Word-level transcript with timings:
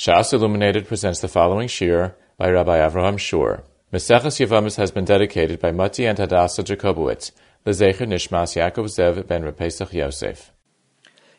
Shas 0.00 0.32
Illuminated 0.32 0.88
presents 0.88 1.20
the 1.20 1.28
following 1.28 1.68
shir 1.68 2.16
by 2.38 2.48
Rabbi 2.48 2.78
Avraham 2.78 3.18
Schorr. 3.18 3.64
Meseches 3.92 4.40
Yevamis 4.40 4.76
has 4.76 4.90
been 4.90 5.04
dedicated 5.04 5.60
by 5.60 5.72
Mati 5.72 6.06
and 6.06 6.16
Hadassah 6.16 6.64
Jacobowitz, 6.64 7.32
Lezecher 7.66 8.08
Nishmas 8.08 8.56
Yaakov 8.56 8.86
Zev 8.86 9.26
ben 9.26 9.42
Repesach 9.42 9.92
Yosef. 9.92 10.52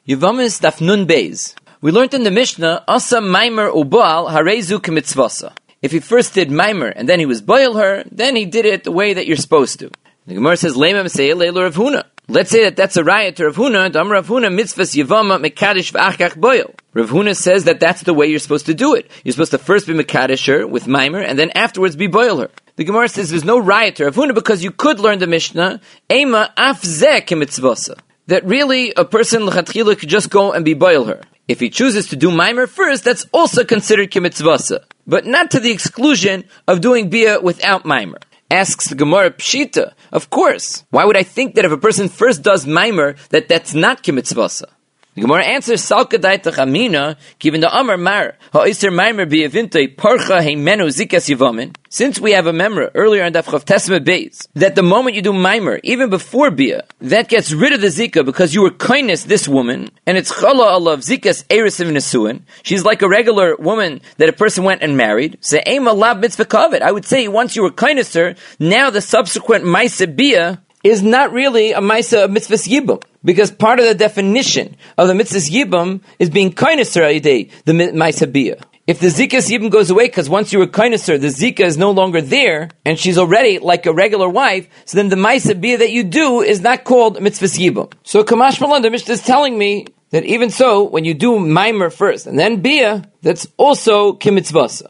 Yevamis 0.08 0.62
Daf 0.62 0.79
Nun 0.79 1.08
Beis. 1.08 1.55
We 1.82 1.92
learned 1.92 2.13
in 2.13 2.24
the 2.24 2.29
Mishnah, 2.29 2.84
Asa 2.88 3.18
Maimer 3.18 3.74
Ubaal 3.74 4.29
Harezu 4.29 4.78
Kemitzvasa. 4.78 5.54
If 5.82 5.92
he 5.92 6.00
first 6.00 6.36
did 6.36 6.50
Maimer 6.50 6.94
and 6.96 7.10
then 7.10 7.18
he 7.18 7.26
was 7.26 7.42
boil 7.42 7.78
her, 7.78 8.04
then 8.12 8.36
he 8.36 8.46
did 8.46 8.66
it 8.66 8.84
the 8.84 8.92
way 8.92 9.16
that 9.16 9.26
you're 9.26 9.38
supposed 9.38 9.80
to. 9.80 9.90
The 10.28 10.36
Gemara 10.36 10.56
says, 10.56 10.76
Lema 10.76 11.04
Mesei 11.04 11.36
Leila 11.36 11.64
Rav 11.64 11.74
Huna. 11.74 12.06
Let's 12.28 12.51
say 12.51 12.63
that 12.63 12.76
that's 12.76 12.97
a 12.97 13.03
riot 13.03 13.37
to 13.37 13.46
Rav 13.46 13.56
Huna. 13.56 13.92
Dam 13.92 14.12
Rav 14.12 14.28
Huna 14.28 14.54
mitzvahs 14.54 14.96
Yevama 14.96 15.44
Mekadish 15.44 15.92
V'achach 15.92 16.40
Boil. 16.40 16.73
Rav 16.94 17.09
Huna 17.09 17.36
says 17.36 17.66
that 17.66 17.80
that's 17.80 18.04
the 18.04 18.13
way 18.13 18.27
you're 18.27 18.40
supposed 18.40 18.67
to 18.67 18.73
do 18.73 18.94
it. 18.94 19.09
You're 19.23 19.34
supposed 19.34 19.52
to 19.52 19.58
first 19.58 19.88
be 19.88 19.94
Mekadish 19.94 20.48
her 20.48 20.66
with 20.68 20.86
Maimer 20.86 21.26
and 21.27 21.38
then 21.38 21.49
afterwards 21.55 21.96
be 21.96 22.08
boil 22.08 22.38
her. 22.38 22.49
The 22.76 22.84
Gemara 22.84 23.10
says 23.10 23.32
there's 23.32 23.44
no 23.44 23.60
riot 23.60 23.98
to 23.98 24.05
Rav 24.05 24.16
Huna 24.16 24.36
because 24.36 24.63
you 24.63 24.72
could 24.72 24.99
learn 24.99 25.20
the 25.20 25.27
Mishnah, 25.27 25.82
Ema 26.12 26.54
Afzeh 26.58 27.26
Kemitzvasa. 27.26 27.99
That 28.27 28.46
really 28.46 28.94
a 28.96 29.04
person 29.04 29.46
l'chatchila 29.46 29.98
could 29.98 30.10
just 30.10 30.30
go 30.30 30.54
and 30.54 30.63
be 30.63 30.74
boil 30.74 31.05
her. 31.05 31.22
If 31.48 31.60
he 31.60 31.70
chooses 31.70 32.08
to 32.08 32.16
do 32.16 32.30
Maimer 32.30 32.70
first, 32.70 33.04
that's 33.04 33.26
also 33.34 33.66
considered 33.66 34.12
Kemitzvasa. 34.12 34.85
But 35.05 35.26
not 35.26 35.52
to 35.52 35.60
the 35.60 35.72
exclusion 35.72 36.46
of 36.68 36.80
doing 36.80 37.10
Bia 37.10 37.41
without 37.41 37.84
Maimer. 37.84 38.22
Asks 38.52 38.90
the 38.90 38.96
Gemara 38.96 39.32
Pshita, 39.32 39.94
of 40.12 40.30
course. 40.30 40.84
Why 40.90 41.05
would 41.05 41.16
I 41.16 41.23
think 41.23 41.55
that 41.55 41.64
if 41.64 41.72
a 41.72 41.78
person 41.78 42.10
first 42.10 42.44
does 42.44 42.66
Maimer, 42.66 43.16
that 43.30 43.48
that's 43.48 43.74
not 43.74 44.04
Kimitzvasa? 44.04 44.66
The 45.14 45.24
Gemara 45.24 45.44
answers, 45.44 45.82
Salka 45.82 46.18
daitach 46.18 46.58
amina, 46.58 47.18
given 47.38 47.60
the 47.60 47.78
Amar 47.78 47.98
Mar, 47.98 48.38
ha'isr 48.54 48.90
Maimer 48.90 49.30
bi'avintoi, 49.30 49.98
parcha 49.98 50.40
heimenu 50.40 50.88
zikas 50.88 51.30
yivamin. 51.30 51.76
Since 51.90 52.22
we 52.22 52.32
have 52.32 52.48
a 52.48 52.54
memra 52.54 52.91
earlier 52.96 53.26
in 53.26 53.34
Daf 53.34 53.44
Chav 53.44 53.66
Testament 53.66 54.05
Beis, 54.05 54.48
that 54.54 54.76
the 54.76 54.84
moment 54.84 55.18
you 55.18 55.22
do 55.22 55.34
Maimer, 55.34 55.82
even 55.84 56.10
before 56.10 56.50
Bia, 56.50 56.85
that 57.02 57.27
gets 57.27 57.52
rid 57.52 57.74
of 57.74 57.82
the 57.82 57.88
Zika 57.88 58.24
because 58.24 58.55
you 58.55 58.62
were 58.62 58.72
kindness 58.72 59.26
this 59.26 59.50
woman, 59.50 59.90
and 60.05 60.18
it's 60.18 60.32
Chala 60.32 60.72
Allah 60.72 60.96
Zikas 61.00 61.44
Eris 61.50 61.82
Nesuin. 61.82 62.44
She's 62.63 62.85
like 62.85 63.02
a 63.02 63.10
regular 63.10 63.57
woman 63.57 64.00
that 64.16 64.30
a 64.30 64.33
person 64.33 64.63
went 64.63 64.81
and 64.81 64.95
married. 64.95 65.39
Say, 65.41 65.61
Aim 65.66 65.83
lab 65.83 66.22
mitzvah. 66.22 66.47
I 66.81 66.89
would 66.89 67.03
say 67.03 67.28
once 67.28 67.57
you 67.57 67.63
were 67.63 67.72
kindness 67.72 68.13
her, 68.13 68.35
now 68.59 68.89
the 68.89 69.02
subsequent 69.02 69.66
Maisa 69.66 70.16
Bia 70.16 70.61
is 70.83 71.03
not 71.03 71.31
really 71.31 71.71
a 71.71 71.79
Maisa 71.79 72.25
of 72.25 72.31
mitzvah 72.31 72.55
Yibum. 72.55 73.03
Because 73.23 73.51
part 73.51 73.79
of 73.79 73.85
the 73.85 73.95
definition 73.95 74.75
of 74.97 75.07
the 75.07 75.15
mitzvah 75.15 75.39
Yibum 75.39 76.01
is 76.19 76.29
being 76.29 76.51
kindness 76.51 76.93
the 76.93 77.49
Maisa 77.65 78.31
Bia. 78.31 78.57
If 78.88 78.99
the 78.99 79.07
Zika 79.07 79.49
even 79.51 79.69
goes 79.69 79.91
away, 79.91 80.07
because 80.07 80.27
once 80.27 80.51
you 80.51 80.59
were 80.59 80.65
her, 80.65 81.17
the 81.17 81.27
Zika 81.27 81.61
is 81.61 81.77
no 81.77 81.91
longer 81.91 82.19
there, 82.19 82.69
and 82.83 82.99
she's 82.99 83.17
already 83.17 83.59
like 83.59 83.85
a 83.85 83.93
regular 83.93 84.27
wife, 84.27 84.67
so 84.85 84.97
then 84.97 85.09
the 85.09 85.15
Maisa 85.15 85.59
Bia 85.59 85.77
that 85.77 85.91
you 85.91 86.03
do 86.03 86.41
is 86.41 86.61
not 86.61 86.83
called 86.83 87.21
mitzvah 87.21 87.45
Yibum. 87.45 87.93
So 88.03 88.23
Kamash 88.23 88.59
Malan, 88.59 88.81
the 88.81 88.89
Mishnah 88.89 89.13
is 89.13 89.23
telling 89.23 89.57
me 89.57 89.85
that 90.09 90.25
even 90.25 90.49
so, 90.49 90.83
when 90.83 91.05
you 91.05 91.13
do 91.13 91.33
Maimer 91.33 91.93
first 91.93 92.27
and 92.27 92.38
then 92.38 92.61
Bia, 92.61 93.09
that's 93.21 93.47
also 93.55 94.13
Kimitzvasa. 94.13 94.89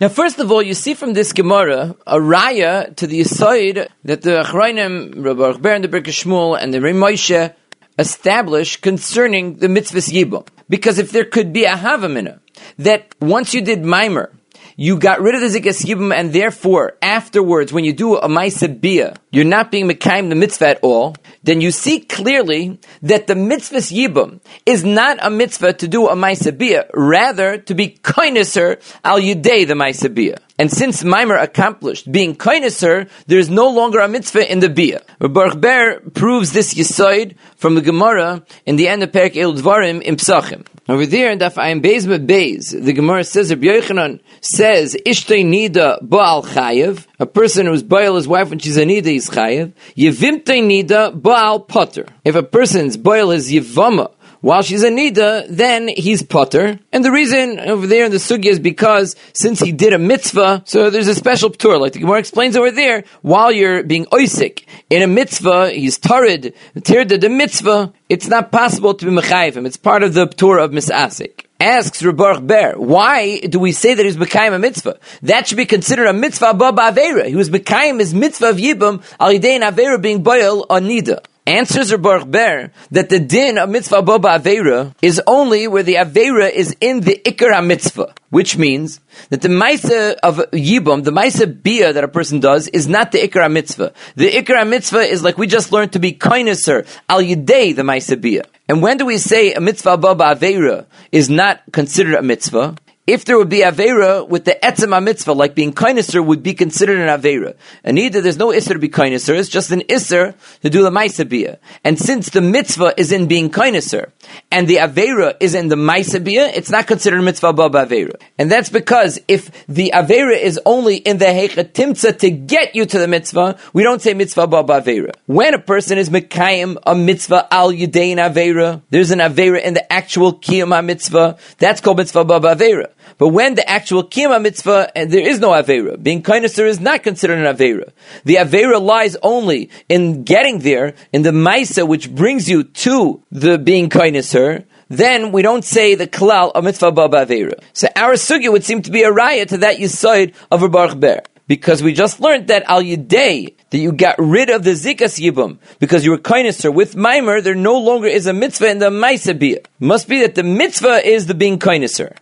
Now, 0.00 0.08
first 0.08 0.38
of 0.38 0.50
all, 0.50 0.62
you 0.62 0.74
see 0.74 0.94
from 0.94 1.12
this 1.12 1.32
Gemara 1.32 1.94
a 2.06 2.16
raya 2.16 2.94
to 2.96 3.06
the 3.06 3.20
aside 3.20 3.88
that 4.04 4.22
the 4.22 4.42
Achrayim, 4.42 5.24
Rabbi 5.24 5.58
Ber 5.58 5.74
and 5.74 5.84
the 5.84 5.88
Birka 5.88 6.10
Shmuel 6.10 6.60
and 6.60 6.74
the 6.74 6.78
Moshe 6.78 7.54
establish 7.98 8.78
concerning 8.78 9.56
the 9.56 9.68
mitzvahs 9.68 10.10
yibum. 10.10 10.46
Because 10.68 10.98
if 10.98 11.12
there 11.12 11.24
could 11.24 11.52
be 11.52 11.64
a 11.64 11.74
havamina, 11.74 12.40
that 12.78 13.14
once 13.20 13.54
you 13.54 13.60
did 13.60 13.84
mimer, 13.84 14.32
you 14.76 14.98
got 14.98 15.20
rid 15.20 15.34
of 15.34 15.40
the 15.40 15.60
zikas 15.60 15.84
yibum, 15.84 16.14
and 16.14 16.32
therefore 16.32 16.96
afterwards, 17.02 17.72
when 17.72 17.84
you 17.84 17.92
do 17.92 18.16
a 18.16 18.28
ma'isa 18.28 18.80
bia, 18.80 19.14
you're 19.30 19.44
not 19.44 19.70
being 19.70 19.88
mekayim 19.88 20.28
the 20.28 20.34
mitzvah 20.34 20.68
at 20.68 20.80
all. 20.82 21.16
Then 21.42 21.60
you 21.60 21.70
see 21.70 22.00
clearly 22.00 22.78
that 23.02 23.26
the 23.26 23.34
mitzvah 23.34 23.78
yibum 23.78 24.40
is 24.64 24.84
not 24.84 25.18
a 25.20 25.30
mitzvah 25.30 25.74
to 25.74 25.88
do 25.88 26.08
a 26.08 26.14
ma'isa 26.14 26.56
bia, 26.56 26.86
rather 26.94 27.58
to 27.58 27.74
be 27.74 27.98
kindnesser 28.02 28.80
al 29.04 29.20
yudei 29.20 29.66
the 29.66 29.74
ma'isa 29.74 30.12
bia. 30.12 30.38
And 30.58 30.70
since 30.70 31.02
Maimer 31.02 31.42
accomplished 31.42 32.12
being 32.12 32.36
kindnesser, 32.36 33.08
there 33.26 33.38
is 33.38 33.48
no 33.48 33.68
longer 33.70 34.00
a 34.00 34.08
mitzvah 34.08 34.50
in 34.50 34.60
the 34.60 34.68
bia. 34.68 35.02
Baruch 35.18 35.60
Ber 35.60 36.00
proves 36.10 36.52
this 36.52 36.74
yisoid 36.74 37.36
from 37.56 37.74
the 37.74 37.80
Gemara 37.80 38.44
in 38.66 38.76
the 38.76 38.88
end 38.88 39.02
of 39.02 39.12
Perik 39.12 39.36
El 39.36 39.54
Dvarim 39.54 40.02
in 40.02 40.16
Psachim. 40.16 40.66
Over 40.88 41.06
there 41.06 41.30
in 41.30 41.38
Daf 41.38 41.54
Ayim 41.54 41.80
Beis 41.80 42.06
Beis, 42.26 42.70
the 42.70 42.92
Gemara 42.92 43.24
says, 43.24 43.50
Rabbi 43.50 43.66
Yochanan 43.66 44.20
says, 44.40 44.96
Ishtei 45.06 45.44
Nida 45.44 45.98
Baal 46.02 46.42
Chayev, 46.42 47.06
a 47.18 47.26
person 47.26 47.66
who's 47.66 47.82
boil 47.82 48.16
his 48.16 48.28
wife 48.28 48.50
when 48.50 48.58
she's 48.58 48.76
a 48.76 48.84
Nida 48.84 49.06
is 49.06 49.30
Chayev, 49.30 49.72
Yevimtei 49.96 50.60
Nida 50.62 51.20
Baal 51.20 51.60
Potter. 51.60 52.06
If 52.24 52.34
a 52.34 52.42
person's 52.42 52.96
boil 52.96 53.30
his 53.30 53.50
Yevama 53.50 54.12
while 54.42 54.62
she's 54.62 54.82
a 54.82 54.90
nida, 54.90 55.46
then 55.48 55.88
he's 55.88 56.22
potter. 56.22 56.78
And 56.92 57.04
the 57.04 57.12
reason 57.12 57.58
over 57.60 57.86
there 57.86 58.04
in 58.04 58.10
the 58.10 58.18
sugya 58.18 58.46
is 58.46 58.58
because 58.58 59.16
since 59.32 59.60
he 59.60 59.72
did 59.72 59.92
a 59.92 59.98
mitzvah, 59.98 60.64
so 60.66 60.90
there's 60.90 61.08
a 61.08 61.14
special 61.14 61.48
ptur, 61.48 61.80
like 61.80 61.92
the 61.94 62.00
Gemara 62.00 62.18
explains 62.18 62.56
over 62.56 62.70
there, 62.70 63.04
while 63.22 63.50
you're 63.50 63.84
being 63.84 64.04
oisik 64.06 64.64
in 64.90 65.00
a 65.00 65.06
mitzvah, 65.06 65.70
he's 65.70 65.98
tarid, 65.98 66.54
tirda 66.76 67.20
the 67.20 67.28
mitzvah, 67.28 67.92
it's 68.08 68.26
not 68.26 68.52
possible 68.52 68.94
to 68.94 69.06
be 69.06 69.12
mechayiv 69.12 69.54
him. 69.54 69.64
It's 69.64 69.76
part 69.76 70.02
of 70.02 70.12
the 70.12 70.26
ptur 70.26 70.62
of 70.62 70.72
misasik. 70.72 71.46
Asks 71.60 72.02
Rebarch 72.02 72.44
Ber, 72.44 72.72
why 72.76 73.38
do 73.38 73.60
we 73.60 73.70
say 73.70 73.94
that 73.94 74.04
he's 74.04 74.16
Mekayim 74.16 74.52
a 74.52 74.58
mitzvah? 74.58 74.98
That 75.22 75.46
should 75.46 75.56
be 75.56 75.66
considered 75.66 76.08
a 76.08 76.12
mitzvah 76.12 76.50
above 76.50 76.74
Avera. 76.74 77.26
He 77.26 77.36
was 77.36 77.50
Mekayim 77.50 78.00
his 78.00 78.12
mitzvah 78.12 78.50
of 78.50 78.56
Yibam, 78.56 79.00
al 79.20 79.30
Avera 79.30 80.02
being 80.02 80.24
boil 80.24 80.66
on 80.68 80.82
Nida. 80.86 81.24
Answers 81.46 81.92
Baruch 81.96 82.30
Ber 82.30 82.70
that 82.92 83.08
the 83.08 83.18
din 83.18 83.58
of 83.58 83.68
mitzvah 83.68 84.02
boba 84.02 84.38
avera 84.38 84.94
is 85.02 85.20
only 85.26 85.66
where 85.66 85.82
the 85.82 85.96
avera 85.96 86.48
is 86.48 86.76
in 86.80 87.00
the 87.00 87.20
ikar 87.24 87.66
mitzvah, 87.66 88.14
which 88.30 88.56
means 88.56 89.00
that 89.30 89.42
the 89.42 89.48
maisa 89.48 90.14
of 90.22 90.36
yibum, 90.52 91.02
the 91.02 91.10
maisa 91.10 91.46
bia 91.62 91.92
that 91.92 92.04
a 92.04 92.08
person 92.08 92.38
does, 92.38 92.68
is 92.68 92.86
not 92.86 93.10
the 93.10 93.18
ikar 93.18 93.50
mitzvah. 93.50 93.92
The 94.14 94.30
ikar 94.30 94.68
mitzvah 94.68 95.00
is 95.00 95.24
like 95.24 95.36
we 95.36 95.48
just 95.48 95.72
learned 95.72 95.94
to 95.94 95.98
be 95.98 96.12
kindnesser 96.12 96.86
al 97.08 97.20
yidei 97.20 97.74
the 97.74 97.82
maisa 97.82 98.20
bia. 98.20 98.44
And 98.68 98.80
when 98.80 98.98
do 98.98 99.04
we 99.04 99.18
say 99.18 99.52
a 99.52 99.60
mitzvah 99.60 99.98
boba 99.98 100.36
avera 100.36 100.86
is 101.10 101.28
not 101.28 101.60
considered 101.72 102.14
a 102.14 102.22
mitzvah? 102.22 102.76
If 103.04 103.24
there 103.24 103.36
would 103.36 103.48
be 103.48 103.62
Avera 103.62 104.26
with 104.28 104.44
the 104.44 104.56
Etzema 104.62 105.02
mitzvah, 105.02 105.32
like 105.32 105.56
being 105.56 105.72
kindnesser, 105.72 106.24
would 106.24 106.42
be 106.42 106.54
considered 106.54 107.00
an 107.00 107.08
Avera. 107.08 107.56
And 107.82 107.98
either 107.98 108.20
there's 108.20 108.38
no 108.38 108.48
Isser 108.48 108.74
to 108.74 108.78
be 108.78 108.88
kindnesser, 108.88 109.36
it's 109.36 109.48
just 109.48 109.72
an 109.72 109.80
Isser 109.80 110.34
to 110.60 110.70
do 110.70 110.84
the 110.84 110.90
Maisabiyah. 110.90 111.58
And 111.82 111.98
since 111.98 112.30
the 112.30 112.40
mitzvah 112.40 112.94
is 112.96 113.10
in 113.10 113.26
being 113.26 113.50
kindnesser, 113.50 114.12
and 114.52 114.68
the 114.68 114.76
Avera 114.76 115.36
is 115.40 115.56
in 115.56 115.66
the 115.66 115.74
Maisabiyah, 115.74 116.52
it's 116.54 116.70
not 116.70 116.86
considered 116.86 117.18
a 117.18 117.22
mitzvah 117.22 117.48
above 117.48 117.72
Avera. 117.72 118.14
And 118.38 118.48
that's 118.48 118.70
because 118.70 119.18
if 119.26 119.66
the 119.66 119.90
Avera 119.92 120.40
is 120.40 120.60
only 120.64 120.96
in 120.96 121.18
the 121.18 121.24
Hechatimtza 121.24 122.16
to 122.20 122.30
get 122.30 122.76
you 122.76 122.86
to 122.86 122.98
the 123.00 123.08
mitzvah, 123.08 123.58
we 123.72 123.82
don't 123.82 124.00
say 124.00 124.14
mitzvah 124.14 124.42
above 124.42 124.66
Avera. 124.66 125.10
When 125.26 125.54
a 125.54 125.58
person 125.58 125.98
is 125.98 126.08
Mekayim 126.08 126.78
a 126.86 126.94
mitzvah 126.94 127.48
al 127.50 127.72
Yudain 127.72 128.18
Avera, 128.18 128.80
there's 128.90 129.10
an 129.10 129.18
Avera 129.18 129.60
in 129.60 129.74
the 129.74 129.92
actual 129.92 130.34
Kiyama 130.34 130.84
mitzvah, 130.84 131.36
that's 131.58 131.80
called 131.80 131.96
mitzvah 131.96 132.20
above 132.20 132.42
Avera. 132.42 132.91
But 133.18 133.28
when 133.28 133.54
the 133.54 133.68
actual 133.68 134.04
kiyama 134.04 134.42
mitzvah, 134.42 134.90
and 134.96 135.10
there 135.10 135.26
is 135.26 135.38
no 135.38 135.50
avera, 135.50 136.02
being 136.02 136.22
kindnesser 136.22 136.66
is 136.66 136.80
not 136.80 137.02
considered 137.02 137.38
an 137.38 137.56
avera. 137.56 137.90
The 138.24 138.36
avera 138.36 138.80
lies 138.80 139.16
only 139.22 139.70
in 139.88 140.24
getting 140.24 140.60
there, 140.60 140.94
in 141.12 141.22
the 141.22 141.30
maisa, 141.30 141.86
which 141.86 142.14
brings 142.14 142.48
you 142.48 142.64
to 142.64 143.22
the 143.30 143.58
being 143.58 143.88
kindnesser, 143.88 144.64
then 144.88 145.32
we 145.32 145.40
don't 145.40 145.64
say 145.64 145.94
the 145.94 146.06
klal 146.06 146.52
of 146.54 146.64
mitzvah 146.64 146.92
baba 146.92 147.24
avera. 147.24 147.58
So 147.72 147.88
our 147.96 148.14
sugya 148.14 148.52
would 148.52 148.64
seem 148.64 148.82
to 148.82 148.90
be 148.90 149.02
a 149.02 149.12
riot 149.12 149.48
to 149.50 149.58
that 149.58 149.78
yisoid 149.78 150.34
of 150.50 150.62
a 150.62 150.68
Baruch 150.68 151.00
Ber. 151.00 151.22
Because 151.48 151.82
we 151.82 151.92
just 151.92 152.20
learned 152.20 152.48
that 152.48 152.62
al 152.66 152.82
yidei, 152.82 153.54
that 153.70 153.78
you 153.78 153.92
got 153.92 154.14
rid 154.18 154.48
of 154.48 154.64
the 154.64 154.70
zikas 154.70 155.20
yibum, 155.20 155.58
because 155.80 156.04
you 156.04 156.10
were 156.12 156.18
kindnesser 156.18 156.72
with 156.72 156.94
mimer, 156.94 157.40
there 157.40 157.54
no 157.54 157.78
longer 157.78 158.06
is 158.06 158.26
a 158.26 158.32
mitzvah 158.32 158.70
in 158.70 158.78
the 158.78 158.90
maisa 158.90 159.66
Must 159.80 160.08
be 160.08 160.20
that 160.20 160.34
the 160.34 160.44
mitzvah 160.44 161.06
is 161.06 161.26
the 161.26 161.34
being 161.34 161.58
kindnesser. 161.58 162.16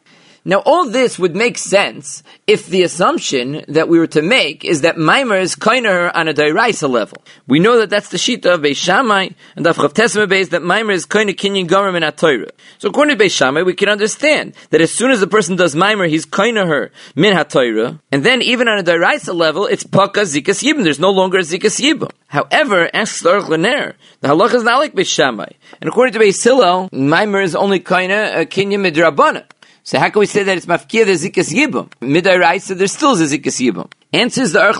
Now, 0.44 0.62
all 0.64 0.88
this 0.88 1.18
would 1.18 1.36
make 1.36 1.58
sense 1.58 2.22
if 2.46 2.66
the 2.66 2.82
assumption 2.82 3.62
that 3.68 3.88
we 3.88 3.98
were 3.98 4.06
to 4.06 4.22
make 4.22 4.64
is 4.64 4.80
that 4.80 4.96
Maimer 4.96 5.38
is 5.38 5.54
kinder 5.54 6.10
on 6.16 6.28
a 6.28 6.32
Dairaisa 6.32 6.88
level. 6.88 7.22
We 7.46 7.58
know 7.58 7.76
that 7.78 7.90
that's 7.90 8.08
the 8.08 8.16
Shita 8.16 8.54
of 8.54 8.60
Beis 8.60 8.76
Shammai 8.76 9.30
and 9.54 9.66
of 9.66 9.76
Chav 9.76 9.92
Tesma 9.92 10.26
that 10.50 10.62
Maimer 10.62 10.94
is 10.94 11.04
kinder 11.04 11.34
kinyan 11.34 11.66
gomer 11.66 11.92
min 11.92 12.10
Torah. 12.12 12.50
So 12.78 12.88
according 12.88 13.18
to 13.18 13.22
Beis 13.22 13.36
Shammai, 13.36 13.62
we 13.62 13.74
can 13.74 13.90
understand 13.90 14.54
that 14.70 14.80
as 14.80 14.90
soon 14.90 15.10
as 15.10 15.20
a 15.20 15.26
person 15.26 15.56
does 15.56 15.74
Maimer, 15.74 16.08
he's 16.08 16.24
kinder 16.24 16.66
her 16.66 16.90
min 17.14 17.36
HaTorah, 17.36 18.00
and 18.10 18.24
then 18.24 18.40
even 18.40 18.66
on 18.66 18.78
a 18.78 18.82
Dairaisa 18.82 19.34
level, 19.34 19.66
it's 19.66 19.84
Paka 19.84 20.22
Zikas 20.22 20.62
Yibim. 20.62 20.84
There's 20.84 20.98
no 20.98 21.10
longer 21.10 21.38
a 21.38 21.42
Zikas 21.42 21.80
Yibim. 21.80 22.10
However, 22.28 22.88
asks 22.94 23.22
the 23.22 23.40
Lener, 23.40 23.94
the 24.20 24.28
halacha 24.28 24.54
is 24.54 24.62
not 24.62 24.78
like 24.78 24.94
Beis 24.94 25.12
Shammai. 25.12 25.50
And 25.82 25.88
according 25.88 26.14
to 26.14 26.18
Beis 26.18 26.90
Maimer 26.92 27.44
is 27.44 27.54
only 27.54 27.80
kinder 27.80 28.32
a 28.34 28.46
kinyan 28.46 28.90
midrabana. 28.90 29.44
So 29.82 29.98
how 29.98 30.10
can 30.10 30.20
we 30.20 30.26
say 30.26 30.42
that 30.42 30.56
it's 30.56 30.66
mafkia 30.66 31.06
the 31.06 31.12
zikas 31.12 31.52
yibum? 31.52 31.88
Midairaisa, 32.00 32.76
there's 32.76 32.92
still 32.92 33.16
zikas 33.16 33.60
yibum. 33.60 33.90
Answers 34.12 34.52
the 34.52 34.60
Arch 34.60 34.76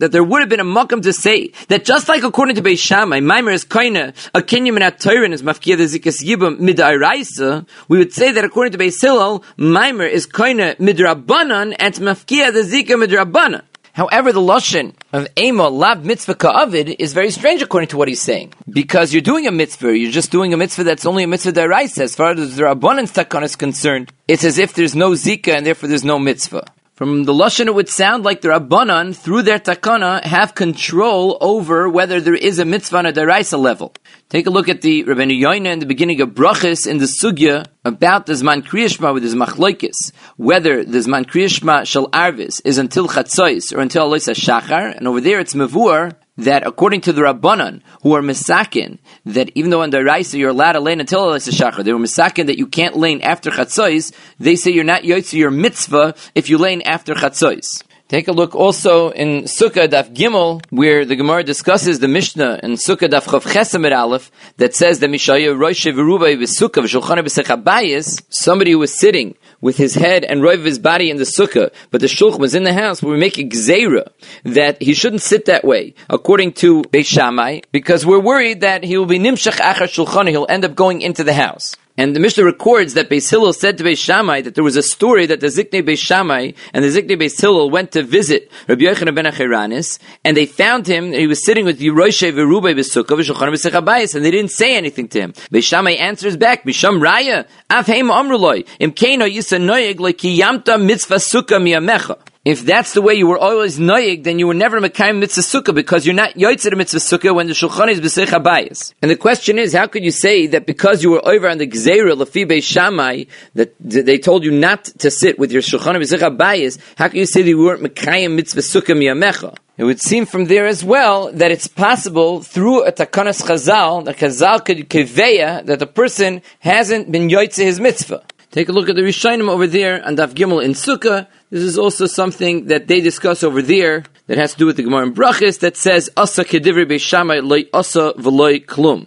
that 0.00 0.12
there 0.12 0.22
would 0.22 0.40
have 0.40 0.48
been 0.50 0.60
a 0.60 0.64
makam 0.64 1.02
to 1.02 1.12
say 1.12 1.48
that 1.68 1.84
just 1.84 2.08
like 2.08 2.22
according 2.22 2.56
to 2.56 2.62
Beis 2.62 2.78
Shammai, 2.78 3.20
Maimer 3.20 3.52
is 3.52 3.64
kaina, 3.64 4.14
a 4.34 4.42
kinyam 4.42 4.76
and 4.76 4.84
a 4.84 5.32
is 5.32 5.42
mafkia 5.42 5.76
the 5.76 5.84
zikas 5.84 6.22
yibum 6.22 6.58
midairaisa, 6.58 7.66
we 7.88 7.98
would 7.98 8.12
say 8.12 8.32
that 8.32 8.44
according 8.44 8.72
to 8.72 8.78
Beis 8.78 9.00
Hillel, 9.00 9.42
Maimer 9.56 10.08
is 10.08 10.26
kaina 10.26 10.76
midrabanan 10.76 11.74
and 11.78 11.94
mafkia 11.94 12.52
the 12.52 12.60
zika 12.60 13.02
midrabanan. 13.02 13.62
However, 13.96 14.30
the 14.30 14.40
lashon 14.40 14.92
of 15.14 15.26
ema 15.38 15.70
lab 15.70 16.04
mitzvah 16.04 16.34
ka'avid 16.34 16.96
is 16.98 17.14
very 17.14 17.30
strange 17.30 17.62
according 17.62 17.88
to 17.88 17.96
what 17.96 18.08
he's 18.08 18.20
saying. 18.20 18.52
Because 18.68 19.14
you're 19.14 19.22
doing 19.22 19.46
a 19.46 19.50
mitzvah, 19.50 19.96
you're 19.96 20.12
just 20.12 20.30
doing 20.30 20.52
a 20.52 20.58
mitzvah 20.58 20.84
that's 20.84 21.06
only 21.06 21.22
a 21.22 21.26
mitzvah 21.26 21.52
deraisa. 21.52 22.00
As 22.00 22.14
far 22.14 22.32
as 22.32 22.56
the 22.56 22.64
rabbanan 22.64 23.10
takon 23.10 23.42
is 23.42 23.56
concerned, 23.56 24.12
it's 24.28 24.44
as 24.44 24.58
if 24.58 24.74
there's 24.74 24.94
no 24.94 25.12
zika 25.12 25.56
and 25.56 25.64
therefore 25.64 25.88
there's 25.88 26.04
no 26.04 26.18
mitzvah. 26.18 26.66
From 26.96 27.24
the 27.24 27.34
Lashon, 27.34 27.66
it 27.66 27.74
would 27.74 27.90
sound 27.90 28.24
like 28.24 28.40
the 28.40 28.48
Rabbanan, 28.48 29.14
through 29.14 29.42
their 29.42 29.58
takana, 29.58 30.24
have 30.24 30.54
control 30.54 31.36
over 31.42 31.90
whether 31.90 32.22
there 32.22 32.34
is 32.34 32.58
a 32.58 32.64
mitzvah 32.64 32.96
on 32.96 33.04
a 33.04 33.12
deraisa 33.12 33.58
level. 33.58 33.92
Take 34.30 34.46
a 34.46 34.50
look 34.50 34.70
at 34.70 34.80
the 34.80 35.04
Rabbeinu 35.04 35.38
Yoina 35.38 35.74
in 35.74 35.78
the 35.80 35.84
beginning 35.84 36.22
of 36.22 36.30
Brachis 36.30 36.86
in 36.86 36.96
the 36.96 37.04
Sugya 37.04 37.66
about 37.84 38.24
the 38.24 38.32
Zman 38.32 38.62
Kriyashma 38.62 39.12
with 39.12 39.24
his 39.24 39.34
Machloikis, 39.34 40.10
whether 40.38 40.86
the 40.86 41.00
Zman 41.00 41.26
Kriyashma 41.26 41.84
Shal 41.84 42.08
Arvis 42.12 42.62
is 42.64 42.78
until 42.78 43.08
Chatzois 43.08 43.76
or 43.76 43.80
until 43.80 44.06
Alois 44.06 44.32
Shachar, 44.32 44.96
and 44.96 45.06
over 45.06 45.20
there 45.20 45.38
it's 45.38 45.52
Mavur, 45.52 46.14
that 46.36 46.66
according 46.66 47.00
to 47.02 47.12
the 47.12 47.22
Rabbanan, 47.22 47.82
who 48.02 48.14
are 48.14 48.22
misakin, 48.22 48.98
that 49.24 49.50
even 49.54 49.70
though 49.70 49.82
under 49.82 50.04
Raisa 50.04 50.38
you're 50.38 50.50
allowed 50.50 50.72
to 50.72 50.80
lane 50.80 51.00
until 51.00 51.26
Alaysa 51.26 51.52
Shachar, 51.52 51.84
they 51.84 51.92
were 51.92 51.98
misakin 51.98 52.46
that 52.46 52.58
you 52.58 52.66
can't 52.66 52.96
lane 52.96 53.20
after 53.22 53.50
Chatzos, 53.50 54.12
they 54.38 54.56
say 54.56 54.70
you're 54.70 54.84
not 54.84 55.02
Yotze 55.02 55.32
your 55.32 55.50
mitzvah 55.50 56.14
if 56.34 56.50
you 56.50 56.58
lane 56.58 56.82
after 56.82 57.14
Chatzos. 57.14 57.82
Take 58.08 58.28
a 58.28 58.32
look 58.32 58.54
also 58.54 59.10
in 59.10 59.44
Sukkah 59.44 59.88
Daf 59.88 60.14
Gimel, 60.14 60.64
where 60.70 61.04
the 61.04 61.16
Gemara 61.16 61.42
discusses 61.42 61.98
the 61.98 62.06
Mishnah 62.06 62.60
in 62.62 62.74
Sukkah 62.74 63.08
Daf 63.08 63.24
Chav 63.24 63.42
Chesamet 63.42 63.96
Aleph 63.96 64.30
that 64.58 64.76
says 64.76 65.00
that 65.00 65.10
Mishaya 65.10 65.58
Rosh 65.58 65.88
V'Rubai 65.88 66.36
V'Sukkah 66.36 66.84
V'Shulchan 66.84 67.18
B'Sechabayis, 67.24 68.22
somebody 68.28 68.70
who 68.70 68.78
was 68.78 68.94
sitting 68.94 69.34
with 69.66 69.76
his 69.76 69.96
head 69.96 70.24
and 70.24 70.42
roiv 70.42 70.60
of 70.60 70.64
his 70.64 70.78
body 70.78 71.10
in 71.10 71.16
the 71.16 71.24
sukkah, 71.24 71.72
but 71.90 72.00
the 72.00 72.06
shulchan 72.06 72.38
was 72.38 72.54
in 72.54 72.62
the 72.62 72.72
house, 72.72 73.02
we 73.02 73.16
make 73.16 73.36
a 73.36 73.42
gzeira 73.42 74.06
that 74.44 74.80
he 74.80 74.94
shouldn't 74.94 75.22
sit 75.22 75.46
that 75.46 75.64
way, 75.64 75.92
according 76.08 76.52
to 76.52 76.82
Beis 76.84 77.06
Shammai, 77.06 77.62
because 77.72 78.06
we're 78.06 78.20
worried 78.20 78.60
that 78.60 78.84
he 78.84 78.96
will 78.96 79.06
be 79.06 79.18
nimshach 79.18 79.58
achar 79.58 79.88
shulchan, 79.88 80.28
he'll 80.28 80.46
end 80.48 80.64
up 80.64 80.76
going 80.76 81.02
into 81.02 81.24
the 81.24 81.34
house. 81.34 81.74
And 81.98 82.14
the 82.14 82.20
Mishnah 82.20 82.44
records 82.44 82.92
that 82.94 83.08
Beis 83.08 83.30
Hillel 83.30 83.54
said 83.54 83.78
to 83.78 83.84
Beis 83.84 83.96
Shammai 83.98 84.42
that 84.42 84.54
there 84.54 84.62
was 84.64 84.76
a 84.76 84.82
story 84.82 85.24
that 85.26 85.40
the 85.40 85.46
Ziknei 85.46 85.82
Beis 85.82 85.98
Shammai 85.98 86.52
and 86.74 86.84
the 86.84 86.88
Ziknei 86.88 87.18
Beis 87.18 87.40
Hillel 87.40 87.70
went 87.70 87.92
to 87.92 88.02
visit 88.02 88.50
Rabbi 88.68 88.82
Yochanan 88.82 89.14
ben 89.14 89.24
HaChoranis, 89.24 89.98
and 90.22 90.36
they 90.36 90.44
found 90.44 90.86
him, 90.86 91.12
he 91.12 91.26
was 91.26 91.42
sitting 91.44 91.64
with 91.64 91.80
Yeroshe 91.80 92.30
Verubei 92.32 92.74
Besukah, 92.74 93.16
V'Shulchan 93.18 93.50
B'Sechabayis, 93.50 94.14
and 94.14 94.24
they 94.24 94.30
didn't 94.30 94.50
say 94.50 94.76
anything 94.76 95.08
to 95.08 95.20
him. 95.20 95.32
Beis 95.32 95.64
Shammai 95.64 95.92
answers 95.92 96.36
back, 96.36 96.64
Misham 96.64 97.00
Raya, 97.00 97.46
Af 97.70 97.86
Heim 97.86 98.08
Amruloi, 98.08 98.66
Im 98.78 98.92
Keino 98.92 99.26
Yisa 99.26 99.58
Noyeg, 99.58 99.98
Mitzvah 99.98 101.14
Sukkah 101.16 101.58
Miyamecha. 101.58 102.18
If 102.46 102.64
that's 102.64 102.92
the 102.92 103.02
way 103.02 103.14
you 103.14 103.26
were 103.26 103.38
always 103.38 103.76
noyig, 103.76 104.22
then 104.22 104.38
you 104.38 104.46
were 104.46 104.54
never 104.54 104.80
mekayim 104.80 105.18
mitzvah 105.18 105.40
sukkah 105.40 105.74
because 105.74 106.06
you're 106.06 106.14
not 106.14 106.34
yotzei 106.34 106.76
mitzvah 106.76 107.00
sukkah 107.00 107.34
when 107.34 107.48
the 107.48 107.54
shulchan 107.54 107.88
is 107.88 108.00
b'seich 108.00 108.26
habayis. 108.26 108.94
And 109.02 109.10
the 109.10 109.16
question 109.16 109.58
is, 109.58 109.72
how 109.72 109.88
could 109.88 110.04
you 110.04 110.12
say 110.12 110.46
that 110.46 110.64
because 110.64 111.02
you 111.02 111.10
were 111.10 111.26
over 111.26 111.48
on 111.48 111.58
the 111.58 111.66
gzeira 111.66 112.14
lefi 112.16 112.62
Shammai 112.62 113.24
that 113.54 113.74
they 113.80 114.18
told 114.18 114.44
you 114.44 114.52
not 114.52 114.84
to 114.84 115.10
sit 115.10 115.40
with 115.40 115.50
your 115.50 115.60
shulchan 115.60 115.96
b'seich 115.96 116.20
habayis? 116.20 116.78
How 116.96 117.08
could 117.08 117.16
you 117.16 117.26
say 117.26 117.42
that 117.42 117.48
you 117.48 117.58
weren't 117.58 117.82
mekayim 117.82 118.36
mitzvah 118.36 118.60
sukkah 118.60 118.96
miyamecha? 118.96 119.56
It 119.76 119.82
would 119.82 120.00
seem 120.00 120.24
from 120.24 120.44
there 120.44 120.68
as 120.68 120.84
well 120.84 121.32
that 121.32 121.50
it's 121.50 121.66
possible 121.66 122.42
through 122.42 122.84
a 122.84 122.92
takanas 122.92 123.42
chazal, 123.42 124.04
the 124.04 124.14
chazal 124.14 124.64
could 124.64 124.88
keveya 124.88 125.66
that 125.66 125.80
the 125.80 125.86
person 125.88 126.42
hasn't 126.60 127.10
been 127.10 127.26
yotzei 127.26 127.64
his 127.64 127.80
mitzvah. 127.80 128.22
Take 128.52 128.68
a 128.70 128.72
look 128.72 128.88
at 128.88 128.96
the 128.96 129.02
Rishonim 129.02 129.50
over 129.50 129.66
there 129.66 129.96
and 129.96 130.16
Daf 130.16 130.32
Gimel 130.32 130.64
in 130.64 130.70
Sukkah. 130.70 131.26
This 131.50 131.62
is 131.62 131.78
also 131.78 132.06
something 132.06 132.66
that 132.66 132.88
they 132.88 133.00
discuss 133.00 133.44
over 133.44 133.62
there 133.62 134.04
that 134.26 134.36
has 134.36 134.52
to 134.52 134.58
do 134.58 134.66
with 134.66 134.76
the 134.76 134.82
Gemara 134.82 135.06
in 135.06 135.14
Brachis 135.14 135.60
that 135.60 135.76
says 135.76 136.10
Asa 136.16 136.44
kedivri 136.44 136.84
beishamai 136.86 137.46
loy 137.46 137.64
asa 137.72 138.14
v'loy 138.16 138.64
klum. 138.64 139.06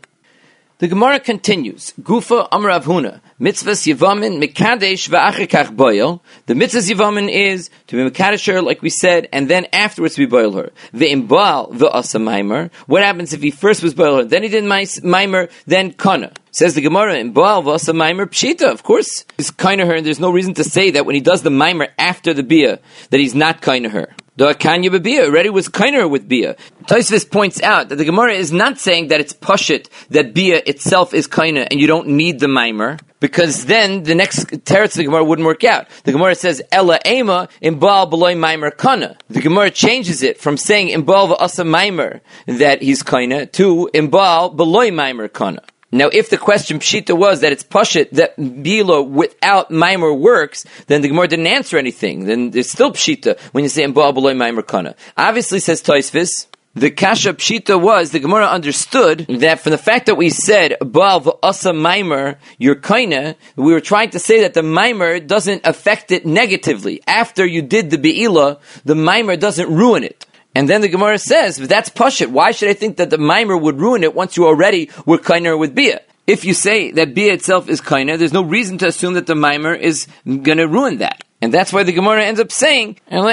The 0.79 0.87
Gemara 0.87 1.19
continues. 1.19 1.93
Gufa 2.01 2.47
Amr 2.53 2.69
Avhuna. 2.69 3.19
Mitzvahs 3.37 3.93
Yivamin 3.93 4.41
Mikadesh 4.41 5.09
V'achikach 5.09 5.75
Boil. 5.75 6.23
The 6.45 6.53
mitzvahs 6.53 6.89
Yivamin 6.89 7.29
is 7.29 7.69
to 7.87 7.97
be 7.97 8.09
Mikadesh 8.09 8.49
her, 8.49 8.61
like 8.61 8.81
we 8.81 8.89
said, 8.89 9.27
and 9.33 9.49
then 9.49 9.67
afterwards 9.73 10.17
we 10.17 10.25
boil 10.25 10.53
her. 10.53 10.71
The 10.93 11.13
V'asa 11.15 12.21
Maimer. 12.21 12.71
What 12.87 13.03
happens 13.03 13.33
if 13.33 13.41
he 13.41 13.51
first 13.51 13.83
was 13.83 13.93
boil 13.93 14.19
her, 14.19 14.23
then 14.23 14.41
he 14.41 14.47
did 14.47 14.63
Maimer, 14.63 15.51
then 15.65 15.91
Kana? 15.91 16.31
Says 16.51 16.75
the 16.75 16.81
Gemara 16.81 17.17
in 17.17 17.33
Baal 17.33 17.61
V'asa 17.61 17.93
Maimer 17.93 18.25
Pshita. 18.25 18.71
Of 18.71 18.83
course, 18.83 19.25
he's 19.35 19.51
kind 19.51 19.81
of 19.81 19.89
her, 19.89 19.95
and 19.95 20.05
there's 20.05 20.21
no 20.21 20.31
reason 20.31 20.53
to 20.53 20.63
say 20.63 20.91
that 20.91 21.05
when 21.05 21.13
he 21.13 21.19
does 21.19 21.41
the 21.41 21.49
Maimer 21.49 21.89
after 21.97 22.33
the 22.33 22.41
Bia, 22.41 22.79
that 23.09 23.19
he's 23.19 23.35
not 23.35 23.61
kind 23.61 23.85
of 23.85 23.91
her. 23.91 24.15
The 24.39 24.53
Kanya 24.53 24.97
Bia 24.97 25.25
already 25.25 25.49
was 25.49 25.67
kinder 25.67 26.07
with 26.07 26.29
Bia. 26.29 26.55
Taisvis 26.85 27.29
points 27.29 27.61
out 27.61 27.89
that 27.89 27.97
the 27.97 28.05
Gemara 28.05 28.35
is 28.35 28.53
not 28.53 28.79
saying 28.79 29.09
that 29.09 29.19
it's 29.19 29.33
Pashit, 29.33 29.89
that 30.11 30.33
Bia 30.33 30.61
itself 30.65 31.13
is 31.13 31.27
Kaina 31.27 31.67
and 31.69 31.77
you 31.77 31.87
don't 31.87 32.07
need 32.07 32.39
the 32.39 32.47
Mimer, 32.47 32.97
because 33.19 33.65
then 33.65 34.03
the 34.03 34.15
next 34.15 34.45
teretz 34.63 34.91
of 34.91 34.93
the 34.93 35.03
Gemara 35.03 35.25
wouldn't 35.25 35.45
work 35.45 35.65
out. 35.65 35.87
The 36.05 36.13
Gemara 36.13 36.35
says 36.35 36.61
Ella 36.71 36.99
Ema 37.05 37.49
in 37.59 37.79
Baal 37.79 38.05
Beloy 38.05 38.35
Mimer 38.35 38.71
Kana. 38.71 39.17
The 39.29 39.41
Gemara 39.41 39.71
changes 39.71 40.23
it 40.23 40.39
from 40.39 40.55
saying 40.55 40.87
in 40.87 41.01
Baal 41.01 41.33
Asa 41.33 41.65
Mimer 41.65 42.21
that 42.45 42.81
he's 42.81 43.03
Kaina 43.03 43.51
to 43.51 43.89
in 43.93 44.09
Baal 44.09 44.51
Beloy 44.51 44.89
Mimer 44.89 45.27
Kana. 45.27 45.63
Now, 45.91 46.09
if 46.13 46.29
the 46.29 46.37
question 46.37 46.79
pshita 46.79 47.17
was 47.17 47.41
that 47.41 47.51
it's 47.51 47.63
pashit 47.63 48.11
that 48.11 48.37
bilo 48.37 49.07
without 49.07 49.71
mimer 49.71 50.13
works, 50.13 50.65
then 50.85 51.01
the 51.01 51.07
Gemara 51.07 51.27
didn't 51.27 51.47
answer 51.47 51.77
anything. 51.77 52.25
Then 52.25 52.51
there's 52.51 52.71
still 52.71 52.91
pshita 52.91 53.39
when 53.53 53.63
you 53.63 53.69
say 53.69 53.83
in 53.83 53.93
ba'abaloi 53.93 54.37
mimer 54.37 54.61
kana. 54.61 54.95
Obviously, 55.17 55.59
says 55.59 55.81
Toisvis, 55.81 56.45
the 56.75 56.91
kasha 56.91 57.33
pshita 57.33 57.81
was 57.81 58.11
the 58.11 58.19
Gemara 58.19 58.45
understood 58.45 59.25
that 59.27 59.61
from 59.61 59.71
the 59.71 59.79
fact 59.79 60.05
that 60.05 60.15
we 60.15 60.29
said 60.29 60.75
above 60.79 61.27
asa 61.41 61.73
mimer 61.73 62.37
your 62.59 62.75
kaina, 62.75 63.35
we 63.55 63.73
were 63.73 63.81
trying 63.81 64.11
to 64.11 64.19
say 64.19 64.41
that 64.41 64.53
the 64.53 64.61
mimer 64.61 65.19
doesn't 65.19 65.65
affect 65.65 66.11
it 66.11 66.27
negatively. 66.27 67.01
After 67.07 67.43
you 67.43 67.63
did 67.63 67.89
the 67.89 67.97
beila, 67.97 68.59
the 68.85 68.93
mimer 68.93 69.35
doesn't 69.35 69.73
ruin 69.73 70.03
it. 70.03 70.27
And 70.55 70.67
then 70.67 70.81
the 70.81 70.89
Gemara 70.89 71.19
says, 71.19 71.59
but 71.59 71.69
that's 71.69 71.89
Pashit. 71.89 72.27
Why 72.27 72.51
should 72.51 72.69
I 72.69 72.73
think 72.73 72.97
that 72.97 73.09
the 73.09 73.17
mimer 73.17 73.55
would 73.55 73.79
ruin 73.79 74.03
it 74.03 74.15
once 74.15 74.35
you 74.35 74.45
already 74.45 74.89
were 75.05 75.17
kainer 75.17 75.57
with 75.57 75.75
Bia? 75.75 76.01
If 76.25 76.43
you 76.45 76.53
say 76.53 76.91
that 76.91 77.13
Bia 77.13 77.33
itself 77.33 77.69
is 77.69 77.81
kainer, 77.81 78.17
there's 78.17 78.33
no 78.33 78.43
reason 78.43 78.77
to 78.79 78.87
assume 78.87 79.13
that 79.13 79.27
the 79.27 79.35
mimer 79.35 79.73
is 79.73 80.07
going 80.25 80.57
to 80.57 80.67
ruin 80.67 80.97
that. 80.99 81.23
And 81.41 81.53
that's 81.53 81.71
why 81.71 81.83
the 81.83 81.93
Gemara 81.93 82.25
ends 82.25 82.41
up 82.41 82.51
saying, 82.51 82.97
that 83.09 83.31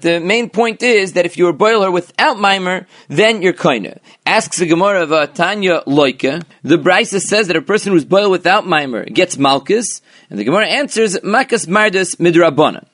the 0.00 0.20
main 0.24 0.48
point 0.48 0.82
is 0.82 1.12
that 1.12 1.26
if 1.26 1.36
you 1.36 1.46
are 1.46 1.52
boiler 1.52 1.90
without 1.90 2.40
mimer, 2.40 2.86
then 3.08 3.42
you're 3.42 3.52
kainer. 3.52 3.98
Asks 4.24 4.56
the 4.56 4.64
Gemara 4.66 5.02
of 5.02 5.12
uh, 5.12 5.26
Tanya 5.26 5.82
Loika, 5.86 6.42
the 6.62 6.78
Brisa 6.78 7.20
says 7.20 7.48
that 7.48 7.56
a 7.56 7.60
person 7.60 7.92
who's 7.92 8.06
boiled 8.06 8.30
without 8.30 8.66
mimer 8.66 9.04
gets 9.04 9.36
malchus, 9.36 10.00
and 10.30 10.38
the 10.38 10.44
Gemara 10.44 10.68
answers, 10.68 11.18
makas 11.18 11.66
mardas 11.66 12.16
midrabanan. 12.16 12.86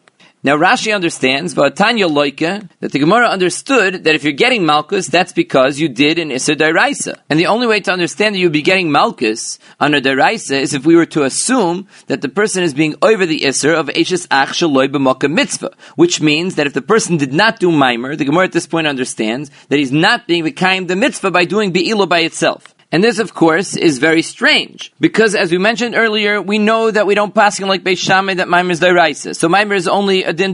Now 0.44 0.56
Rashi 0.56 0.92
understands, 0.92 1.54
Tanya 1.54 2.08
Loike, 2.08 2.68
that 2.80 2.90
the 2.90 2.98
Gemara 2.98 3.28
understood 3.28 4.02
that 4.02 4.16
if 4.16 4.24
you're 4.24 4.32
getting 4.32 4.62
Malkus, 4.62 5.08
that's 5.08 5.32
because 5.32 5.78
you 5.78 5.88
did 5.88 6.18
an 6.18 6.30
Isser 6.30 6.56
Dairaisa. 6.56 7.16
And 7.30 7.38
the 7.38 7.46
only 7.46 7.68
way 7.68 7.78
to 7.78 7.92
understand 7.92 8.34
that 8.34 8.40
you'd 8.40 8.50
be 8.50 8.60
getting 8.60 8.88
Malkus 8.88 9.60
on 9.78 9.94
a 9.94 10.00
Dairaisa 10.00 10.60
is 10.60 10.74
if 10.74 10.84
we 10.84 10.96
were 10.96 11.06
to 11.06 11.22
assume 11.22 11.86
that 12.08 12.22
the 12.22 12.28
person 12.28 12.64
is 12.64 12.74
being 12.74 12.96
over 13.02 13.24
the 13.24 13.42
Isser 13.42 13.72
of 13.72 13.86
Eishes 13.86 14.26
Ach 14.32 14.48
Shaloi 14.48 14.88
B'Moka 14.88 15.30
Mitzvah, 15.30 15.76
which 15.94 16.20
means 16.20 16.56
that 16.56 16.66
if 16.66 16.74
the 16.74 16.82
person 16.82 17.16
did 17.18 17.32
not 17.32 17.60
do 17.60 17.70
Mimer, 17.70 18.16
the 18.16 18.24
Gemara 18.24 18.46
at 18.46 18.52
this 18.52 18.66
point 18.66 18.88
understands 18.88 19.48
that 19.68 19.78
he's 19.78 19.92
not 19.92 20.26
being 20.26 20.44
V'Kaim 20.44 20.88
the 20.88 20.96
Mitzvah 20.96 21.30
by 21.30 21.44
doing 21.44 21.70
Be'ilo 21.70 22.08
by 22.08 22.18
itself. 22.18 22.71
And 22.92 23.02
this, 23.02 23.18
of 23.18 23.32
course, 23.32 23.74
is 23.74 23.98
very 23.98 24.20
strange 24.20 24.92
because, 25.00 25.34
as 25.34 25.50
we 25.50 25.56
mentioned 25.56 25.94
earlier, 25.94 26.42
we 26.42 26.58
know 26.58 26.90
that 26.90 27.06
we 27.06 27.14
don't 27.14 27.34
pass 27.34 27.58
him 27.58 27.66
like 27.66 27.82
Beis 27.82 27.96
Shammai 27.96 28.34
that 28.34 28.48
Maimer 28.48 28.70
is 28.70 28.80
Dairaisa. 28.80 29.34
So 29.34 29.48
Maimer 29.48 29.74
is 29.74 29.88
only 29.88 30.24
a 30.24 30.34
din 30.34 30.52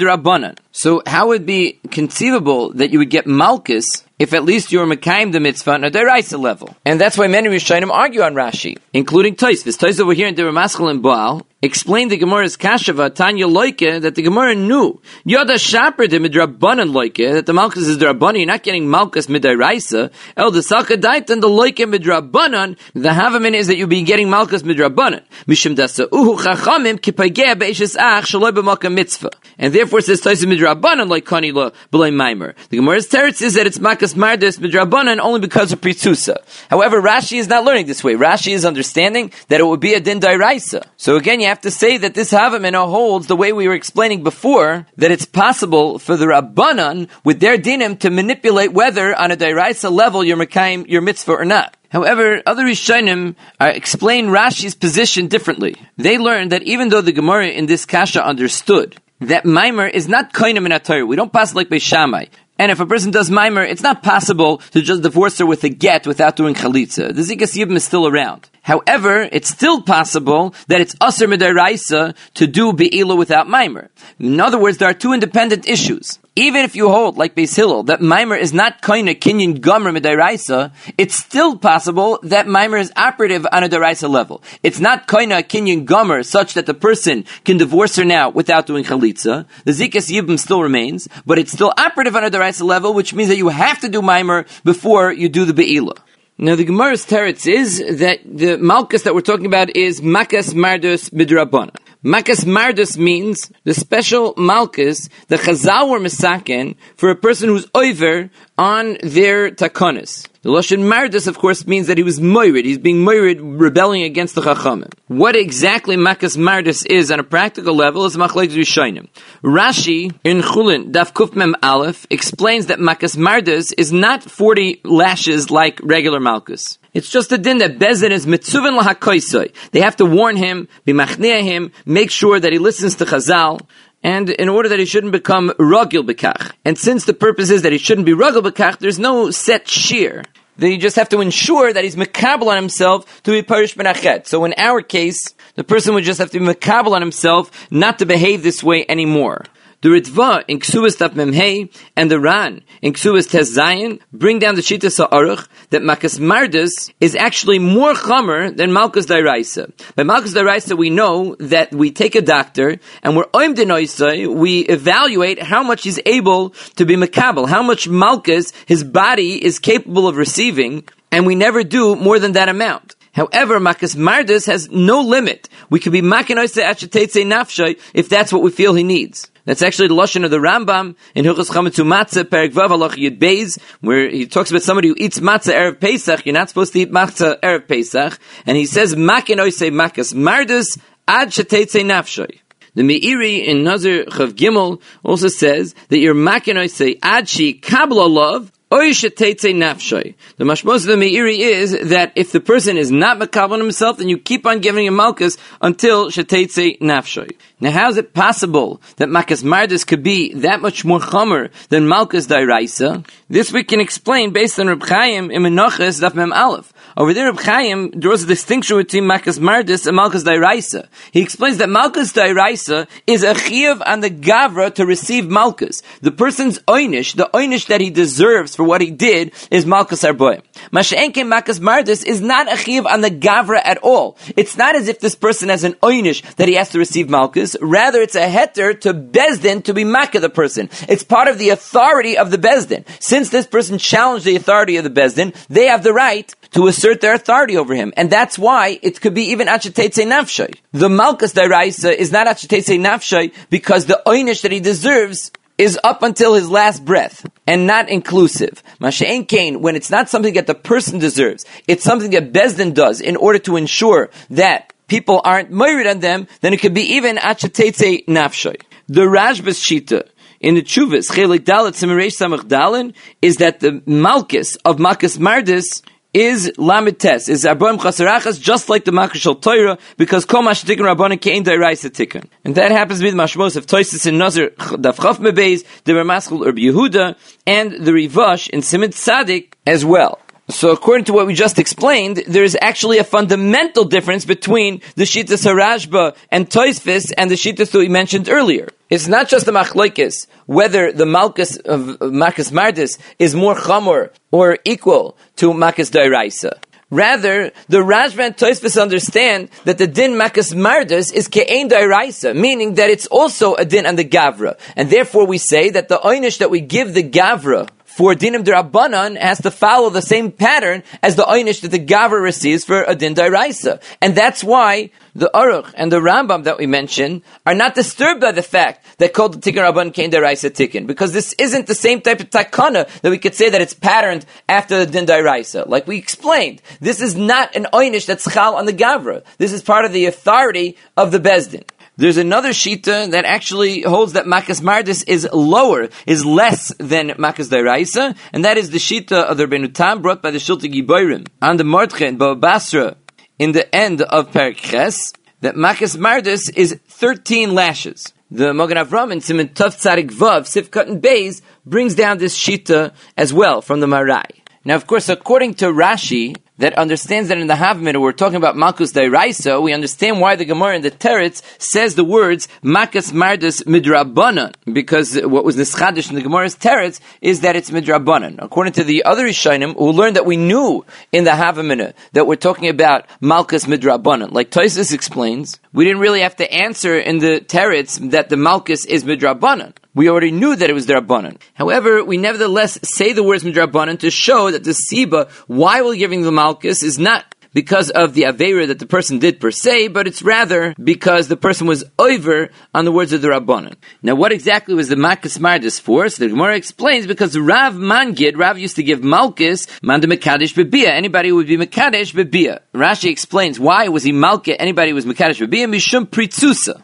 So 0.79 1.03
how 1.05 1.27
would 1.29 1.41
it 1.41 1.47
be 1.47 1.81
conceivable 1.91 2.73
that 2.75 2.93
you 2.93 3.01
would 3.01 3.11
get 3.11 3.27
Malchus 3.27 4.05
if 4.19 4.33
at 4.33 4.45
least 4.45 4.73
you 4.73 4.81
were 4.81 4.87
Mekayim 4.87 5.33
the 5.33 5.41
mitzvah 5.41 5.73
on 5.73 5.85
a 5.85 5.91
deraisa 5.91 6.39
level. 6.39 6.75
And 6.85 7.01
that's 7.01 7.17
why 7.17 7.29
many 7.29 7.49
Rishonim 7.49 7.91
argue 7.91 8.23
on 8.23 8.35
Rashi, 8.35 8.79
including. 8.93 9.37
This 9.39 9.77
Tais 9.77 10.01
over 10.01 10.13
here 10.15 10.27
in 10.27 10.35
Deramaskal 10.35 10.91
and 10.91 11.03
Baal 11.03 11.47
explained 11.61 12.11
the 12.11 12.17
Gemara's 12.17 12.57
Kashava, 12.57 13.15
Tanya 13.15 13.47
Loike, 13.47 14.01
that 14.01 14.15
the 14.15 14.23
Gemara 14.23 14.55
knew. 14.55 15.01
Yoda 15.27 15.59
Shaper 15.59 16.07
de 16.07 16.19
Midrabanan 16.19 16.93
Loike, 16.93 17.33
that 17.33 17.47
the 17.47 17.53
Malchus 17.53 17.87
is 17.87 17.99
Drabana, 17.99 18.39
you're 18.39 18.47
not 18.47 18.63
getting 18.63 18.89
Malchus 18.89 19.27
Midairaisa. 19.27 20.11
El 20.37 20.51
the 20.51 20.61
Sakadait 20.61 21.31
and 21.31 21.43
the 21.43 21.49
Loike 21.49 21.77
Midrabanan, 21.77 22.79
the 22.95 23.11
Havamin 23.11 23.55
is 23.55 23.67
that 23.67 23.77
you'll 23.77 23.89
be 23.89 24.03
getting 24.03 24.31
Malchus 24.31 24.63
Midrabanan. 24.63 25.23
Mishim 25.47 25.77
Dasa 25.77 26.09
Uhu 26.09 26.39
Chachamim 26.39 26.99
Kipagea 26.99 27.55
Beishis 27.55 27.97
Ach 27.99 28.25
Shaloi 28.25 28.51
B'Makam 28.53 28.95
Mitzvah. 28.95 29.31
And 29.59 29.73
therefore 29.73 30.01
says 30.01 30.21
Tais 30.21 30.45
Midrabanan 30.75 31.09
like 31.09 31.25
Kanila 31.25 31.73
B'Lay 31.93 32.13
Maimer. 32.13 32.55
The 32.69 32.79
Gemara's 32.79 33.09
teretz 33.09 33.43
is 33.43 33.55
that 33.55 33.67
it's 33.67 33.79
Malchus 33.79 34.15
Mardas 34.15 34.59
Midrabanan 34.59 35.19
only 35.19 35.41
because 35.41 35.73
of 35.73 35.81
Pritzusa. 35.81 36.37
However, 36.71 37.01
Rashi 37.01 37.39
is 37.39 37.49
not 37.49 37.65
learning 37.65 37.87
this 37.87 38.05
way. 38.05 38.15
Rashi 38.15 38.53
is 38.53 38.65
understanding 38.65 39.33
that 39.49 39.61
it 39.61 39.67
would 39.67 39.81
be 39.81 39.95
a 39.95 40.01
Din 40.01 40.21
Dairaisa. 40.21 40.85
So 40.97 41.17
again, 41.17 41.41
you 41.41 41.47
have 41.47 41.61
to 41.63 41.71
say 41.71 41.99
that 41.99 42.15
this 42.15 42.33
Havamina 42.33 42.87
holds 42.87 43.27
the 43.27 43.37
way 43.37 43.53
we 43.53 43.69
were 43.69 43.75
explaining 43.75 44.23
before, 44.23 44.87
that 44.97 45.11
it's 45.11 45.27
possible 45.27 45.99
for 45.99 46.17
the 46.17 46.27
Rabbanan 46.27 47.09
with 47.25 47.41
their 47.41 47.59
dinim 47.59 47.99
to 48.01 48.11
manipulate 48.11 48.73
whether 48.73 49.15
on 49.15 49.31
a 49.31 49.37
Dairaisa 49.37 49.91
level 49.91 50.25
you're 50.25 50.37
Mekayim 50.37 50.89
your 50.89 51.03
mitzvah 51.03 51.33
or 51.33 51.45
not. 51.45 51.77
However, 51.91 52.43
other 52.45 52.65
Rishonim 52.65 53.35
uh, 53.59 53.73
explain 53.75 54.27
Rashi's 54.27 54.75
position 54.75 55.29
differently. 55.29 55.77
They 55.97 56.19
learn 56.19 56.51
that 56.51 56.63
even 56.65 56.91
though 56.91 57.01
the 57.01 57.13
Gemara 57.13 57.49
in 57.49 57.65
this 57.65 57.87
Kasha 57.87 58.23
understood 58.23 59.01
that 59.21 59.45
Maimer 59.45 59.91
is 59.91 60.09
not 60.09 60.33
koinim 60.33 60.71
in 60.71 60.81
Torah. 60.81 61.07
We 61.07 61.17
don't 61.17 61.33
pass 61.33 61.55
like 61.55 61.69
Beishamai. 61.69 62.29
And 62.59 62.73
if 62.73 62.81
a 62.81 62.87
person 62.87 63.13
does 63.13 63.31
mimer, 63.31 63.63
it's 63.63 63.83
not 63.83 64.03
possible 64.03 64.59
to 64.73 64.83
just 64.83 65.03
divorce 65.03 65.39
her 65.39 65.47
with 65.47 65.63
a 65.63 65.69
get 65.69 66.07
without 66.07 66.35
doing 66.35 66.55
chalitza. 66.55 67.15
The 67.15 67.23
zikas 67.23 67.57
yibim 67.57 67.77
is 67.77 67.85
still 67.85 68.07
around. 68.07 68.51
However, 68.69 69.27
it's 69.33 69.49
still 69.49 69.81
possible 69.81 70.55
that 70.67 70.83
it's 70.83 70.95
aser 71.03 71.27
midaraisa 71.27 72.15
to 72.35 72.47
do 72.47 72.75
be'ilah 72.75 73.17
without 73.17 73.49
mimer. 73.49 73.89
In 74.21 74.39
other 74.41 74.59
words, 74.59 74.77
there 74.77 74.91
are 74.91 74.93
two 74.93 75.15
independent 75.15 75.67
issues. 75.67 76.19
Even 76.37 76.67
if 76.67 76.77
you 76.77 76.91
hold, 76.91 77.17
like 77.17 77.35
Beis 77.35 77.57
Hillel, 77.57 77.85
that 77.85 78.03
mimer 78.03 78.37
is 78.37 78.53
not 78.53 78.83
kind 78.83 79.09
of 79.09 79.17
kinyan 79.17 79.63
gomer 79.63 79.91
midaraisa, 79.91 80.71
it's 80.99 81.15
still 81.15 81.57
possible 81.57 82.19
that 82.23 82.47
mimer 82.47 82.77
is 82.77 82.93
operative 82.95 83.47
on 83.51 83.65
a 83.65 83.71
daraisa 83.71 84.07
level. 84.07 84.43
It's 84.63 84.81
not 84.81 85.07
kind 85.07 85.33
of 85.33 85.49
kinyan 85.49 85.87
gomer 85.87 86.23
such 86.23 86.53
that 86.53 86.67
the 86.67 86.75
person 86.75 87.25
can 87.47 87.57
divorce 87.57 87.97
her 87.97 88.05
now 88.05 88.29
without 88.29 88.67
doing 88.67 88.85
chalitza. 88.85 89.47
The 89.65 89.73
zikas 89.73 90.13
yibim 90.13 90.39
still 90.39 90.63
remains, 90.63 91.09
but 91.25 91.39
it's 91.39 91.53
still 91.53 91.73
operative 91.79 92.15
on 92.17 92.25
a 92.25 92.31
daraisa 92.31 92.65
level, 92.65 92.93
which 92.93 93.15
means 93.15 93.31
that 93.31 93.39
you 93.39 93.49
have 93.49 93.81
to 93.81 93.89
do 93.89 94.03
mimer 94.03 94.45
before 94.63 95.11
you 95.11 95.31
do 95.31 95.47
the 95.47 95.55
be'ilah. 95.55 95.97
Now 96.41 96.55
the 96.55 96.65
Gemara's 96.65 97.05
teretz 97.05 97.53
is 97.53 97.79
that 97.99 98.21
the 98.25 98.59
Malkus 98.59 99.03
that 99.03 99.13
we're 99.13 99.23
talking 99.23 99.47
about 99.47 99.75
is 99.75 100.01
Makas 100.01 100.55
Mardus 100.55 101.11
Midrabana. 101.11 101.75
Makas 102.05 102.45
Mardus 102.45 102.97
means 102.97 103.51
the 103.65 103.75
special 103.75 104.35
Malkus, 104.35 105.09
the 105.27 105.35
Chazal 105.35 105.91
were 105.91 105.99
Misaken, 105.99 106.77
for 106.95 107.11
a 107.11 107.17
person 107.17 107.49
who's 107.49 107.67
over 107.75 108.31
on 108.57 108.99
their 109.03 109.51
takonis. 109.51 110.29
The 110.49 110.55
Lashon 110.55 110.91
Mardus, 110.91 111.27
of 111.27 111.37
course, 111.37 111.67
means 111.67 111.89
that 111.89 111.99
he 111.99 112.03
was 112.03 112.21
moirid. 112.21 112.65
He's 112.65 112.79
being 112.79 113.05
moirid, 113.05 113.39
rebelling 113.61 114.05
against 114.05 114.35
the 114.35 114.41
Chachamim. 114.41 114.91
What 115.07 115.37
exactly 115.37 115.97
Makas 115.97 116.39
Mardus 116.39 116.87
is 116.87 117.13
on 117.13 117.21
a 117.21 117.23
practical 117.23 117.77
level 117.77 118.07
is 118.07 118.17
Machlek 118.17 118.49
Rishayim. 118.49 119.09
Rashi, 119.45 120.11
in 120.25 120.41
Chulin, 120.41 120.91
Daf 120.91 121.13
Kuf 121.13 121.37
Mem 121.37 121.55
Aleph, 121.63 122.07
explains 122.09 122.69
that 122.69 122.79
Makas 122.79 123.15
Mardus 123.15 123.75
is 123.77 123.93
not 123.93 124.23
40 124.23 124.81
lashes 124.85 125.51
like 125.51 125.81
regular 125.83 126.19
Malkus. 126.19 126.79
It's 126.95 127.11
just 127.11 127.31
a 127.31 127.37
din 127.37 127.59
that 127.59 127.79
Bezin 127.79 128.11
is 128.11 128.25
mitzuvin 128.25 128.81
lahakoisoi. 128.81 129.53
They 129.73 129.81
have 129.81 129.97
to 129.97 130.07
warn 130.07 130.37
him, 130.37 130.67
be 130.87 130.95
him, 130.95 131.73
make 131.85 132.11
sure 132.11 132.41
that 132.41 132.53
he 132.53 132.59
listens 132.59 132.95
to 132.97 133.05
Chazal, 133.05 133.61
and 134.03 134.31
in 134.31 134.49
order 134.49 134.69
that 134.69 134.79
he 134.79 134.85
shouldn't 134.85 135.13
become 135.13 135.51
ragil 135.59 136.09
bekach. 136.09 136.53
And 136.65 136.79
since 136.79 137.05
the 137.05 137.15
purpose 137.15 137.51
is 137.51 137.63
that 137.63 137.73
he 137.73 137.79
shouldn't 137.79 138.07
be 138.07 138.13
ragil 138.13 138.43
bekach, 138.43 138.79
there's 138.79 138.99
no 138.99 139.31
set 139.31 139.69
shear. 139.69 140.25
Then 140.57 140.73
you 140.73 140.79
just 140.79 140.97
have 140.97 141.09
to 141.11 141.21
ensure 141.21 141.73
that 141.73 141.85
he's 141.85 141.97
makabel 141.97 142.49
on 142.49 142.57
himself 142.57 143.23
to 143.23 143.31
be 143.31 143.43
parish 143.43 143.75
benachet. 143.75 144.27
So 144.27 144.45
in 144.45 144.55
our 144.57 144.83
case, 144.83 145.35
the 145.55 145.65
person 145.65 145.95
would 145.95 146.05
just 146.05 146.19
have 146.19 146.31
to 146.33 146.41
be 146.41 146.45
makabel 146.45 146.93
on 146.93 147.01
himself 147.01 147.69
not 147.71 148.01
to 148.01 148.07
behave 148.07 148.43
this 148.43 148.63
way 148.63 148.85
anymore. 148.89 149.45
The 149.81 149.91
Ritva 149.91 150.43
in 150.49 150.59
Ksubas 150.59 150.97
Taf 150.97 151.15
Memhei 151.15 151.73
and 151.95 152.11
the 152.11 152.19
Ran 152.19 152.63
in 152.83 152.95
Ksubas 152.95 153.31
Tes 153.31 153.57
Zayin 153.57 154.01
bring 154.13 154.41
down 154.41 154.57
the 154.57 154.61
Shita 154.61 154.91
Sa'aruch 154.91 155.47
that 155.71 155.83
Makas 155.83 156.19
Mardus 156.19 156.93
is 157.01 157.15
actually 157.15 157.61
more 157.61 157.93
chamer 157.95 158.57
than 158.57 158.73
Malkus 158.73 159.07
Dairaisa. 159.07 159.71
By 159.95 160.03
Malkus 160.03 160.35
Dairaisa 160.35 160.77
we 160.77 160.91
know 160.91 161.37
that 161.39 161.73
we 161.73 161.93
take 161.93 162.17
a 162.17 162.21
doctor 162.21 162.81
and 163.05 163.17
we're 163.17 163.27
oim 163.27 164.35
we 164.35 164.59
evaluate 164.63 165.41
how 165.41 165.63
much 165.63 165.85
he's 165.85 166.01
able 166.05 166.51
to 166.75 166.85
be 166.85 166.97
makabel, 166.97 167.49
how 167.49 167.63
much 167.63 167.89
Malkus 167.89 168.53
his 168.67 168.83
body 168.83 169.45
is 169.45 169.61
capable 169.61 170.09
of 170.09 170.17
receiving, 170.17 170.89
and 171.13 171.25
we 171.25 171.37
never 171.37 171.63
do 171.63 171.95
more 171.95 172.19
than 172.19 172.33
that 172.33 172.49
amount. 172.49 172.97
However, 173.13 173.59
Makas 173.59 173.97
Mardus 173.97 174.47
has 174.47 174.71
no 174.71 175.01
limit. 175.01 175.49
We 175.71 175.81
could 175.81 175.93
be 175.93 176.03
Makanoise 176.03 176.63
Achatetze 176.63 177.25
Nafshay 177.25 177.79
if 177.95 178.09
that's 178.09 178.33
what 178.33 178.43
we 178.43 178.51
feel 178.51 178.75
he 178.75 178.85
needs. 178.85 179.31
That's 179.49 179.63
actually 179.63 179.89
the 179.89 179.95
lashon 179.95 180.27
of 180.27 180.31
the 180.31 180.37
Rambam 180.37 180.95
in 181.15 181.25
Hilchos 181.25 181.51
Chametzu 181.51 181.83
Matzah 181.83 182.25
Perik 182.25 182.53
Vav 182.53 182.69
Halach 182.69 182.97
Yud 182.97 183.19
Beis, 183.19 183.59
where 183.81 184.07
he 184.11 184.27
talks 184.27 184.51
about 184.51 184.63
somebody 184.63 184.89
who 184.89 184.95
eats 184.99 185.21
matzah 185.21 185.55
erev 185.55 185.81
Pesach. 185.81 186.27
You're 186.27 186.35
not 186.35 186.51
supposed 186.51 186.75
to 186.75 186.81
eat 186.81 186.93
matzah 186.93 187.41
erev 187.41 187.67
Pesach, 187.67 188.19
and 188.45 188.59
he 188.59 188.67
says 188.67 188.95
makin 188.95 189.39
oisei 189.39 189.71
makas 189.71 190.13
mardus 190.13 190.79
ad 191.07 191.29
shetetze 191.29 191.83
nafshoy. 191.83 192.41
The 192.75 192.83
Meiri 192.83 193.47
in 193.47 193.65
Nazir 193.65 194.05
Chav 194.05 194.33
Gimel 194.33 194.83
also 195.03 195.29
says 195.29 195.75
that 195.89 195.99
your 195.99 196.13
makin 196.13 196.59
oisei 196.59 196.99
ad 197.03 197.27
she 197.27 197.59
kabla 197.59 198.07
love 198.07 198.53
the 198.71 200.45
mashmos 200.45 200.77
of 200.77 200.83
the 200.85 200.95
Meiri 200.95 201.39
is 201.39 201.89
that 201.89 202.13
if 202.15 202.33
the 202.33 202.41
person 202.41 202.77
is 202.77 202.91
not 202.91 203.19
makabel 203.19 203.59
himself, 203.59 203.97
then 203.97 204.11
you 204.11 204.19
keep 204.19 204.45
on 204.47 204.61
giving 204.61 204.85
him 204.85 204.97
malchus 204.97 205.39
until 205.63 206.11
shetetze 206.11 206.79
nafshoy. 206.81 207.35
Now, 207.61 207.71
how 207.71 207.89
is 207.89 207.97
it 207.97 208.13
possible 208.13 208.83
that 208.97 209.09
makas 209.09 209.43
mardis 209.43 209.87
could 209.87 210.03
be 210.03 210.35
that 210.35 210.61
much 210.61 210.85
more 210.85 211.01
chomer 211.01 211.51
than 211.71 211.89
malchus 211.89 212.27
dairaisa? 212.27 213.09
This 213.31 213.53
we 213.53 213.65
can 213.65 213.81
explain 213.81 214.33
based 214.33 214.61
on 214.61 214.69
Reb 214.69 214.83
Chaim 214.83 215.31
in 215.31 215.43
Menachas 215.43 216.01
Daf 216.01 216.15
Mem 216.15 216.33
Aleph. 216.33 216.73
Over 216.99 217.15
there, 217.15 217.27
Reb 217.27 217.39
Chaim 217.39 217.91
draws 217.93 218.25
a 218.25 218.27
distinction 218.27 218.77
between 218.77 219.05
Malkus 219.05 219.39
Mardis 219.39 219.87
and 219.87 219.97
Malkus 219.97 220.25
Dairaisa. 220.25 220.89
He 221.13 221.23
explains 221.23 221.59
that 221.59 221.69
Malkus 221.69 222.13
Dairaisa 222.13 222.89
is 223.07 223.23
a 223.23 223.35
chiyuv 223.35 223.81
on 223.87 224.01
the 224.01 224.11
Gavra 224.11 224.75
to 224.75 224.85
receive 224.85 225.27
Malkus. 225.27 225.81
The 226.01 226.11
person's 226.11 226.59
oinish, 226.67 227.15
the 227.15 227.31
oinish 227.33 227.69
that 227.69 227.81
he 227.81 227.91
deserves 227.91 228.57
for 228.57 228.65
what 228.65 228.81
he 228.81 228.91
did, 228.91 229.33
is 229.49 229.65
Malkus 229.65 230.03
Arboim. 230.03 230.43
Masha'enke 230.73 231.25
Malkus 231.25 231.61
Mardis 231.61 232.05
is 232.05 232.21
not 232.21 232.49
a 232.49 232.57
chiyuv 232.57 232.85
on 232.85 233.01
the 233.01 233.13
Gavra 233.13 233.61
at 233.65 233.79
all. 233.79 234.19
It's 234.37 234.57
not 234.57 234.75
as 234.75 234.89
if 234.89 234.99
this 234.99 235.15
person 235.15 235.51
has 235.51 235.63
an 235.63 235.75
oinish 235.75 236.23
that 236.35 236.49
he 236.49 236.55
has 236.55 236.71
to 236.71 236.81
receive 236.81 237.07
Malkus. 237.07 237.57
Rather, 237.61 238.03
it's 238.03 238.17
a 238.17 238.29
heter 238.29 238.79
to 238.81 238.93
Bezdin 238.93 239.63
to 239.63 239.73
be 239.73 239.85
Makkah 239.85 240.19
the 240.19 240.31
person. 240.31 240.69
It's 240.89 241.05
part 241.05 241.29
of 241.29 241.39
the 241.39 241.51
authority 241.51 242.19
of 242.19 242.33
the 242.33 242.39
Bezdin. 242.39 242.85
Since 243.01 243.31
this 243.31 243.47
person 243.47 243.79
challenged 243.79 244.25
the 244.25 244.35
authority 244.35 244.79
of 244.79 244.83
the 244.83 244.91
Bezdin, 244.91 245.33
they 245.47 245.67
have 245.67 245.85
the 245.85 245.93
right 245.93 246.35
to 246.53 246.67
assert 246.67 247.01
their 247.01 247.15
authority 247.15 247.57
over 247.57 247.75
him. 247.75 247.93
And 247.97 248.11
that's 248.11 248.39
why 248.39 248.79
it 248.83 249.01
could 249.01 249.15
be 249.15 249.31
even 249.31 249.49
Achetetse 249.49 250.05
Nafshay. 250.05 250.57
The 250.73 250.89
Malkus 250.89 251.35
Dairaisa 251.35 251.95
is 251.95 252.13
not 252.13 252.27
Achetetse 252.27 252.79
Nafshay 252.79 253.33
because 253.51 253.87
the 253.87 254.03
Oynish 254.07 254.43
that 254.43 254.53
he 254.53 254.61
deserves 254.61 255.31
is 255.59 255.79
up 255.83 256.03
until 256.03 256.35
his 256.35 256.49
last 256.49 256.85
breath 256.85 257.29
and 257.47 257.67
not 257.67 257.89
inclusive. 257.89 258.63
Masha'en 258.81 259.27
Kain, 259.27 259.61
when 259.61 259.75
it's 259.75 259.91
not 259.91 260.09
something 260.09 260.35
that 260.35 260.47
the 260.47 260.55
person 260.55 261.01
deserves, 261.01 261.45
it's 261.67 261.83
something 261.83 262.13
that 262.13 262.33
Bezdin 262.33 262.75
does 262.75 263.01
in 263.01 263.17
order 263.17 263.41
to 263.41 263.57
ensure 263.57 264.11
that 264.31 264.73
people 264.87 265.21
aren't 265.25 265.51
married 265.51 265.89
on 265.89 265.99
them, 265.99 266.29
then 266.41 266.55
it 266.55 266.61
could 266.61 266.75
be 266.75 266.95
even 266.95 267.17
Achetetse 267.17 268.07
Nafshay. 268.07 268.61
The 268.87 269.03
Rashbas 269.03 269.61
Shita, 269.61 270.09
in 270.41 270.55
the 270.55 270.63
Chuvas, 270.63 271.11
Chelik 271.11 271.41
Dalet 271.41 271.73
Simiresh 271.73 272.17
Samach 272.17 272.45
Dalin, 272.45 272.95
is 273.21 273.37
that 273.37 273.59
the 273.59 273.83
Malkus 273.87 274.57
of 274.65 274.77
Malkus 274.77 275.19
Mardis 275.19 275.83
is 276.19 276.53
Lamed 276.59 276.99
Tes, 276.99 277.29
is 277.29 277.45
Arboim 277.45 277.79
Chasarachas, 277.79 278.41
just 278.41 278.69
like 278.69 278.85
the 278.85 278.91
Makashal 278.91 279.41
Torah, 279.41 279.79
because 279.97 280.25
Kol 280.25 280.43
Mashatikin 280.43 280.79
Rabbanim 280.79 281.21
Kein 281.21 281.45
Dairaisa 281.45 281.91
Tikkun. 281.91 282.27
And 282.45 282.57
that 282.57 282.73
happens 282.73 283.03
with 283.03 283.15
Mashmos 283.15 283.57
of 283.57 283.67
Toisis 283.67 284.07
in 284.07 284.19
Nazir, 284.19 284.51
Daf 284.51 285.01
Chaf 285.01 285.19
Mebeis, 285.19 285.65
the 285.85 285.93
Ramaskal 285.93 286.45
Urb 286.45 286.57
Yehuda, 286.57 287.17
and 287.47 287.73
the 287.73 287.93
Rivash 287.93 288.49
in 288.51 288.61
Simit 288.61 288.95
Sadik 288.95 289.57
as 289.65 289.85
well. 289.85 290.19
So 290.51 290.73
according 290.73 291.05
to 291.05 291.13
what 291.13 291.27
we 291.27 291.35
just 291.35 291.59
explained, 291.59 292.25
there 292.27 292.43
is 292.43 292.57
actually 292.61 292.99
a 292.99 293.05
fundamental 293.05 293.85
difference 293.85 294.25
between 294.25 294.81
the 294.97 295.05
Shittas 295.05 295.47
Harashba 295.47 296.17
and 296.31 296.49
Toisfis 296.49 297.13
and 297.17 297.31
the 297.31 297.35
Shittas 297.37 297.71
that 297.71 297.79
we 297.79 297.89
mentioned 297.89 298.29
earlier. 298.29 298.69
It's 298.91 299.07
not 299.07 299.29
just 299.29 299.45
the 299.45 299.53
machlokes 299.53 300.27
whether 300.47 300.93
the 300.93 301.05
malchus 301.05 301.57
of 301.59 301.99
Mardis 302.01 302.99
is 303.19 303.35
more 303.35 303.55
chamor 303.55 304.11
or 304.31 304.59
equal 304.65 305.17
to 305.37 305.53
Malchus 305.53 305.91
Dairaisa. 305.91 306.59
Rather, 306.91 307.53
the 307.69 307.79
Rashba 307.79 308.25
and 308.25 308.37
understand 308.79 309.51
that 309.65 309.77
the 309.77 309.87
din 309.87 310.13
Makas 310.13 310.55
Mardas 310.55 311.13
is 311.13 311.29
Ke'en 311.29 311.69
Dairaisa, 311.69 312.35
meaning 312.35 312.75
that 312.75 312.89
it's 312.89 313.07
also 313.09 313.55
a 313.55 313.67
din 313.67 313.85
on 313.85 313.97
the 313.97 314.07
Gavra. 314.07 314.59
And 314.75 314.89
therefore 314.89 315.27
we 315.27 315.37
say 315.37 315.69
that 315.69 315.89
the 315.89 315.99
Einish 315.99 316.39
that 316.39 316.51
we 316.51 316.63
give 316.63 316.95
the 316.95 317.03
Gavra 317.03 317.69
for 317.99 318.15
dinim 318.15 318.45
derabanan 318.45 319.19
has 319.19 319.41
to 319.41 319.51
follow 319.51 319.91
the 319.91 320.01
same 320.01 320.31
pattern 320.31 320.85
as 321.03 321.17
the 321.17 321.25
einish 321.25 321.63
that 321.63 321.73
the 321.73 321.85
gaver 321.85 322.23
receives 322.23 322.65
for 322.65 322.85
a 322.85 322.95
din 322.95 323.13
dairaisa, 323.13 323.83
and 324.01 324.15
that's 324.15 324.45
why 324.45 324.91
the 325.17 325.29
Aruch 325.35 325.75
and 325.75 325.91
the 325.91 325.99
Rambam 325.99 326.45
that 326.45 326.59
we 326.59 326.67
mentioned 326.69 327.23
are 327.45 327.57
not 327.57 327.75
disturbed 327.75 328.21
by 328.21 328.31
the 328.31 328.41
fact 328.41 328.87
that 328.99 329.13
called 329.13 329.35
the 329.35 329.41
Tikkun 329.41 329.69
Rabban 329.69 329.93
came 329.93 330.13
Daraisa 330.13 330.49
Tikkun, 330.49 330.87
because 330.87 331.13
this 331.13 331.33
isn't 331.41 331.67
the 331.67 331.75
same 331.75 332.01
type 332.01 332.21
of 332.21 332.31
takana 332.31 332.87
that 333.01 333.11
we 333.11 333.19
could 333.19 333.35
say 333.35 333.51
that 333.51 333.61
it's 333.61 333.75
patterned 333.75 334.25
after 334.49 334.79
the 334.79 334.87
Din 334.87 335.07
Daraisa. 335.07 335.67
Like 335.67 335.89
we 335.89 335.99
explained, 335.99 336.63
this 336.81 337.01
is 337.01 337.17
not 337.17 337.57
an 337.57 337.67
Einish 337.73 338.07
that's 338.07 338.33
chal 338.33 338.55
on 338.55 338.67
the 338.67 338.73
Gavra. 338.73 339.25
This 339.39 339.53
is 339.53 339.61
part 339.61 339.85
of 339.85 339.93
the 339.93 340.07
authority 340.07 340.77
of 340.97 341.11
the 341.11 341.19
Bezdin. 341.19 341.65
There's 341.99 342.17
another 342.17 342.51
shita 342.51 343.11
that 343.11 343.25
actually 343.25 343.83
holds 343.83 344.13
that 344.13 344.25
Makas 344.25 344.63
Mardis 344.63 345.03
is 345.09 345.29
lower, 345.33 345.89
is 346.07 346.25
less 346.25 346.73
than 346.79 347.09
Makas 347.09 347.49
Dairaisa, 347.49 348.17
and 348.33 348.45
that 348.45 348.57
is 348.57 348.71
the 348.71 348.79
shita 348.79 349.25
of 349.25 349.37
the 349.37 349.47
Rebbeinu 349.47 349.75
Tam 349.75 350.01
brought 350.01 350.23
by 350.23 350.31
the 350.31 350.39
Shiltei 350.39 350.73
Giborim 350.73 351.27
on 351.43 351.57
the 351.57 351.65
Mordechai 351.65 352.07
in 352.07 352.17
Basra 352.17 352.97
in 353.41 353.51
the 353.51 353.75
end 353.75 354.03
of 354.03 354.31
Perik 354.31 354.59
Ches, 354.59 355.13
that 355.41 355.57
Makas 355.57 355.97
Mardis 355.97 356.49
is 356.55 356.79
13 356.87 357.53
lashes. 357.53 358.13
The 358.31 358.55
Mogan 358.55 358.77
Avram 358.77 359.11
in 359.11 359.21
Simon 359.21 359.49
Tov 359.49 359.75
Tzadik 359.75 360.13
Vav, 360.13 360.43
Sifkat 360.43 360.89
and 360.89 361.03
Beis, 361.03 361.43
brings 361.67 361.97
down 361.97 362.19
this 362.19 362.39
shita 362.39 362.93
as 363.17 363.35
well 363.35 363.61
from 363.61 363.81
the 363.81 363.89
Marai. 363.89 364.23
Now, 364.65 364.77
of 364.77 364.87
course, 364.87 365.09
according 365.09 365.55
to 365.55 365.67
Rashi, 365.67 366.37
that 366.59 366.75
understands 366.75 367.29
that 367.29 367.39
in 367.39 367.47
the 367.47 367.55
Havamid 367.55 368.01
we're 368.01 368.13
talking 368.13 368.37
about 368.37 368.57
Malkus 368.57 368.93
Dairaisa, 368.93 369.63
we 369.63 369.73
understand 369.73 370.21
why 370.21 370.37
the 370.37 370.45
Gemara 370.45 370.77
in 370.77 370.83
the 370.83 370.91
Teretz 370.91 371.43
says 371.59 371.95
the 371.95 372.05
words 372.05 372.49
Makas 372.63 373.13
Mardus 373.13 373.65
Midrabanan, 373.65 374.55
because 374.73 375.19
what 375.23 375.45
was 375.45 375.57
Nischadish 375.57 376.11
in 376.11 376.17
the 376.17 376.23
Gemara's 376.23 376.57
Teretz 376.57 377.01
is 377.21 377.41
that 377.41 377.57
it's 377.57 377.71
Midrabanan. 377.71 378.37
According 378.39 378.75
to 378.75 378.85
the 378.85 379.05
other 379.05 379.27
Rishonim, 379.27 379.75
who 379.75 379.93
learned 379.93 380.17
that 380.17 380.27
we 380.27 380.37
knew 380.37 380.85
in 381.13 381.25
the 381.25 381.31
Havamid 381.31 381.95
that 382.13 382.27
we're 382.27 382.37
talking 382.37 382.69
about 382.69 383.07
Malkus 383.23 383.67
Midrabanan. 383.67 384.33
Like 384.33 384.51
Toisus 384.51 384.93
explains, 384.93 385.59
we 385.73 385.85
didn't 385.85 386.01
really 386.01 386.21
have 386.21 386.37
to 386.37 386.53
answer 386.53 386.99
in 386.99 387.19
the 387.19 387.41
Teretz 387.41 388.11
that 388.11 388.29
the 388.29 388.37
Malkus 388.37 388.87
is 388.87 389.05
Midrabanan. 389.05 389.73
We 389.95 390.09
already 390.09 390.31
knew 390.31 390.55
that 390.55 390.71
it 390.71 390.75
was 390.75 390.87
the 390.87 390.95
Rabbanan. 390.95 391.41
However, 391.55 392.05
we 392.05 392.17
nevertheless 392.17 392.79
say 392.83 393.13
the 393.13 393.23
words 393.23 393.45
Midrabanan 393.45 393.99
to 394.01 394.11
show 394.11 394.51
that 394.51 394.65
the 394.65 394.71
Siba, 394.71 395.31
why 395.47 395.83
we're 395.83 395.97
giving 395.97 396.23
the 396.23 396.33
Malchus, 396.33 396.83
is 396.83 396.99
not 396.99 397.25
because 397.55 397.91
of 397.91 398.15
the 398.15 398.23
Avera 398.23 398.67
that 398.69 398.79
the 398.79 398.87
person 398.87 399.19
did 399.19 399.41
per 399.41 399.51
se, 399.51 399.89
but 399.89 400.07
it's 400.07 400.23
rather 400.23 400.75
because 400.83 401.29
the 401.29 401.37
person 401.37 401.67
was 401.67 401.85
over 401.99 402.51
on 402.75 402.85
the 402.85 402.93
words 402.93 403.13
of 403.13 403.23
the 403.23 403.29
Rabbanan. 403.29 403.75
Now, 404.03 404.15
what 404.15 404.33
exactly 404.33 404.75
was 404.75 404.89
the 404.89 404.97
Malchus 404.97 405.39
Mardis 405.39 405.81
for? 405.81 406.09
So 406.09 406.25
the 406.25 406.31
Gemara 406.31 406.57
explains 406.57 407.07
because 407.07 407.37
Rav 407.37 407.75
Mangid, 407.75 408.37
Rav 408.37 408.59
used 408.59 408.77
to 408.77 408.83
give 408.83 409.03
Malchus, 409.03 409.67
Manda 409.83 410.07
Mekadesh 410.07 410.55
Bebia. 410.55 410.89
Anybody 410.89 411.33
would 411.33 411.47
be 411.47 411.57
Mekadesh 411.57 412.13
Bebia. 412.13 412.61
Rashi 412.75 413.11
explains 413.11 413.59
why 413.59 413.89
was 413.89 414.05
he 414.05 414.13
Malchus, 414.13 414.57
anybody 414.59 414.93
was 414.93 415.07
Mekadesh 415.07 415.45
Bebia, 415.45 415.67
Mishum 415.69 416.07
Pritzusa. 416.07 416.83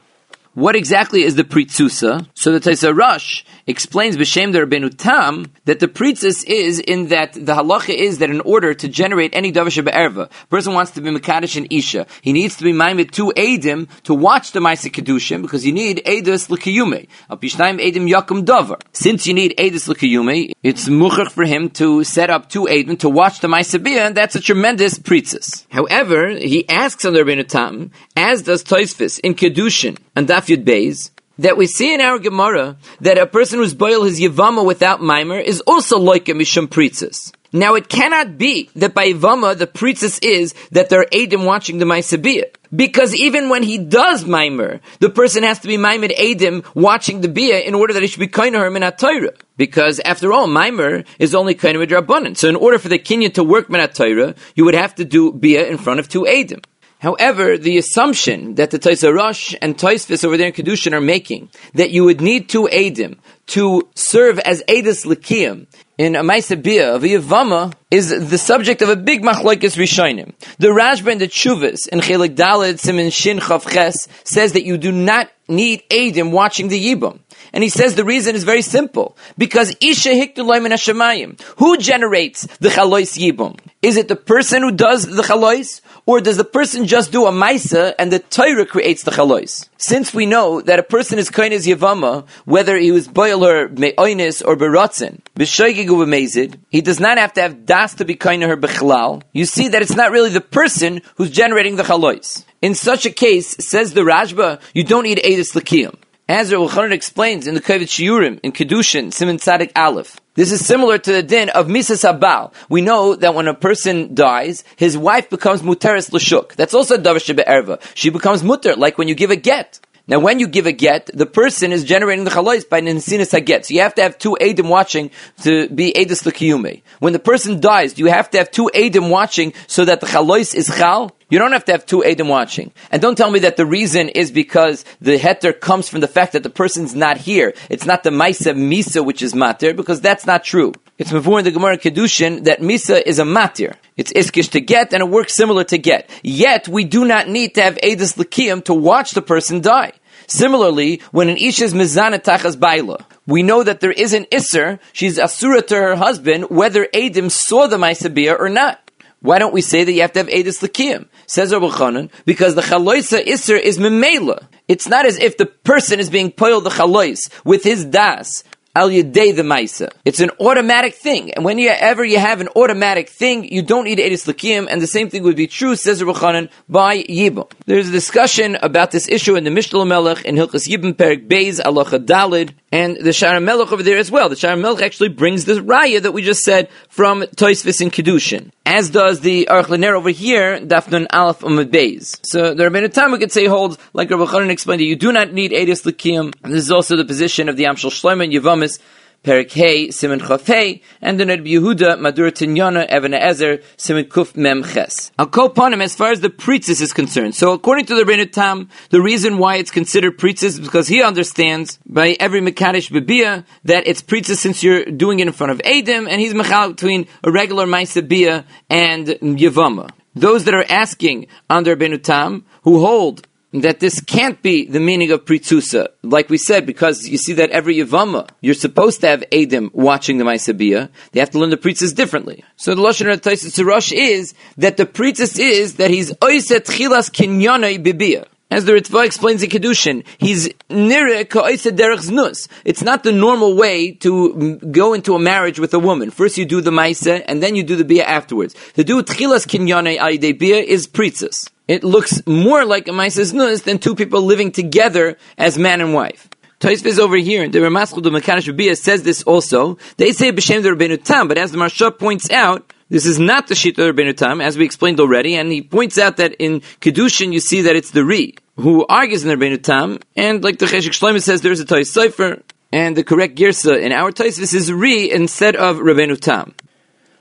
What 0.54 0.76
exactly 0.76 1.24
is 1.24 1.34
the 1.34 1.42
pritzusa? 1.42 2.28
So 2.34 2.52
the 2.56 2.60
Taisa 2.60 2.96
Rush 2.96 3.44
explains 3.66 4.16
b'shem 4.16 4.52
the 4.52 4.60
Rabbeinu 4.60 4.96
Tam 4.96 5.46
that 5.64 5.80
the 5.80 5.88
pritzis 5.88 6.44
is 6.46 6.78
in 6.78 7.08
that 7.08 7.32
the 7.32 7.56
halacha 7.56 7.92
is 7.92 8.18
that 8.18 8.30
in 8.30 8.40
order 8.42 8.72
to 8.72 8.86
generate 8.86 9.34
any 9.34 9.50
davar 9.50 9.84
be'erva, 9.84 10.30
a 10.30 10.46
person 10.46 10.72
wants 10.72 10.92
to 10.92 11.00
be 11.00 11.10
mekadosh 11.10 11.56
and 11.56 11.66
isha, 11.72 12.06
he 12.22 12.32
needs 12.32 12.54
to 12.58 12.62
be 12.62 12.72
maimed 12.72 13.12
to 13.14 13.32
edim 13.36 13.88
to 14.04 14.14
watch 14.14 14.52
the 14.52 14.60
ma'aseh 14.60 14.92
kedushim 14.92 15.42
because 15.42 15.66
you 15.66 15.72
need 15.72 16.00
edus 16.06 16.48
l'kiyume. 16.48 17.08
Al 17.28 17.36
pishnayim 17.36 17.80
edim 17.80 18.08
yakum 18.08 18.44
davar. 18.44 18.80
Since 18.92 19.26
you 19.26 19.34
need 19.34 19.56
edus 19.58 19.88
l'kiyume, 19.88 20.52
it's 20.62 20.88
muchach 20.88 21.32
for 21.32 21.44
him 21.44 21.68
to 21.70 22.04
set 22.04 22.30
up 22.30 22.48
two 22.48 22.66
edim 22.66 22.96
to 23.00 23.08
watch 23.08 23.40
the 23.40 23.48
ma'aseh 23.48 23.84
and 23.84 24.14
that's 24.14 24.36
a 24.36 24.40
tremendous 24.40 25.00
pritzis. 25.00 25.66
However, 25.70 26.28
he 26.28 26.68
asks 26.68 27.04
on 27.04 27.12
the 27.12 27.24
Rabbeinu 27.24 27.48
Tam, 27.48 27.90
as 28.16 28.42
does 28.42 28.62
Toisfis 28.62 29.18
in 29.18 29.34
kedushin 29.34 29.98
and 30.14 30.28
that 30.28 30.43
Daf 30.44 30.56
Yud 30.56 30.64
Beis, 30.64 31.10
that 31.38 31.56
we 31.56 31.66
see 31.66 31.94
in 31.94 32.00
our 32.00 32.18
Gemara 32.18 32.76
that 33.00 33.18
a 33.18 33.26
person 33.26 33.58
who's 33.58 33.74
boil 33.74 34.04
his 34.04 34.20
Yavama 34.20 34.64
without 34.64 35.00
Mimer 35.00 35.38
is 35.38 35.60
also 35.62 35.98
like 35.98 36.28
a 36.28 36.32
Mishum 36.32 36.66
Pritzis. 36.68 37.32
Now 37.52 37.74
it 37.76 37.88
cannot 37.88 38.36
be 38.36 38.68
that 38.76 38.94
by 38.94 39.12
Yavama 39.12 39.56
the 39.56 39.66
Pritzis 39.66 40.22
is 40.22 40.54
that 40.72 40.90
there 40.90 41.00
are 41.00 41.06
Adim 41.06 41.44
watching 41.44 41.78
the 41.78 41.84
Maisabiyah. 41.84 42.54
Because 42.74 43.14
even 43.14 43.48
when 43.48 43.62
he 43.62 43.78
does 43.78 44.24
Mimer, 44.24 44.80
the 44.98 45.08
person 45.08 45.44
has 45.44 45.60
to 45.60 45.68
be 45.68 45.76
Maimed 45.76 46.10
Adim 46.10 46.64
watching 46.74 47.20
the 47.20 47.28
Bia 47.28 47.60
in 47.60 47.74
order 47.74 47.92
that 47.92 48.02
he 48.02 48.08
should 48.08 48.20
be 48.20 48.26
kind 48.26 48.56
of 48.56 48.62
her 48.62 48.70
Minat 48.70 48.98
Torah. 48.98 49.32
Because 49.56 50.00
after 50.00 50.32
all, 50.32 50.48
Mimer 50.48 51.04
is 51.20 51.34
only 51.34 51.54
of 51.54 51.64
a 51.64 52.34
So 52.34 52.48
in 52.48 52.56
order 52.56 52.78
for 52.78 52.88
the 52.88 52.98
Kenyan 52.98 53.34
to 53.34 53.44
work 53.44 53.68
Minat 53.68 53.94
Torah, 53.94 54.34
you 54.56 54.64
would 54.64 54.74
have 54.74 54.96
to 54.96 55.04
do 55.04 55.32
Bia 55.32 55.66
in 55.66 55.78
front 55.78 56.00
of 56.00 56.08
two 56.08 56.22
Adim. 56.22 56.64
However, 56.98 57.58
the 57.58 57.76
assumption 57.76 58.54
that 58.54 58.70
the 58.70 58.78
Taisa 58.78 59.14
Rosh 59.14 59.54
and 59.60 59.76
Taisvis 59.76 60.24
over 60.24 60.36
there 60.36 60.46
in 60.46 60.52
Kedushin 60.54 60.92
are 60.92 61.00
making, 61.00 61.50
that 61.74 61.90
you 61.90 62.04
would 62.04 62.20
need 62.20 62.48
two 62.48 62.68
Adim 62.72 63.18
to 63.48 63.88
serve 63.94 64.38
as 64.38 64.62
Adis 64.68 65.04
Likiyim 65.04 65.66
in 65.98 66.16
a 66.16 66.22
Maisabiyah 66.22 66.96
of 66.96 67.02
Yavama 67.02 67.72
is 67.90 68.08
the 68.08 68.38
subject 68.38 68.82
of 68.82 68.88
a 68.88 68.96
big 68.96 69.22
machlokes 69.22 69.76
rishonim. 69.76 70.32
The 70.58 70.68
Rashba 70.68 71.12
and 71.12 71.20
the 71.20 71.28
Chuvas 71.28 71.88
in 71.88 72.00
Chelik 72.00 72.34
Daled 72.34 72.78
Simin 72.78 73.10
Shin 73.10 73.38
Chav 73.38 73.70
Ches 73.70 74.08
says 74.24 74.54
that 74.54 74.64
you 74.64 74.76
do 74.76 74.90
not 74.90 75.30
need 75.46 75.82
Adim 75.90 76.32
watching 76.32 76.68
the 76.68 76.82
Yibam. 76.82 77.20
And 77.52 77.62
he 77.62 77.68
says 77.68 77.94
the 77.94 78.04
reason 78.04 78.34
is 78.34 78.42
very 78.42 78.62
simple. 78.62 79.16
Because 79.38 79.76
Isha 79.80 80.08
Hiktuloim 80.08 80.66
Hashemayim. 80.66 81.40
Who 81.58 81.76
generates 81.76 82.46
the 82.58 82.70
Chalois 82.70 83.16
Yibum? 83.16 83.58
Is 83.80 83.96
it 83.96 84.08
the 84.08 84.16
person 84.16 84.62
who 84.62 84.72
does 84.72 85.06
the 85.06 85.22
Chalois? 85.22 85.80
Or 86.06 86.20
does 86.20 86.36
the 86.36 86.44
person 86.44 86.86
just 86.86 87.12
do 87.12 87.24
a 87.24 87.32
Maisa 87.32 87.94
and 87.98 88.12
the 88.12 88.18
Torah 88.18 88.66
creates 88.66 89.04
the 89.04 89.10
Chalois? 89.10 89.68
Since 89.78 90.12
we 90.12 90.26
know 90.26 90.60
that 90.60 90.78
a 90.78 90.82
person 90.82 91.18
is 91.18 91.30
Kainis 91.30 91.66
Yavama, 91.66 92.26
whether 92.44 92.76
he 92.76 92.92
was 92.92 93.08
Boiler, 93.08 93.68
Me'oinis, 93.70 94.46
or 94.46 94.54
Beratzin, 94.54 95.20
B'shoigigu 95.34 95.86
B'mezid, 95.86 96.58
he 96.68 96.82
does 96.82 97.00
not 97.00 97.16
have 97.16 97.32
to 97.34 97.40
have 97.40 97.64
Das 97.64 97.94
to 97.94 98.04
be 98.04 98.16
Kainer 98.16 98.60
B'chlal. 98.60 99.22
You 99.32 99.46
see 99.46 99.68
that 99.68 99.80
it's 99.80 99.96
not 99.96 100.10
really 100.10 100.30
the 100.30 100.42
person 100.42 101.00
who's 101.16 101.30
generating 101.30 101.76
the 101.76 101.84
Chalois. 101.84 102.44
In 102.60 102.74
such 102.74 103.06
a 103.06 103.10
case, 103.10 103.56
says 103.66 103.94
the 103.94 104.02
Rashba, 104.02 104.60
you 104.74 104.84
don't 104.84 105.04
need 105.04 105.18
Edis 105.18 105.54
Lakiyam. 105.54 105.96
As 106.26 106.54
Rav 106.54 106.90
explains 106.90 107.46
in 107.46 107.54
the 107.54 107.60
Kovetz 107.60 108.00
Shiurim, 108.00 108.40
in 108.42 108.52
Kedushin, 108.52 109.12
Simon 109.12 109.36
Tzadik 109.36 109.72
Aleph, 109.76 110.18
this 110.32 110.52
is 110.52 110.64
similar 110.64 110.96
to 110.96 111.12
the 111.12 111.22
din 111.22 111.50
of 111.50 111.66
Misa 111.66 111.98
Sabal. 112.02 112.50
We 112.70 112.80
know 112.80 113.14
that 113.14 113.34
when 113.34 113.46
a 113.46 113.52
person 113.52 114.14
dies, 114.14 114.64
his 114.76 114.96
wife 114.96 115.28
becomes 115.28 115.60
Muteris 115.60 116.08
Lashuk. 116.12 116.54
That's 116.54 116.72
also 116.72 116.96
Davar 116.96 117.20
Erva. 117.44 117.78
She 117.94 118.08
becomes 118.08 118.42
Mutter, 118.42 118.74
like 118.74 118.96
when 118.96 119.06
you 119.06 119.14
give 119.14 119.30
a 119.30 119.36
get. 119.36 119.80
Now, 120.06 120.18
when 120.18 120.38
you 120.38 120.48
give 120.48 120.66
a 120.66 120.72
get, 120.72 121.10
the 121.14 121.24
person 121.24 121.72
is 121.72 121.82
generating 121.82 122.24
the 122.24 122.30
chalois 122.30 122.68
by 122.68 122.82
ninsinas 122.82 123.32
haget. 123.32 123.66
So 123.66 123.74
you 123.74 123.80
have 123.80 123.94
to 123.94 124.02
have 124.02 124.18
two 124.18 124.36
edim 124.38 124.68
watching 124.68 125.10
to 125.42 125.68
be 125.68 125.92
edis 125.92 126.24
lekiyume. 126.24 126.82
When 127.00 127.14
the 127.14 127.18
person 127.18 127.60
dies, 127.60 127.98
you 127.98 128.06
have 128.06 128.30
to 128.30 128.38
have 128.38 128.50
two 128.50 128.70
edim 128.74 129.08
watching 129.08 129.54
so 129.66 129.84
that 129.86 130.00
the 130.00 130.06
chalois 130.06 130.54
is 130.54 130.68
chal? 130.68 131.10
You 131.34 131.40
don't 131.40 131.50
have 131.50 131.64
to 131.64 131.72
have 131.72 131.84
two 131.84 132.04
edim 132.06 132.28
watching. 132.28 132.70
And 132.92 133.02
don't 133.02 133.18
tell 133.18 133.28
me 133.28 133.40
that 133.40 133.56
the 133.56 133.66
reason 133.66 134.08
is 134.08 134.30
because 134.30 134.84
the 135.00 135.18
heter 135.18 135.58
comes 135.58 135.88
from 135.88 135.98
the 135.98 136.06
fact 136.06 136.34
that 136.34 136.44
the 136.44 136.48
person's 136.48 136.94
not 136.94 137.16
here. 137.16 137.54
It's 137.68 137.84
not 137.84 138.04
the 138.04 138.10
maisa 138.10 138.54
misa 138.54 139.04
which 139.04 139.20
is 139.20 139.32
matir, 139.32 139.74
because 139.74 140.00
that's 140.00 140.26
not 140.26 140.44
true. 140.44 140.72
It's 140.96 141.10
before 141.10 141.40
in 141.40 141.44
the 141.44 141.50
Gemara 141.50 141.76
Kedushin 141.76 142.44
that 142.44 142.60
misa 142.60 143.02
is 143.04 143.18
a 143.18 143.24
matir. 143.24 143.74
It's 143.96 144.12
iskish 144.12 144.52
to 144.52 144.60
get, 144.60 144.92
and 144.92 145.02
it 145.02 145.08
works 145.08 145.34
similar 145.34 145.64
to 145.64 145.76
get. 145.76 146.08
Yet, 146.22 146.68
we 146.68 146.84
do 146.84 147.04
not 147.04 147.28
need 147.28 147.56
to 147.56 147.62
have 147.62 147.78
edis 147.78 148.14
lekiyim 148.16 148.64
to 148.66 148.74
watch 148.74 149.10
the 149.10 149.22
person 149.22 149.60
die. 149.60 149.90
Similarly, 150.28 151.02
when 151.10 151.28
an 151.28 151.36
isha 151.36 151.64
is 151.64 151.74
mizana 151.74 152.22
tachas 152.22 152.56
baila, 152.56 153.04
we 153.26 153.42
know 153.42 153.64
that 153.64 153.80
there 153.80 153.90
is 153.90 154.12
an 154.12 154.26
isser, 154.26 154.78
she's 154.92 155.18
asura 155.18 155.62
to 155.62 155.74
her 155.74 155.96
husband, 155.96 156.48
whether 156.48 156.86
Adim 156.94 157.28
saw 157.28 157.66
the 157.66 157.76
Maisabiyah 157.76 158.38
or 158.38 158.48
not. 158.48 158.83
Why 159.24 159.38
don't 159.38 159.54
we 159.54 159.62
say 159.62 159.84
that 159.84 159.90
you 159.90 160.02
have 160.02 160.12
to 160.12 160.18
have 160.18 160.28
Edis 160.28 160.60
Lakiyim? 160.60 161.06
Says 161.26 161.50
Rabbi 161.50 161.68
Chanan, 161.68 162.10
because 162.26 162.56
the 162.56 162.60
Chaloisa 162.60 163.24
Isser 163.24 163.58
is 163.58 163.78
Memela. 163.78 164.46
It's 164.68 164.86
not 164.86 165.06
as 165.06 165.16
if 165.16 165.38
the 165.38 165.46
person 165.46 165.98
is 165.98 166.10
being 166.10 166.30
poiled 166.30 166.64
the 166.64 166.68
Chalois 166.68 167.30
with 167.42 167.64
his 167.64 167.86
das 167.86 168.44
al 168.76 168.90
yedei 168.90 169.34
the 169.34 169.42
maisa. 169.42 169.90
It's 170.04 170.20
an 170.20 170.30
automatic 170.40 170.94
thing, 170.94 171.32
and 171.32 171.42
whenever 171.42 172.04
you 172.04 172.18
have 172.18 172.42
an 172.42 172.48
automatic 172.48 173.08
thing, 173.08 173.50
you 173.50 173.62
don't 173.62 173.84
need 173.84 173.98
edis 173.98 174.26
lakim, 174.26 174.66
and 174.68 174.82
the 174.82 174.86
same 174.86 175.08
thing 175.08 175.22
would 175.22 175.36
be 175.36 175.46
true, 175.46 175.76
says 175.76 176.02
Rabbanan, 176.02 176.50
by 176.68 177.02
yibum. 177.04 177.50
There's 177.66 177.88
a 177.88 177.92
discussion 177.92 178.58
about 178.60 178.90
this 178.90 179.08
issue 179.08 179.36
in 179.36 179.44
the 179.44 179.50
Mishneh 179.50 179.84
LaMelech 179.84 180.24
in 180.24 180.34
Hilchas 180.34 180.68
Yibum 180.68 180.92
Perik 180.94 181.28
Beis 181.28 181.60
Alocha 181.60 182.04
Dalid, 182.04 182.52
and 182.74 182.96
the 182.96 183.10
Sha'ar 183.10 183.38
HaMelech 183.38 183.70
over 183.70 183.84
there 183.84 183.98
as 183.98 184.10
well. 184.10 184.28
The 184.28 184.34
Sha'ar 184.34 184.56
HaMelech 184.56 184.82
actually 184.82 185.10
brings 185.10 185.44
this 185.44 185.60
raya 185.60 186.02
that 186.02 186.10
we 186.10 186.22
just 186.22 186.40
said 186.40 186.68
from 186.88 187.22
Toisvis 187.22 187.80
in 187.80 187.88
Kedushin, 187.88 188.50
as 188.66 188.90
does 188.90 189.20
the 189.20 189.46
Aruch 189.48 189.66
Lener 189.66 189.92
over 189.92 190.10
here, 190.10 190.58
Dafnun 190.58 191.06
Aleph 191.12 191.38
Umad 191.40 191.70
Beis. 191.70 192.18
So 192.26 192.52
the 192.52 192.88
Tam 192.88 193.12
we 193.12 193.18
could 193.18 193.30
say 193.30 193.46
holds, 193.46 193.78
like 193.92 194.10
Rabbi 194.10 194.24
Chanan 194.24 194.50
explained, 194.50 194.80
that 194.80 194.86
you 194.86 194.96
do 194.96 195.12
not 195.12 195.32
need 195.32 195.52
Edis 195.52 195.84
Lakim. 195.84 196.34
This 196.42 196.64
is 196.64 196.72
also 196.72 196.96
the 196.96 197.04
position 197.04 197.48
of 197.48 197.56
the 197.56 197.62
Yam 197.62 197.76
Shel 197.76 197.92
Shlomo 197.92 198.24
and 198.24 198.32
Yevamis, 198.32 198.80
Perik 199.24 199.50
Hey, 199.52 199.90
Simon 199.90 200.20
Chaf 200.20 200.46
Hey, 200.46 200.82
and 201.00 201.18
then 201.18 201.28
Rabbi 201.28 201.44
Yehuda, 201.44 201.98
Madur 201.98 202.30
Tinyana, 202.30 202.84
Evan 202.84 203.14
Ezer, 203.14 203.62
Simon 203.78 204.04
Kuf 204.04 204.36
Mem 204.36 204.62
Ches. 204.62 205.12
I'll 205.18 205.26
call 205.26 205.46
upon 205.46 205.72
him 205.72 205.80
as 205.80 205.96
far 205.96 206.10
as 206.10 206.20
the 206.20 206.28
Pritzis 206.28 206.82
is 206.82 206.92
concerned. 206.92 207.34
So 207.34 207.52
according 207.52 207.86
to 207.86 207.94
the 207.94 208.02
Rebbeinu 208.02 208.30
Tam, 208.30 208.68
the 208.90 209.00
reason 209.00 209.38
why 209.38 209.56
it's 209.56 209.70
considered 209.70 210.18
Pritzis 210.18 210.44
is 210.44 210.60
because 210.60 210.88
he 210.88 211.02
understands 211.02 211.78
by 211.86 212.18
every 212.20 212.42
Mekadesh 212.42 212.90
Bibia 212.90 213.46
that 213.64 213.86
it's 213.86 214.02
Pritzis 214.02 214.36
since 214.36 214.62
you're 214.62 214.84
doing 214.84 215.20
it 215.20 215.26
in 215.26 215.32
front 215.32 215.52
of 215.52 215.62
Adam, 215.64 216.06
and 216.06 216.20
he's 216.20 216.34
Mechal 216.34 216.72
between 216.72 217.06
a 217.22 217.32
regular 217.32 217.64
Maisa 217.64 218.06
Bia 218.06 218.44
and 218.68 219.06
Yavama. 219.06 219.88
Those 220.14 220.44
that 220.44 220.52
are 220.52 220.66
asking 220.68 221.28
under 221.48 221.74
Rebbeinu 221.74 222.02
Tam, 222.02 222.44
who 222.64 222.80
hold 222.80 223.26
that 223.62 223.80
this 223.80 224.00
can't 224.00 224.42
be 224.42 224.66
the 224.66 224.80
meaning 224.80 225.12
of 225.12 225.24
pritzusa. 225.24 225.88
Like 226.02 226.28
we 226.28 226.38
said, 226.38 226.66
because 226.66 227.08
you 227.08 227.18
see 227.18 227.34
that 227.34 227.50
every 227.50 227.76
Yavama, 227.76 228.28
you're 228.40 228.54
supposed 228.54 229.00
to 229.02 229.06
have 229.06 229.24
Adim 229.30 229.72
watching 229.72 230.18
the 230.18 230.24
Maisabiyah, 230.24 230.88
they 231.12 231.20
have 231.20 231.30
to 231.30 231.38
learn 231.38 231.50
the 231.50 231.56
pritzis 231.56 231.94
differently. 231.94 232.44
So 232.56 232.74
the 232.74 232.82
Lashon 232.82 233.12
of 233.12 233.66
Rosh 233.66 233.92
is 233.92 234.34
that 234.56 234.76
the 234.76 234.86
pritzis 234.86 235.38
is 235.38 235.76
that 235.76 235.90
he's 235.90 236.12
oiset 236.14 236.66
chilas 236.66 237.10
kinyana 237.10 237.82
bibiyah. 237.82 238.26
As 238.50 238.66
the 238.66 238.72
Ritva 238.72 239.06
explains 239.06 239.42
in 239.42 239.50
Kedushin, 239.50 240.04
he's 240.18 240.48
nire 240.68 241.24
derech 241.24 242.00
znus. 242.08 242.46
It's 242.64 242.82
not 242.82 243.02
the 243.02 243.10
normal 243.10 243.56
way 243.56 243.92
to 243.92 244.56
go 244.70 244.94
into 244.94 245.14
a 245.14 245.18
marriage 245.18 245.58
with 245.58 245.74
a 245.74 245.78
woman. 245.78 246.10
First 246.10 246.38
you 246.38 246.44
do 246.44 246.60
the 246.60 246.70
maisa, 246.70 247.24
and 247.26 247.42
then 247.42 247.56
you 247.56 247.62
do 247.64 247.74
the 247.74 247.84
bia 247.84 248.04
afterwards. 248.04 248.54
To 248.74 248.84
do 248.84 249.02
tchilas 249.02 249.46
kinyane 249.46 249.98
ayde 249.98 250.38
bia 250.38 250.58
is 250.58 250.86
pritzis 250.86 251.50
it 251.66 251.84
looks 251.84 252.26
more 252.26 252.64
like 252.64 252.88
a 252.88 252.92
Maises 252.92 253.32
Nus 253.32 253.62
than 253.62 253.78
two 253.78 253.94
people 253.94 254.22
living 254.22 254.52
together 254.52 255.16
as 255.38 255.58
man 255.58 255.80
and 255.80 255.94
wife. 255.94 256.28
Toisv 256.60 256.98
over 256.98 257.16
here, 257.16 257.48
the 257.48 257.58
Ramaschul 257.58 258.02
the 258.02 258.52
Rabia 258.52 258.76
says 258.76 259.02
this 259.02 259.22
also. 259.22 259.76
They 259.96 260.12
say 260.12 260.32
B'Shem 260.32 260.62
the 260.62 260.70
Rabbeinu 260.70 261.02
Tam, 261.02 261.28
but 261.28 261.36
as 261.36 261.52
the 261.52 261.58
Maharsha 261.58 261.98
points 261.98 262.30
out, 262.30 262.72
this 262.88 263.06
is 263.06 263.18
not 263.18 263.48
the 263.48 263.54
Shita 263.54 263.92
Rabbeinu 263.92 264.16
Tam, 264.16 264.40
as 264.40 264.56
we 264.56 264.64
explained 264.64 265.00
already, 265.00 265.34
and 265.34 265.50
he 265.50 265.62
points 265.62 265.98
out 265.98 266.18
that 266.18 266.34
in 266.34 266.60
Kedushin 266.80 267.32
you 267.32 267.40
see 267.40 267.62
that 267.62 267.76
it's 267.76 267.90
the 267.90 268.04
Ri 268.04 268.34
who 268.56 268.86
argues 268.86 269.24
in 269.24 269.28
the 269.28 269.36
Rabbeinu 269.36 269.62
Tam, 269.62 269.98
and 270.16 270.44
like 270.44 270.58
the 270.58 270.66
Cheshek 270.66 270.90
Shlomo 270.90 271.20
says, 271.20 271.40
there's 271.40 271.60
a 271.60 271.64
Tois 271.64 271.90
Sefer, 271.90 272.42
and 272.72 272.96
the 272.96 273.04
correct 273.04 273.36
Girsa 273.36 273.80
in 273.80 273.92
our 273.92 274.12
Toisvis 274.12 274.54
is 274.54 274.72
Ri 274.72 275.10
instead 275.10 275.56
of 275.56 275.78
Rabbeinu 275.78 276.20
Tam. 276.20 276.54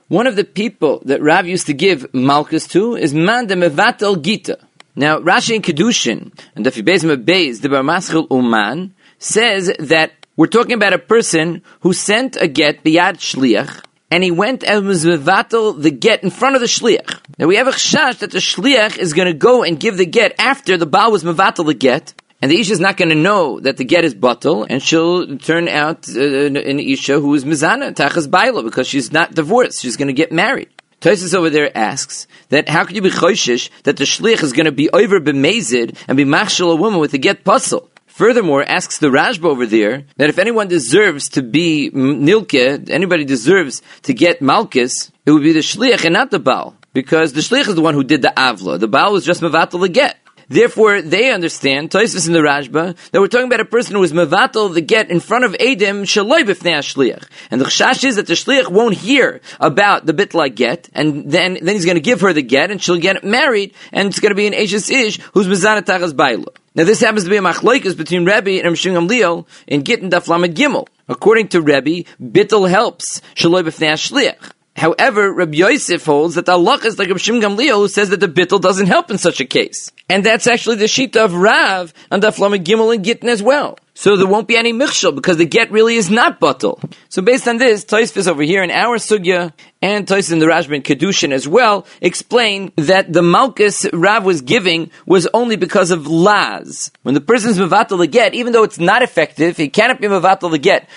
One 0.09 0.27
of 0.27 0.35
the 0.35 0.43
people 0.43 1.01
that 1.05 1.21
Rav 1.21 1.47
used 1.47 1.67
to 1.67 1.73
give 1.73 2.13
Malchus 2.13 2.67
to 2.67 2.95
is 2.95 3.13
Man 3.13 3.47
de 3.47 3.55
Mevatel 3.55 4.21
Gita. 4.21 4.59
Now, 4.95 5.19
Rashi 5.19 5.55
in 5.55 5.61
Kedushin, 5.61 6.31
and 6.55 6.65
the 6.65 6.71
Fibezim 6.71 7.23
Beis, 7.23 7.61
the 7.61 7.69
Barmaschil 7.69 8.27
Uman, 8.29 8.93
says 9.17 9.71
that 9.79 10.11
we're 10.35 10.47
talking 10.47 10.73
about 10.73 10.93
a 10.93 10.99
person 10.99 11.61
who 11.79 11.93
sent 11.93 12.35
a 12.35 12.47
get 12.47 12.83
biyad 12.83 13.17
shliach, 13.17 13.83
and 14.11 14.23
he 14.23 14.29
went 14.29 14.63
and 14.63 14.85
was 14.85 15.05
mevatel 15.05 15.81
the 15.81 15.89
get 15.89 16.21
in 16.23 16.29
front 16.29 16.55
of 16.55 16.61
the 16.61 16.67
shliach. 16.67 17.19
Now 17.39 17.47
we 17.47 17.55
have 17.55 17.67
a 17.67 17.71
chash 17.71 18.19
that 18.19 18.31
the 18.31 18.39
shliach 18.39 18.97
is 18.97 19.13
going 19.13 19.27
to 19.27 19.33
go 19.33 19.63
and 19.63 19.79
give 19.79 19.97
the 19.97 20.05
get 20.05 20.35
after 20.37 20.77
the 20.77 20.85
baal 20.85 21.11
was 21.11 21.23
mevatel 21.23 21.65
the 21.65 21.73
get, 21.73 22.13
and 22.43 22.51
the 22.51 22.59
Isha 22.59 22.73
is 22.73 22.81
not 22.81 22.97
going 22.97 23.07
to 23.07 23.15
know 23.15 23.61
that 23.61 23.77
the 23.77 23.85
get 23.85 24.03
is 24.03 24.13
batal, 24.13 24.67
and 24.69 24.83
she'll 24.83 25.37
turn 25.37 25.69
out 25.69 26.09
uh, 26.09 26.19
an 26.19 26.77
Isha 26.77 27.21
who 27.21 27.33
is 27.35 27.45
mizana, 27.45 27.93
tachas 27.93 28.29
baila, 28.29 28.63
because 28.63 28.85
she's 28.85 29.13
not 29.13 29.33
divorced, 29.33 29.81
she's 29.81 29.95
going 29.95 30.09
to 30.09 30.13
get 30.13 30.33
married. 30.33 30.67
Tosis 30.99 31.33
over 31.33 31.49
there 31.49 31.71
asks 31.77 32.27
that 32.49 32.67
how 32.67 32.83
could 32.83 32.97
you 32.97 33.01
be 33.01 33.11
choishish 33.11 33.69
that 33.83 33.95
the 33.95 34.03
shlich 34.03 34.43
is 34.43 34.51
going 34.51 34.65
to 34.65 34.73
be 34.73 34.89
over 34.89 35.21
bemazid 35.21 35.97
and 36.05 36.17
be 36.17 36.25
machshel 36.25 36.73
a 36.73 36.75
woman 36.75 36.99
with 36.99 37.13
a 37.13 37.17
get 37.17 37.45
puzzle? 37.45 37.89
Furthermore, 38.07 38.61
asks 38.61 38.97
the 38.97 39.07
Rashba 39.07 39.45
over 39.45 39.65
there 39.65 40.03
that 40.17 40.27
if 40.29 40.37
anyone 40.37 40.67
deserves 40.67 41.29
to 41.29 41.43
be 41.43 41.91
nilke, 41.91 42.89
anybody 42.89 43.23
deserves 43.23 43.81
to 44.01 44.13
get 44.13 44.41
malchus, 44.41 45.13
it 45.25 45.31
would 45.31 45.43
be 45.43 45.53
the 45.53 45.59
shlich 45.59 46.03
and 46.03 46.13
not 46.13 46.29
the 46.29 46.39
baal, 46.39 46.75
because 46.91 47.31
the 47.31 47.39
shlich 47.39 47.69
is 47.69 47.75
the 47.75 47.81
one 47.81 47.93
who 47.93 48.03
did 48.03 48.21
the 48.21 48.33
avla. 48.35 48.77
The 48.77 48.89
baal 48.89 49.13
was 49.13 49.23
just 49.23 49.41
mevatel 49.41 49.79
the 49.79 49.87
get. 49.87 50.17
Therefore, 50.47 51.01
they 51.01 51.31
understand, 51.31 51.89
Toisus 51.89 52.27
in 52.27 52.33
the 52.33 52.39
Rashba, 52.39 52.95
that 53.11 53.21
we're 53.21 53.27
talking 53.27 53.47
about 53.47 53.59
a 53.59 53.65
person 53.65 53.95
who 53.95 54.03
is 54.03 54.13
mevatel 54.13 54.73
the 54.73 54.81
get 54.81 55.09
in 55.09 55.19
front 55.19 55.45
of 55.45 55.55
Adam 55.55 56.03
shaloi 56.03 56.43
b'fnei 56.43 56.79
shliach. 56.79 57.27
And 57.51 57.61
the 57.61 57.65
chash 57.65 58.03
is 58.03 58.17
that 58.17 58.27
the 58.27 58.33
shliach 58.33 58.69
won't 58.69 58.95
hear 58.95 59.41
about 59.59 60.05
the 60.05 60.13
bit 60.13 60.33
like 60.33 60.55
get, 60.55 60.89
and 60.93 61.31
then, 61.31 61.57
then 61.61 61.75
he's 61.75 61.85
going 61.85 61.95
to 61.95 62.01
give 62.01 62.21
her 62.21 62.33
the 62.33 62.41
get, 62.41 62.71
and 62.71 62.81
she'll 62.81 62.97
get 62.97 63.23
married, 63.23 63.73
and 63.91 64.09
it's 64.09 64.19
going 64.19 64.31
to 64.31 64.35
be 64.35 64.47
an 64.47 64.53
Ashes 64.53 64.89
Ish 64.89 65.19
who's 65.33 65.47
mezanat 65.47 65.83
tachas 65.83 66.13
bailu. 66.13 66.47
Now 66.75 66.85
this 66.85 67.01
happens 67.01 67.23
to 67.25 67.29
be 67.29 67.37
a 67.37 67.41
machlokes 67.41 67.95
between 67.95 68.25
Rebbe 68.25 68.63
and 68.63 68.75
Rishon 68.75 68.93
Gamliel 68.93 69.45
in 69.67 69.83
Gittin 69.83 70.09
Daf 70.09 70.27
Lamed 70.27 70.55
Gimel. 70.55 70.87
According 71.07 71.49
to 71.49 71.61
Rebbe, 71.61 72.09
bittel 72.19 72.67
helps 72.67 73.21
shaloi 73.35 73.63
b'fnei 73.63 73.93
shliach. 73.93 74.53
However, 74.75 75.31
Rabbi 75.31 75.57
Yosef 75.57 76.03
holds 76.05 76.35
that 76.35 76.45
the 76.45 76.53
Allah 76.53 76.79
is 76.83 76.97
like 76.97 77.07
Rabbi 77.07 77.19
Shim 77.19 77.41
Gamliel 77.41 77.77
who 77.77 77.87
says 77.87 78.09
that 78.09 78.19
the 78.19 78.27
bittel 78.27 78.59
doesn't 78.59 78.87
help 78.87 79.11
in 79.11 79.17
such 79.17 79.39
a 79.39 79.45
case. 79.45 79.91
And 80.09 80.23
that's 80.23 80.47
actually 80.47 80.77
the 80.77 80.87
sheet 80.87 81.15
of 81.15 81.33
Rav 81.33 81.93
and 82.11 82.21
the 82.21 82.29
Flama 82.29 82.63
Gimel 82.63 82.93
and 82.93 83.03
Gittin 83.03 83.29
as 83.29 83.41
well. 83.41 83.77
So 83.95 84.17
there 84.17 84.27
won't 84.27 84.47
be 84.47 84.57
any 84.57 84.73
michshel 84.73 85.13
because 85.13 85.37
the 85.37 85.45
get 85.45 85.71
really 85.71 85.95
is 85.95 86.09
not 86.09 86.39
bottle. 86.39 86.79
So 87.09 87.21
based 87.21 87.47
on 87.47 87.57
this, 87.57 87.85
Toisfis 87.85 88.27
over 88.27 88.41
here 88.41 88.63
in 88.63 88.71
our 88.71 88.97
sugya 88.97 89.53
and 89.83 90.07
Tois 90.07 90.31
in 90.31 90.39
the 90.39 90.47
Rashba 90.47 90.75
and 90.75 90.83
Kedushin 90.83 91.31
as 91.31 91.47
well 91.47 91.85
explain 92.01 92.71
that 92.75 93.13
the 93.13 93.21
malchus 93.21 93.85
Rav 93.93 94.25
was 94.25 94.41
giving 94.41 94.89
was 95.05 95.27
only 95.33 95.55
because 95.55 95.91
of 95.91 96.07
laz. 96.07 96.91
When 97.03 97.13
the 97.13 97.21
person's 97.21 97.59
mevatel 97.59 97.99
the 97.99 98.07
get, 98.07 98.33
even 98.33 98.51
though 98.53 98.63
it's 98.63 98.79
not 98.79 99.03
effective, 99.03 99.57
he 99.57 99.69
cannot 99.69 100.01
be 100.01 100.07
mevatel 100.07 100.49
the 100.49 100.57
get. 100.57 100.89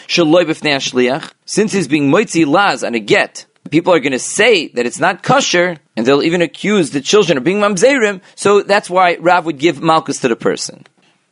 Since 1.45 1.73
he's 1.73 1.89
being 1.89 2.11
moitzi 2.11 2.47
laz 2.47 2.83
on 2.83 2.95
a 2.95 3.01
get, 3.01 3.46
people 3.71 3.93
are 3.93 4.01
going 4.01 4.13
to 4.13 4.19
say 4.19 4.69
that 4.69 4.87
it's 4.87 4.99
not 4.99 5.23
kosher, 5.23 5.77
and 5.97 6.07
they'll 6.07 6.23
even 6.23 6.43
accuse 6.43 6.91
the 6.91 7.01
children 7.01 7.39
of 7.39 7.45
being 7.45 7.59
mamzerim. 7.59 8.21
So 8.35 8.63
that's 8.63 8.91
why 8.91 9.17
Rav 9.17 9.47
would 9.47 9.59
give 9.59 9.83
malchus 9.83 10.21
to 10.21 10.29
the 10.29 10.37
person. 10.37 10.87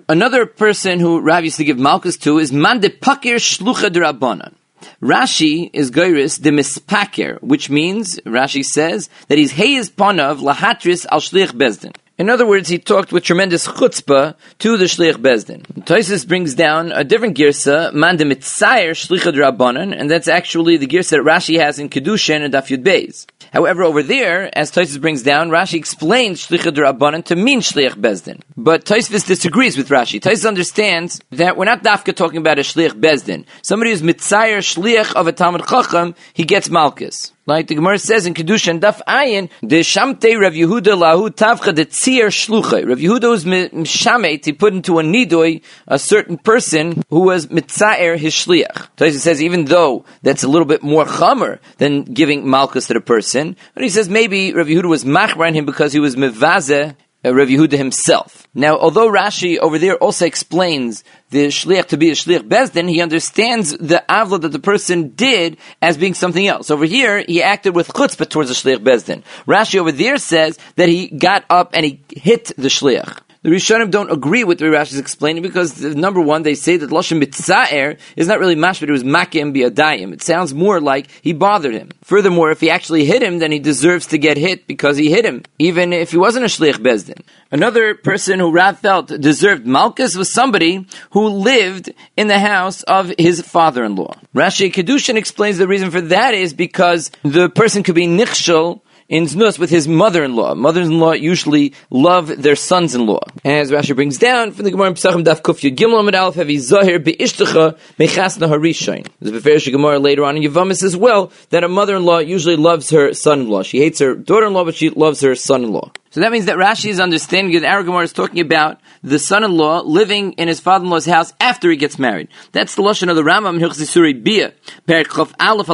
Another 0.09 0.45
person 0.47 1.01
who 1.01 1.21
Rav 1.21 1.45
used 1.45 1.57
to 1.57 1.65
give 1.65 1.79
malchus 1.79 2.17
to 2.19 2.39
is 2.39 2.53
man 2.53 2.81
de 2.81 2.91
pakir 2.91 3.37
shlucha 3.37 3.91
drabanan. 3.91 4.55
Rashi 5.01 5.71
is 5.73 5.91
goyris 5.91 6.41
de 6.41 6.51
mispaker, 6.51 7.41
which 7.43 7.71
means 7.71 8.21
Rashi 8.21 8.63
says 8.63 9.09
that 9.29 9.39
he's 9.39 9.53
heyes 9.53 9.91
panav 9.91 10.41
lahatris 10.41 11.07
al 11.11 11.21
shlich 11.21 11.53
bezdin. 11.53 11.95
In 12.17 12.31
other 12.31 12.47
words, 12.47 12.69
he 12.69 12.79
talked 12.79 13.13
with 13.13 13.25
tremendous 13.25 13.67
chutzpah 13.67 14.37
to 14.61 14.77
the 14.77 14.85
Shlich 14.85 15.15
Bezdin. 15.15 15.63
Toisus 15.85 16.27
brings 16.27 16.55
down 16.55 16.93
a 16.93 17.03
different 17.03 17.37
girsa, 17.37 17.93
man 17.93 18.17
de 18.17 18.25
shlichad 18.25 19.35
rabbanan, 19.35 19.93
and 19.93 20.09
that's 20.09 20.29
actually 20.29 20.77
the 20.77 20.87
girsa 20.87 21.11
that 21.11 21.23
Rashi 21.23 21.59
has 21.59 21.81
in 21.81 21.89
Kedushin 21.89 22.45
and 22.45 22.55
Daf 22.55 22.69
Yud 22.69 22.85
Beis. 22.85 23.27
However, 23.53 23.83
over 23.83 24.05
there, 24.05 24.57
as 24.57 24.71
Toisus 24.71 25.01
brings 25.01 25.25
down, 25.25 25.51
Rashi 25.51 25.75
explains 25.75 26.47
Shlichad 26.47 26.77
Rabbanan 26.77 27.25
to 27.27 27.37
mean 27.37 27.61
Shliach 27.61 27.95
Bezdin. 27.95 28.41
But 28.57 28.85
Toisus 28.85 29.27
disagrees 29.27 29.77
with 29.77 29.89
Rashi. 29.89 30.21
Toisus 30.21 30.47
understands 30.47 31.21
that 31.33 31.57
we're 31.57 31.65
not 31.65 31.83
dafka 31.83 32.15
talking 32.15 32.39
about 32.39 32.61
a 32.61 32.63
Shliach 32.63 33.01
Bezdin. 33.01 33.45
Somebody 33.63 33.91
who's 33.91 34.03
mitzayer 34.03 34.59
Shliach 34.59 35.15
of 35.15 35.27
a 35.27 35.33
Talmud 35.33 35.67
Chacham, 35.67 36.15
he 36.33 36.45
gets 36.45 36.71
Malchus. 36.71 37.34
Like 37.47 37.67
the 37.67 37.75
Gemara 37.75 37.99
says 37.99 38.25
in 38.25 38.33
Kedushin 38.33 38.81
Daf 38.81 39.03
Ayin, 39.07 39.51
the 39.61 39.81
Shamte 39.81 40.41
Rav 40.41 40.55
Yehuda 40.55 40.97
Lahu 40.97 41.29
Tavcha 41.29 41.77
the 41.77 41.85
Tzir 41.85 42.29
Shluchai. 42.29 42.89
Rav 42.89 42.99
Yehuda 42.99 43.29
was 43.29 43.45
Mishamet, 43.45 44.47
he 44.47 44.53
put 44.53 44.73
into 44.73 44.99
a 44.99 45.03
Nidoy 45.03 45.63
a 45.87 45.99
certain 45.99 46.39
person 46.39 47.03
who 47.11 47.21
was 47.21 47.49
mitzair 47.49 48.17
his 48.17 48.33
Shliach. 48.33 48.89
So 48.99 49.11
says, 49.11 49.43
even 49.43 49.67
though 49.67 50.07
that's 50.23 50.43
a 50.43 50.49
little 50.49 50.67
bit 50.67 50.83
more 50.83 51.05
Chamer 51.05 51.59
than 51.77 52.05
giving 52.05 52.49
Malchus 52.49 52.87
to 52.87 52.95
the 52.95 53.03
person, 53.03 53.57
but 53.75 53.83
he 53.83 53.91
says 53.91 54.09
maybe 54.09 54.55
Rav 54.55 54.67
Yehuda 54.67 54.89
was 54.89 55.05
Machbar 55.05 55.53
him 55.55 55.67
because 55.67 55.93
he 55.93 56.01
was 56.01 56.17
Mevaze 56.17 56.97
uh, 57.25 57.35
Rav 57.35 57.49
Yehuda 57.49 57.73
himself. 57.73 58.47
Now, 58.55 58.79
although 58.79 59.11
Rashi 59.11 59.59
over 59.59 59.79
there 59.79 59.97
also 59.97 60.27
explains 60.27 61.05
the 61.31 61.47
shliach 61.49 61.87
to 61.87 61.97
be 61.97 62.11
a 62.11 62.15
shliach 62.15 62.49
bezdin, 62.49 62.89
he 62.89 63.01
understands 63.01 63.77
the 63.77 64.05
avla 64.09 64.41
that 64.41 64.53
the 64.53 64.59
person 64.59 65.11
did 65.11 65.57
as 65.83 65.97
being 65.97 66.15
something 66.15 66.47
else. 66.47 66.71
Over 66.71 66.85
here, 66.85 67.25
he 67.27 67.43
acted 67.43 67.75
with 67.75 67.89
chutzpah 67.89 68.29
towards 68.29 68.51
the 68.51 68.55
shliach 68.55 68.85
bezdin. 68.85 69.23
Rashi 69.47 69.79
over 69.79 69.93
there 69.93 70.19
says 70.19 70.59
that 70.77 70.89
he 70.89 71.09
got 71.09 71.45
up 71.51 71.71
and 71.75 71.85
he 71.85 72.01
hit 72.09 72.53
the 72.57 72.69
shliach. 72.69 73.21
The 73.45 73.51
Rishonim 73.51 73.91
don't 73.91 74.11
agree 74.11 74.43
with 74.43 74.59
the 74.59 74.65
Rashi 74.65 74.95
is 74.95 74.99
explaining 74.99 75.43
because 75.43 75.79
number 75.83 76.19
one, 76.19 76.45
they 76.45 76.55
say 76.55 76.79
that 76.79 76.89
Lashon 76.89 77.23
Mitzaer 77.23 77.99
is 78.17 78.27
not 78.27 78.39
really 78.39 78.57
mashbet, 78.57 78.85
it 78.85 78.91
was 78.91 79.05
Makim 79.05 79.55
biadayim. 79.55 80.15
It 80.15 80.23
sounds 80.23 80.55
more 80.55 80.81
like 80.81 81.11
he 81.21 81.35
bothered 81.35 81.75
him. 81.75 81.91
Furthermore, 82.05 82.51
if 82.53 82.63
he 82.63 82.71
actually 82.71 83.05
hit 83.05 83.23
him, 83.23 83.41
then 83.41 83.53
he 83.53 83.59
deserves 83.59 84.07
to 84.07 84.17
get 84.17 84.39
hit 84.39 84.67
because 84.67 84.97
he 84.97 85.11
hit 85.11 85.27
him, 85.27 85.43
even 85.59 85.93
if 85.93 86.13
he 86.13 86.17
wasn't 86.17 86.47
a 86.47 86.49
Shlich 86.49 86.79
Bezdin. 86.79 87.21
Another 87.53 87.95
person 87.95 88.41
who 88.41 88.51
Rav 88.51 88.79
felt 88.79 89.09
deserved 89.09 89.67
Malchus 89.67 90.17
was 90.17 90.33
somebody 90.33 90.87
who 91.11 91.29
lived 91.29 91.93
in 92.17 92.29
the 92.29 92.39
house 92.39 92.83
of 92.85 93.13
his 93.19 93.43
father-in-law. 93.43 94.15
Rashi 94.35 94.73
Kedushin 94.73 95.17
explains 95.17 95.59
the 95.59 95.69
reason 95.69 95.91
for 95.91 96.01
that 96.01 96.33
is 96.33 96.55
because 96.55 97.11
the 97.23 97.51
person 97.51 97.83
could 97.83 97.95
be 97.95 98.07
nichshel 98.07 98.81
in 99.09 99.25
Znus 99.25 99.59
with 99.59 99.71
his 99.71 99.87
mother-in-law. 99.87 100.55
Mothers-in-law 100.55 101.13
usually 101.13 101.75
love 101.91 102.29
their 102.43 102.57
sons-in-law. 102.57 103.21
As 103.45 103.71
Rashi 103.71 103.95
brings 103.95 104.19
down 104.19 104.53
from 104.53 104.65
the 104.65 104.71
Gemara 104.71 104.89
in 104.89 104.95
Pesachim 104.95 105.25
Daf 105.25 105.43
Kuf 105.43 105.61
Gimel 105.75 106.01
Amid 106.01 106.15
Aleph 106.15 106.37
Hevi 106.37 106.59
Zahir 106.59 106.99
Be'ishtecha 106.99 107.79
Mechasna 107.99 108.49
Harishain. 108.49 109.07
There's 109.21 109.67
a 109.67 109.71
Gemara 109.71 109.99
later 109.99 110.25
on 110.25 110.37
in 110.37 110.43
Yavamis 110.43 110.83
as 110.83 110.97
well 110.97 111.33
that 111.51 111.65
a 111.65 111.69
mother-in-law 111.69 112.19
usually 112.19 112.57
loves 112.57 112.91
her 112.91 113.13
son-in-law. 113.13 113.63
She 113.63 113.79
hates 113.79 113.99
her 114.01 114.15
daughter-in-law, 114.15 114.65
but 114.65 114.75
she 114.75 114.91
loves 114.91 115.21
her 115.21 115.35
son-in-law. 115.35 115.91
So 116.11 116.21
that 116.21 116.31
means 116.31 116.47
that 116.47 116.57
Rashi 116.57 116.91
is 116.91 117.01
understanding 117.01 117.61
that 117.61 117.67
Aragamar 117.67 118.05
is 118.05 118.13
talking 118.13 118.41
about 118.41 118.81
the 119.03 119.19
son-in-law 119.19 119.83
living 119.83 120.33
in 120.35 120.49
his 120.49 120.61
father-in-law's 120.61 121.07
house 121.07 121.33
after 121.41 121.71
he 121.71 121.77
gets 121.77 121.99
married. 121.99 122.29
That's 122.53 122.77
the 122.77 122.83
Lashon 122.83 123.11
of 123.11 123.17
the 123.17 123.23
Rambam, 123.23 123.59
Hilchzisuri 123.59 124.23
Bia, 124.23 124.55
Perik 124.87 125.07
Chof 125.07 125.33
Aleph 125.41 125.67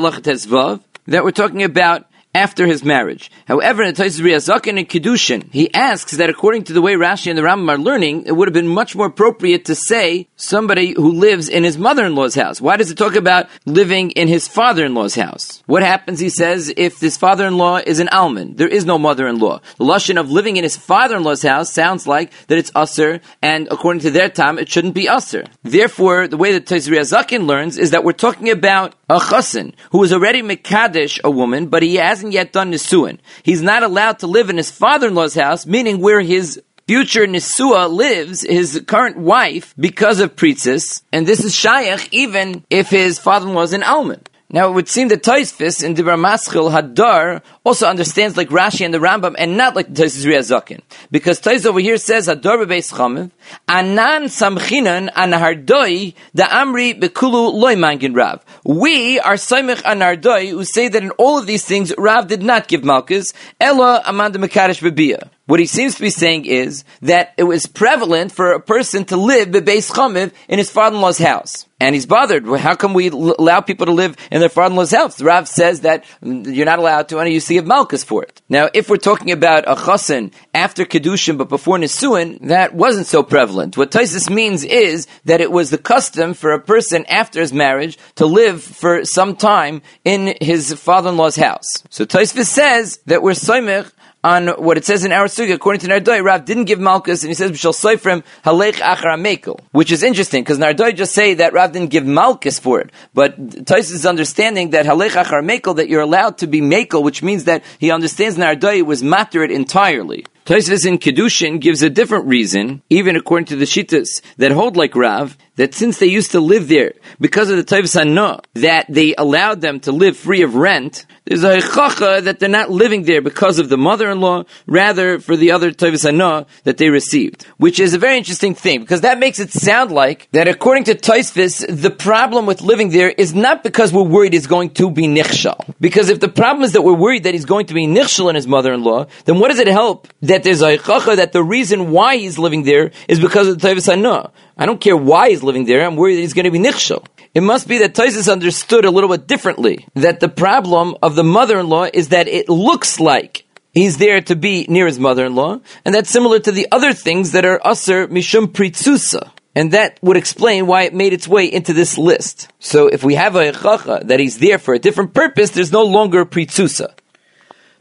that 1.07 1.25
we're 1.25 1.31
talking 1.31 1.63
about 1.63 2.10
after 2.35 2.67
his 2.67 2.85
marriage. 2.85 3.31
However, 3.47 3.83
in 3.83 3.95
Taisus 3.95 4.21
Riyazakin 4.21 4.79
and 4.79 4.89
Kedushin, 4.89 5.53
he 5.53 5.73
asks 5.75 6.17
that 6.17 6.31
according 6.31 6.65
to 6.65 6.73
the 6.73 6.83
way 6.83 6.95
Rashi 6.95 7.29
and 7.29 7.37
the 7.37 7.43
Rambam 7.43 7.71
are 7.71 7.79
learning, 7.79 8.25
it 8.27 8.33
would 8.33 8.49
have 8.49 8.55
been 8.55 8.69
much 8.69 8.95
more 8.95 9.07
appropriate 9.07 9.65
to 9.65 9.75
say 9.75 10.29
somebody 10.37 10.93
who 10.93 11.13
lives 11.13 11.49
in 11.49 11.65
his 11.65 11.77
mother-in-law's 11.77 12.35
house. 12.35 12.61
Why 12.61 12.77
does 12.77 12.91
it 12.91 12.99
talk 12.99 13.17
about 13.17 13.49
living 13.67 14.13
in 14.13 14.29
his 14.29 14.47
father-in-law's 14.47 15.17
house? 15.17 15.63
What 15.67 15.83
happens, 15.83 16.21
he 16.21 16.29
says, 16.29 16.73
if 16.77 17.01
this 17.01 17.17
father-in-law 17.17 17.79
is 17.87 17.99
an 17.99 18.09
almond? 18.11 18.59
There 18.59 18.69
is 18.69 18.85
no 18.85 18.99
mother-in-law. 18.99 19.61
The 19.79 19.85
Lashon 19.85 20.21
of 20.21 20.31
living 20.31 20.57
in 20.57 20.63
his 20.63 20.77
father-in-law's 20.77 21.43
house 21.43 21.73
sounds 21.73 22.07
like 22.07 22.33
that 22.47 22.59
it's 22.59 22.71
usr, 22.73 23.21
and 23.43 23.67
according 23.71 24.03
to 24.03 24.11
their 24.11 24.29
time, 24.29 24.59
it 24.59 24.69
shouldn't 24.69 24.95
be 24.95 25.07
usr. 25.07 25.49
Therefore, 25.63 26.29
the 26.29 26.37
way 26.37 26.53
that 26.53 26.67
Taisus 26.67 26.89
Riyazakin 26.89 27.47
learns 27.47 27.77
is 27.77 27.91
that 27.91 28.05
we're 28.05 28.13
talking 28.13 28.51
about 28.51 28.95
a 29.09 29.19
chassan 29.19 29.75
who 29.91 30.03
is 30.05 30.13
already 30.13 30.43
Mekadesh, 30.43 31.21
a 31.25 31.31
woman, 31.31 31.67
but 31.67 31.83
he 31.83 31.97
has 31.97 32.20
hasn't 32.21 32.35
yet 32.35 32.53
done 32.53 32.71
Nisuin. 32.71 33.19
He's 33.43 33.63
not 33.63 33.83
allowed 33.83 34.19
to 34.19 34.27
live 34.27 34.51
in 34.51 34.59
his 34.59 34.71
father-in-law's 34.71 35.35
house, 35.35 35.65
meaning 35.65 36.01
where 36.01 36.21
his 36.21 36.61
future 36.87 37.27
Nisua 37.27 37.91
lives, 37.91 38.43
his 38.43 38.83
current 38.87 39.17
wife, 39.17 39.75
because 39.79 40.21
of 40.21 40.37
Pritzis, 40.37 41.03
and 41.13 41.27
this 41.27 41.43
is 41.45 41.55
Shaykh 41.55 42.13
even 42.13 42.65
if 42.69 42.91
his 42.91 43.19
father-in-law 43.19 43.63
is 43.63 43.73
an 43.73 43.83
almond. 43.83 44.30
Now 44.53 44.69
it 44.69 44.73
would 44.73 44.89
seem 44.89 45.09
that 45.09 45.23
Taisfis 45.23 45.85
in 45.85 45.95
Dibra 45.95 46.19
Maschil 46.19 46.73
Hadar 46.73 47.41
also 47.63 47.87
understands 47.87 48.37
like 48.37 48.49
Rashi 48.49 48.85
and 48.85 48.93
the 48.93 48.99
Rambam 48.99 49.37
and 49.39 49.57
not 49.57 49.77
like 49.77 49.93
Taisus 49.93 50.27
Riyazakin. 50.27 50.81
Because 51.13 51.39
Tais 51.39 51.65
over 51.65 51.79
here 51.79 51.97
says 51.99 52.27
Hadar 52.27 52.59
bebeis 52.59 52.93
chamev, 52.93 53.31
Anan 53.69 54.25
samchinan 54.25 55.13
anahardoi 55.13 56.15
da 56.35 56.49
amri 56.49 56.99
bekulu 56.99 57.55
loy 57.55 57.77
mangin 57.77 58.17
Rav. 58.17 58.45
We 58.65 59.21
are 59.21 59.35
Saimich 59.35 59.83
anardoi 59.83 60.51
who 60.51 60.65
say 60.65 60.89
that 60.89 61.01
in 61.01 61.13
all 61.13 61.39
of 61.39 61.47
these 61.47 61.65
things 61.65 61.93
Rav 61.97 62.27
did 62.27 62.43
not 62.43 62.67
give 62.67 62.83
Malchus, 62.83 63.33
Ella 63.61 64.03
Amanda 64.05 64.41
Mekadesh 64.41 64.83
Bebiyah. 64.83 65.29
What 65.47 65.61
he 65.61 65.67
seems 65.67 65.95
to 65.95 66.01
be 66.01 66.11
saying 66.11 66.47
is 66.47 66.83
that 67.03 67.35
it 67.37 67.45
was 67.45 67.67
prevalent 67.67 68.33
for 68.33 68.53
a 68.53 68.61
person 68.61 69.05
to 69.07 69.17
live 69.17 69.51
bebeis 69.51 69.93
chamev 69.93 70.33
in 70.49 70.59
his 70.59 70.71
father-in-law's 70.71 71.19
house. 71.19 71.67
And 71.81 71.95
he's 71.95 72.05
bothered. 72.05 72.47
How 72.47 72.75
come 72.75 72.93
we 72.93 73.09
allow 73.09 73.63
people 73.63 73.87
to 73.87 73.93
live 73.93 74.15
in 74.31 74.41
their 74.41 74.51
father-in-law's 74.51 74.91
house? 74.91 75.23
Rav 75.23 75.49
says 75.49 75.81
that 75.81 76.05
mm, 76.23 76.55
you're 76.55 76.67
not 76.67 76.79
allowed 76.79 77.09
to, 77.09 77.19
and 77.19 77.33
you 77.33 77.41
see 77.41 77.55
give 77.55 77.67
Malchus 77.67 78.05
for 78.05 78.23
it. 78.23 78.43
Now, 78.51 78.69
if 78.75 78.91
we're 78.91 78.99
talking 78.99 79.31
about 79.31 79.65
a 79.67 79.75
chassan 79.75 80.33
after 80.53 80.85
Kedushin 80.85 81.39
but 81.39 81.49
before 81.49 81.79
Nisuin, 81.79 82.49
that 82.49 82.75
wasn't 82.75 83.07
so 83.07 83.23
prevalent. 83.23 83.77
What 83.77 83.91
Taisus 83.91 84.29
means 84.29 84.63
is 84.63 85.07
that 85.25 85.41
it 85.41 85.51
was 85.51 85.71
the 85.71 85.79
custom 85.79 86.35
for 86.35 86.53
a 86.53 86.61
person 86.61 87.07
after 87.07 87.41
his 87.41 87.53
marriage 87.53 87.99
to 88.17 88.27
live 88.27 88.63
for 88.63 89.05
some 89.05 89.35
time 89.35 89.83
in 90.05 90.37
his 90.41 90.75
father-in-law's 90.75 91.37
house. 91.37 91.83
So 91.89 92.05
Taisus 92.05 92.47
says 92.47 93.01
that 93.07 93.23
we're 93.23 93.33
soimich 93.33 93.91
on 94.23 94.49
what 94.49 94.77
it 94.77 94.85
says 94.85 95.05
in 95.05 95.13
our 95.13 95.27
sugi, 95.27 95.53
according 95.53 95.81
to 95.81 95.89
Nardoi, 95.89 96.23
Rav 96.23 96.45
didn't 96.45 96.65
give 96.65 96.79
Malchus, 96.79 97.23
and 97.23 97.31
he 97.31 97.35
says, 97.35 97.53
"B'shal 97.53 97.73
Seifrim 97.73 98.23
halech 98.45 98.75
achar 98.75 99.19
mekel," 99.19 99.61
which 99.73 99.91
is 99.91 100.03
interesting 100.03 100.43
because 100.43 100.59
Nardoi 100.59 100.95
just 100.95 101.15
say 101.15 101.35
that 101.35 101.53
Rav 101.53 101.73
didn't 101.73 101.89
give 101.89 102.05
Malchus 102.05 102.59
for 102.59 102.81
it, 102.81 102.91
but 103.15 103.67
Tais 103.67 103.91
is 103.91 104.05
understanding 104.05 104.71
that 104.71 104.85
halech 104.85 105.11
achar 105.11 105.43
mekel 105.43 105.77
that 105.77 105.89
you're 105.89 106.03
allowed 106.03 106.39
to 106.39 106.47
be 106.47 106.61
mekel, 106.61 107.03
which 107.03 107.23
means 107.23 107.45
that 107.45 107.65
he 107.79 107.91
understands 107.91 108.37
Nardoi 108.37 108.83
was 108.83 109.03
matter 109.03 109.43
it 109.43 109.51
entirely. 109.51 110.25
Tosfos 110.51 110.85
in 110.85 110.99
Kedushin 110.99 111.61
gives 111.61 111.81
a 111.81 111.89
different 111.89 112.27
reason, 112.27 112.83
even 112.91 113.15
according 113.15 113.47
to 113.47 113.55
the 113.55 113.67
Shittas 113.67 114.21
that 114.39 114.51
hold 114.51 114.77
like 114.77 114.97
Rav, 114.97 115.39
that 115.55 115.75
since 115.75 115.99
they 115.99 116.07
used 116.07 116.33
to 116.33 116.41
live 116.41 116.67
there 116.67 116.95
because 117.21 117.51
of 117.51 117.57
the 117.57 117.63
Taivas 117.63 117.95
Hana, 117.95 118.41
that 118.55 118.87
they 118.89 119.15
allowed 119.17 119.61
them 119.61 119.79
to 119.81 119.93
live 119.93 120.17
free 120.17 120.43
of 120.43 120.57
rent, 120.57 121.07
there's 121.27 121.45
a 121.45 121.61
chacha 121.61 122.23
that 122.23 122.41
they're 122.41 122.49
not 122.49 122.71
living 122.71 123.03
there 123.05 123.21
because 123.21 123.61
of 123.61 123.69
the 123.69 123.77
mother-in-law, 123.77 124.45
rather 124.67 125.21
for 125.21 125.37
the 125.37 125.53
other 125.53 125.71
Taivas 125.71 126.03
Hana 126.03 126.47
that 126.65 126.79
they 126.79 126.89
received. 126.89 127.45
Which 127.59 127.79
is 127.79 127.95
a 127.95 127.99
very 127.99 128.17
interesting 128.17 128.57
thing, 128.57 128.81
because 128.81 129.03
that 129.03 129.21
makes 129.21 129.39
it 129.39 129.53
sound 129.53 129.93
like 129.93 130.29
that 130.33 130.49
according 130.49 130.85
to 130.85 130.95
Tosfos, 130.97 131.65
the 131.69 131.91
problem 131.91 132.47
with 132.47 132.63
living 132.63 132.89
there 132.89 133.11
is 133.11 133.35
not 133.35 133.63
because 133.63 133.93
we're 133.93 134.03
worried 134.03 134.33
he's 134.33 134.49
going 134.49 134.71
to 134.71 134.91
be 134.91 135.07
nichshal. 135.07 135.75
Because 135.79 136.09
if 136.09 136.19
the 136.19 136.29
problem 136.29 136.65
is 136.65 136.73
that 136.73 136.83
we're 136.83 136.95
worried 136.95 137.25
that 137.25 137.35
he's 137.35 137.45
going 137.45 137.67
to 137.67 137.75
be 137.75 137.87
nichshal 137.87 138.31
in 138.31 138.35
his 138.35 138.49
mother-in-law, 138.49 139.07
then 139.27 139.39
what 139.39 139.49
does 139.49 139.61
it 139.61 139.69
help 139.69 140.09
that 140.23 140.40
that 140.43 140.49
there's 140.49 140.63
a 140.63 141.17
that 141.17 141.33
the 141.33 141.43
reason 141.43 141.91
why 141.91 142.17
he's 142.17 142.39
living 142.39 142.63
there 142.63 142.93
is 143.09 143.21
because 143.21 143.49
of 143.49 143.59
the 143.59 143.69
Tavis 143.69 143.87
Hana. 143.87 144.31
I 144.57 144.67
don't 144.67 144.81
care 144.81 144.97
why 144.97 145.31
he's 145.31 145.43
living 145.43 145.65
there, 145.65 145.85
I'm 145.85 145.97
worried 145.97 146.17
that 146.17 146.21
he's 146.21 146.35
going 146.35 146.45
to 146.45 146.51
be 146.51 146.59
nichshel. 146.59 147.07
It 147.35 147.43
must 147.43 147.69
be 147.69 147.79
that 147.79 147.95
Taisus 147.95 148.31
understood 148.31 148.85
a 148.85 148.91
little 148.91 149.09
bit 149.09 149.27
differently. 149.27 149.87
That 149.95 150.21
the 150.21 150.29
problem 150.29 150.97
of 151.03 151.15
the 151.15 151.25
mother-in-law 151.25 151.89
is 151.93 152.09
that 152.09 152.27
it 152.27 152.49
looks 152.49 152.99
like 152.99 153.45
he's 153.73 153.99
there 153.99 154.21
to 154.23 154.35
be 154.35 154.67
near 154.69 154.87
his 154.87 154.99
mother-in-law, 154.99 155.61
and 155.85 155.95
that's 155.95 156.11
similar 156.11 156.41
to 156.41 156.53
the 156.53 156.69
other 156.73 156.93
things 156.93 157.33
that 157.33 157.45
are 157.45 157.61
usher 157.65 158.09
mishum 158.09 158.47
pritzusa. 158.47 159.31
And 159.55 159.73
that 159.73 159.99
would 160.01 160.17
explain 160.17 160.67
why 160.67 160.83
it 160.83 160.95
made 160.95 161.13
its 161.13 161.27
way 161.27 161.47
into 161.47 161.73
this 161.73 161.99
list. 161.99 162.49
So 162.61 162.87
if 162.87 163.03
we 163.03 163.17
have 163.17 163.35
a 163.35 163.53
chacha 163.53 164.01
that 164.05 164.21
he's 164.21 164.39
there 164.39 164.59
for 164.59 164.75
a 164.75 164.79
different 164.79 165.13
purpose, 165.13 165.51
there's 165.51 165.73
no 165.73 165.83
longer 165.83 166.25
pritzusa. 166.25 166.95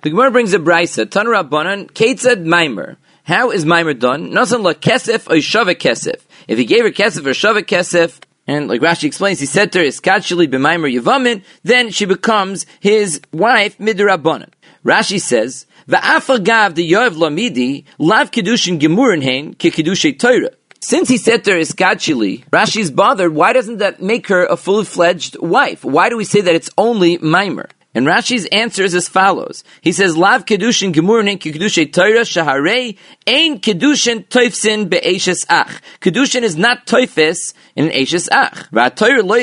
The 0.02 0.12
Gemara 0.12 0.32
brings 0.32 0.54
a 0.54 0.60
brisa. 0.60 1.06
Tanur 1.06 1.44
Rabbanan, 1.44 1.92
Ketzad 1.92 2.46
Maimer. 2.46 2.96
How 3.24 3.52
is 3.52 3.66
Maimer 3.66 4.00
done? 4.00 4.32
Nasan 4.32 4.64
la 4.64 4.72
kesef 4.72 5.28
or 5.28 5.36
shava 5.42 5.76
kesef. 5.76 6.22
If 6.48 6.58
he 6.58 6.64
gave 6.64 6.86
her 6.86 6.92
kesef 6.92 7.26
or 7.26 7.32
shava 7.32 7.64
kesef, 7.64 8.22
and 8.48 8.70
like 8.70 8.80
Rashi 8.80 9.04
explains, 9.04 9.42
he 9.42 9.46
said 9.46 9.74
to 9.74 9.80
her, 9.80 9.86
Iskachili 9.86 10.48
b'maimer 10.48 10.90
yavamin, 10.90 11.44
then 11.64 11.92
she 11.92 12.06
becomes 12.06 12.66
his 12.80 13.20
wife 13.34 13.78
midrabanan. 13.78 14.50
Rashi 14.86 15.20
says, 15.20 15.66
Va'afar 15.90 16.46
gav 16.46 16.76
the 16.76 16.90
yoav 16.90 17.16
lamidi, 17.16 17.84
lav 17.98 18.32
kedushin 18.32 18.80
gemurin 18.80 19.22
hein, 19.22 19.54
ke 19.54 20.18
Torah. 20.18 20.52
Since 20.80 21.10
he 21.10 21.18
said 21.18 21.44
to 21.44 21.52
her 21.52 21.58
Iskachili, 21.58 22.46
Rashi's 22.52 22.90
bothered, 22.90 23.34
why 23.34 23.52
doesn't 23.52 23.80
that 23.80 24.02
make 24.02 24.28
her 24.28 24.46
a 24.46 24.56
fully 24.56 24.86
fledged 24.86 25.38
wife? 25.42 25.84
Why 25.84 26.08
do 26.08 26.16
we 26.16 26.24
say 26.24 26.40
that 26.40 26.56
it's 26.56 26.70
only 26.78 27.18
Maimer? 27.18 27.70
And 27.96 28.06
Rashi's 28.06 28.46
answer 28.52 28.84
is 28.84 28.94
as 28.94 29.10
follows. 29.10 29.64
He 29.82 29.92
says, 29.92 30.16
Lav 30.16 30.46
kedushin 30.46 30.94
gemurnin 30.94 31.40
kedushay 31.40 31.92
Torah 31.92 32.22
shaharei 32.22 32.98
ein 33.26 33.60
kedushin 33.60 34.28
toifsin 34.28 34.88
be'eshes 34.90 35.44
ach. 35.50 35.82
Kedushin 36.00 36.44
is 36.44 36.56
not 36.56 36.86
toifis 36.86 37.56
in 37.76 37.90
eshes 37.90 38.30
ach. 38.32 38.70
Va'toyer 38.70 39.24
lo 39.24 39.38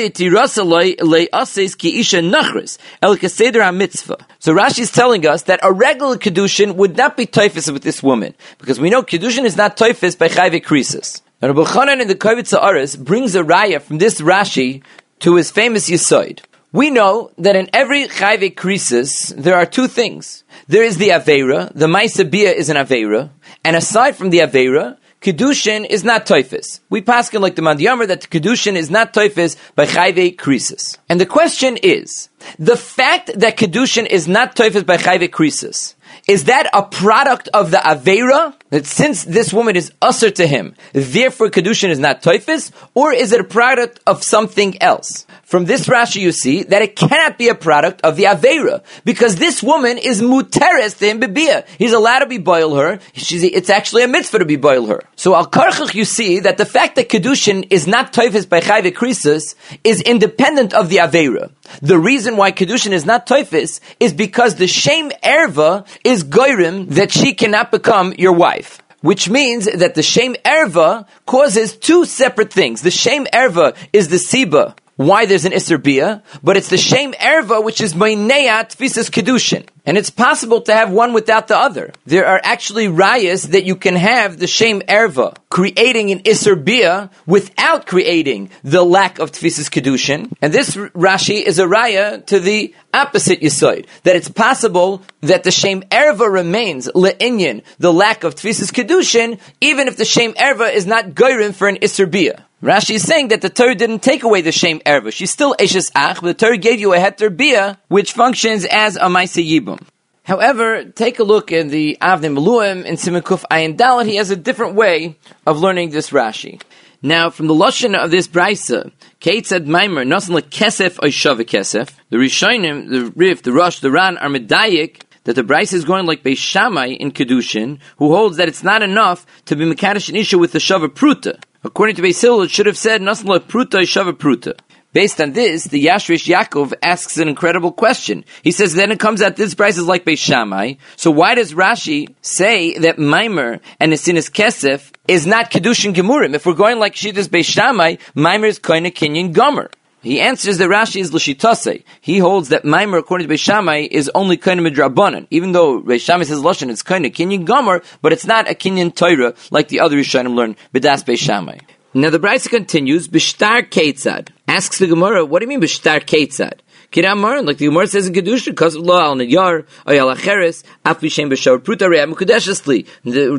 ki 1.77 1.99
isha 1.99 2.19
nachris 2.19 2.77
el 3.01 3.17
keseder 3.17 3.61
ha-mitzvah. 3.61 4.25
So 4.39 4.55
Rashi 4.55 4.79
is 4.79 4.91
telling 4.91 5.27
us 5.27 5.43
that 5.43 5.59
a 5.61 5.73
regular 5.73 6.15
kedushin 6.15 6.75
would 6.75 6.95
not 6.95 7.17
be 7.17 7.25
toifis 7.25 7.71
with 7.73 7.83
this 7.83 8.01
woman. 8.01 8.33
Because 8.59 8.79
we 8.79 8.89
know 8.89 9.03
kedushin 9.03 9.43
is 9.43 9.57
not 9.57 9.75
toifis 9.75 10.17
by 10.17 10.29
chayve 10.29 10.63
krisis. 10.63 11.21
Now 11.41 11.49
Rabbi 11.49 11.69
Chanan 11.69 12.01
in 12.01 12.07
the 12.07 12.15
Kovitza 12.15 12.63
Aris 12.63 12.95
brings 12.95 13.35
a 13.35 13.43
raya 13.43 13.81
from 13.81 13.97
this 13.97 14.21
Rashi 14.21 14.83
to 15.19 15.35
his 15.35 15.51
famous 15.51 15.89
Yisoid. 15.89 16.39
We 16.77 16.91
know 16.91 17.31
that 17.39 17.55
in 17.55 17.71
every 17.73 18.03
chayve 18.03 18.53
krisis, 18.53 19.35
there 19.35 19.55
are 19.55 19.65
two 19.65 19.87
things. 19.87 20.43
There 20.67 20.83
is 20.83 20.97
the 20.97 21.09
Avera, 21.09 21.71
the 21.73 21.87
Maisabia 21.87 22.53
is 22.53 22.69
an 22.69 22.77
Avera, 22.77 23.31
and 23.65 23.75
aside 23.75 24.15
from 24.15 24.29
the 24.29 24.41
Avera, 24.41 24.97
Kedushin 25.19 25.87
is 25.89 26.03
not 26.03 26.27
Toifis. 26.27 26.81
We 26.91 27.01
pass 27.01 27.33
like 27.33 27.55
the 27.55 27.63
Mandiyamar 27.63 28.07
that 28.09 28.21
the 28.21 28.27
Kedushin 28.27 28.75
is 28.75 28.91
not 28.91 29.11
Toifis 29.11 29.57
by 29.73 29.87
chayve 29.87 30.35
krisis. 30.35 30.99
And 31.09 31.19
the 31.19 31.25
question 31.25 31.77
is, 31.77 32.29
the 32.59 32.77
fact 32.77 33.31
that 33.39 33.57
Kedushin 33.57 34.05
is 34.05 34.27
not 34.27 34.55
Toifis 34.55 34.85
by 34.85 34.97
chayve 34.97 35.29
krisis, 35.29 35.95
is 36.27 36.43
that 36.43 36.69
a 36.75 36.83
product 36.83 37.49
of 37.55 37.71
the 37.71 37.77
Avera, 37.77 38.53
that 38.69 38.85
since 38.85 39.23
this 39.23 39.53
woman 39.53 39.75
is 39.75 39.91
usher 40.01 40.29
to 40.31 40.47
him, 40.47 40.75
therefore 40.93 41.49
Kedushin 41.49 41.89
is 41.89 41.99
not 41.99 42.21
Toifis, 42.21 42.71
or 42.93 43.13
is 43.13 43.31
it 43.31 43.39
a 43.39 43.43
product 43.43 43.99
of 44.05 44.23
something 44.23 44.81
else? 44.81 45.25
From 45.43 45.63
this 45.63 45.87
Rashi 45.87 46.19
you 46.19 46.33
see 46.33 46.63
that 46.63 46.81
it 46.81 46.97
cannot 46.97 47.37
be 47.37 47.47
a 47.47 47.55
product 47.55 48.01
of 48.01 48.17
the 48.17 48.25
Aveira, 48.25 48.83
because 49.05 49.37
this 49.37 49.63
woman 49.63 49.97
is 49.97 50.21
muteres 50.21 50.97
to 50.97 51.05
him 51.07 51.21
bebia. 51.21 51.65
He's 51.77 51.93
allowed 51.93 52.19
to 52.19 52.25
be 52.25 52.37
boil 52.37 52.75
her, 52.75 52.99
She's, 53.13 53.43
it's 53.43 53.69
actually 53.69 54.03
a 54.03 54.09
mitzvah 54.09 54.39
to 54.39 54.45
be 54.45 54.57
boil 54.57 54.87
her. 54.87 55.03
So 55.15 55.35
al 55.35 55.49
karchach 55.49 55.93
you 55.93 56.03
see 56.03 56.41
that 56.41 56.57
the 56.57 56.65
fact 56.65 56.97
that 56.97 57.07
Kedushin 57.07 57.67
is 57.69 57.87
not 57.87 58.11
Toifis 58.11 58.49
by 58.49 58.59
Chayve 58.59 58.91
Krisus 58.93 59.55
is 59.83 60.01
independent 60.01 60.73
of 60.73 60.89
the 60.89 60.97
Aveira. 60.97 61.51
The 61.81 61.97
reason 61.97 62.35
why 62.35 62.51
Kedushin 62.51 62.91
is 62.91 63.05
not 63.05 63.25
Toifis 63.25 63.79
is 64.01 64.13
because 64.13 64.55
the 64.55 64.67
shame 64.67 65.11
erva 65.23 65.87
is 66.03 66.23
goyrim 66.23 66.89
that 66.89 67.11
she 67.11 67.33
cannot 67.33 67.71
become 67.71 68.13
your 68.17 68.33
wife 68.33 68.57
which 69.01 69.29
means 69.29 69.65
that 69.65 69.95
the 69.95 70.03
shame 70.03 70.35
erva 70.45 71.05
causes 71.25 71.75
two 71.75 72.05
separate 72.05 72.51
things. 72.51 72.81
The 72.81 72.91
shame 72.91 73.25
erva 73.33 73.75
is 73.93 74.07
the 74.09 74.17
siba 74.17 74.75
why 74.97 75.25
there's 75.25 75.45
an 75.45 75.53
Isser 75.53 75.81
Bia, 75.81 76.23
but 76.43 76.57
it's 76.57 76.69
the 76.69 76.77
shame 76.77 77.13
erva 77.13 77.63
which 77.63 77.79
is 77.79 77.93
Maineat 77.93 78.75
Tfisas 78.75 79.09
Kedushin. 79.09 79.65
And 79.85 79.97
it's 79.97 80.09
possible 80.09 80.59
to 80.61 80.73
have 80.73 80.91
one 80.91 81.13
without 81.13 81.47
the 81.47 81.55
other. 81.55 81.93
There 82.05 82.25
are 82.25 82.41
actually 82.43 82.87
rayas 82.87 83.51
that 83.51 83.63
you 83.63 83.77
can 83.77 83.95
have 83.95 84.37
the 84.37 84.47
shame 84.47 84.81
erva, 84.81 85.37
creating 85.49 86.11
an 86.11 86.19
Isser 86.23 86.61
Bia 86.61 87.09
without 87.25 87.85
creating 87.85 88.49
the 88.63 88.83
lack 88.83 89.19
of 89.19 89.31
Tfisas 89.31 89.69
Kedushin. 89.69 90.33
And 90.41 90.51
this 90.51 90.75
Rashi 90.75 91.41
is 91.41 91.57
a 91.57 91.65
raya 91.65 92.25
to 92.25 92.39
the 92.39 92.75
opposite 92.93 93.39
Yisoid, 93.39 93.85
that 94.03 94.15
it's 94.15 94.29
possible 94.29 95.03
that 95.21 95.43
the 95.43 95.51
shame 95.51 95.83
erva 95.83 96.29
remains 96.29 96.87
le'inyan, 96.87 97.63
the 97.77 97.93
lack 97.93 98.23
of 98.23 98.35
Tfisas 98.35 98.73
Kedushin, 98.73 99.39
even 99.61 99.87
if 99.87 99.95
the 99.95 100.05
shame 100.05 100.33
erva 100.33 100.73
is 100.73 100.85
not 100.87 101.11
goyrim 101.11 101.53
for 101.53 101.67
an 101.67 101.77
Isser 101.77 102.09
Bia. 102.09 102.46
Rashi 102.61 102.95
is 102.95 103.03
saying 103.03 103.27
that 103.27 103.41
the 103.41 103.51
Torah 103.51 103.75
didn't 103.75 103.99
take 103.99 104.23
away 104.23 104.41
the 104.41 104.51
shame 104.51 104.79
erva. 104.79 105.11
She's 105.11 105.29
still 105.29 105.53
Eshes 105.59 105.91
Ach, 105.93 106.15
but 106.19 106.25
the 106.25 106.33
Torah 106.33 106.57
gave 106.57 106.79
you 106.79 106.91
a 106.91 106.97
heter 106.97 107.35
bia, 107.35 107.77
which 107.87 108.13
functions 108.13 108.65
as 108.65 108.95
a 108.95 109.09
Maise 109.11 109.35
Yibum. 109.35 109.79
However, 110.23 110.83
take 110.83 111.19
a 111.19 111.23
look 111.23 111.51
in 111.51 111.67
the 111.67 111.99
Avnei 112.01 112.35
Miluim 112.35 112.83
in 112.83 112.95
Simikuf 112.95 113.45
Ayin 113.51 113.77
Dalit. 113.77 114.07
He 114.07 114.15
has 114.15 114.31
a 114.31 114.35
different 114.35 114.73
way 114.73 115.17
of 115.45 115.59
learning 115.59 115.91
this 115.91 116.09
Rashi. 116.09 116.59
Now, 117.03 117.29
from 117.29 117.45
the 117.45 117.53
lashon 117.53 117.95
of 117.95 118.09
this 118.09 118.27
brisa, 118.27 118.91
Kate 119.19 119.45
said 119.45 119.67
Maimer, 119.67 120.05
nothing 120.05 120.35
kesef 120.35 120.95
oishava 120.95 121.45
kesef. 121.45 121.91
The 122.09 122.17
Rishonim, 122.17 122.89
the 122.89 123.11
Rif, 123.15 123.43
the 123.43 123.51
Rosh, 123.51 123.81
the 123.81 123.91
Ran 123.91 124.17
are 124.17 124.29
medayik 124.29 125.01
that 125.27 125.33
the 125.33 125.43
Brisa 125.43 125.73
is 125.73 125.83
going 125.83 126.05
like 126.05 126.23
Beis 126.23 126.37
Shammai 126.37 126.87
in 126.87 127.11
Kedushin, 127.11 127.79
who 127.97 128.15
holds 128.15 128.37
that 128.37 128.47
it's 128.47 128.63
not 128.63 128.81
enough 128.81 129.25
to 129.45 129.57
be 129.57 129.65
Mekadosh 129.65 130.07
an 130.07 130.15
issue 130.15 130.39
with 130.39 130.53
the 130.53 130.59
Shava 130.59 130.87
Pruta. 130.87 131.43
According 131.65 131.97
to 131.97 132.01
Beis 132.01 132.45
it 132.45 132.49
should 132.49 132.65
have 132.65 132.77
said 132.77 133.01
Nasla 133.01 133.39
Pruta 133.39 133.81
Shava 133.81 134.13
Pruta. 134.13 134.57
Based 134.93 135.19
on 135.19 135.33
this, 135.33 135.65
the 135.65 135.85
Yashrish 135.85 136.33
Yaakov 136.33 136.73
asks 136.81 137.17
an 137.17 137.27
incredible 137.27 137.73
question. 137.73 138.23
He 138.41 138.53
says, 138.53 138.73
then 138.73 138.89
it 138.89 139.01
comes 139.01 139.21
out 139.21 139.35
this 139.35 139.53
price 139.53 139.77
is 139.77 139.85
like 139.85 140.05
Beis 140.05 140.17
Shammai. 140.17 140.75
So 140.95 141.11
why 141.11 141.35
does 141.35 141.53
Rashi 141.53 142.15
say 142.21 142.77
that 142.79 142.95
Maimer 142.95 143.59
and 143.81 143.91
Nesinis 143.91 144.31
Kesef 144.31 144.93
is 145.09 145.27
not 145.27 145.51
Kedushin 145.51 145.93
Gemurim? 145.93 146.35
If 146.35 146.45
we're 146.45 146.53
going 146.53 146.79
like 146.79 146.95
Shittas 146.95 147.27
Beis 147.27 147.45
Shammai, 147.45 147.97
Maimer 148.15 148.47
is 148.47 148.59
Koine 148.59 148.93
Kinyan 148.93 149.33
Gomer. 149.33 149.69
He 150.01 150.21
answers 150.21 150.57
that 150.59 150.69
Rashi 150.69 151.01
is 151.01 151.13
l'shitase. 151.13 151.83
He 152.01 152.19
holds 152.19 152.49
that 152.49 152.63
Maimer, 152.63 152.99
according 152.99 153.27
to 153.27 153.33
Beis 153.33 153.39
Shammai, 153.39 153.87
is 153.89 154.09
only 154.13 154.37
kind 154.37 154.59
of 154.59 154.71
midrabanan. 154.71 155.27
Even 155.31 155.51
though 155.51 155.81
Beis 155.81 156.01
Shammai 156.01 156.23
says 156.23 156.39
lashon, 156.39 156.69
it's 156.69 156.83
kind 156.83 157.05
of 157.05 157.11
kinyan 157.11 157.45
gomer, 157.45 157.81
but 158.01 158.13
it's 158.13 158.25
not 158.25 158.49
a 158.49 158.53
kinyan 158.53 158.95
Torah 158.95 159.33
like 159.51 159.69
the 159.69 159.79
other 159.79 159.97
Rishonim 159.97 160.35
learn 160.35 160.55
b'das 160.73 161.03
Beis 161.03 161.17
Shammai. 161.19 161.57
Now 161.93 162.11
the 162.11 162.19
Brisa 162.19 162.49
continues, 162.49 163.07
b'shtar 163.07 163.67
ketzad. 163.67 164.29
Asks 164.47 164.77
the 164.77 164.87
Gemara, 164.87 165.25
what 165.25 165.39
do 165.39 165.45
you 165.45 165.49
mean 165.49 165.61
b'shtar 165.61 166.01
ketzad? 166.01 166.59
Kiramar, 166.91 167.43
like 167.45 167.57
the 167.57 167.65
Gemara 167.65 167.87
says 167.87 168.07
in 168.07 168.13
Kedusha, 168.13 168.45
because 168.45 168.75
of 168.75 168.83
law 168.83 169.01
al 169.01 169.15
niyar, 169.15 169.65
ayal 169.85 170.15
acheres, 170.15 170.63
afishem 170.85 171.29
b'shar 171.31 171.57
pruta 171.57 171.89
re'am 171.89 172.13
kudeshesli. 172.13 172.87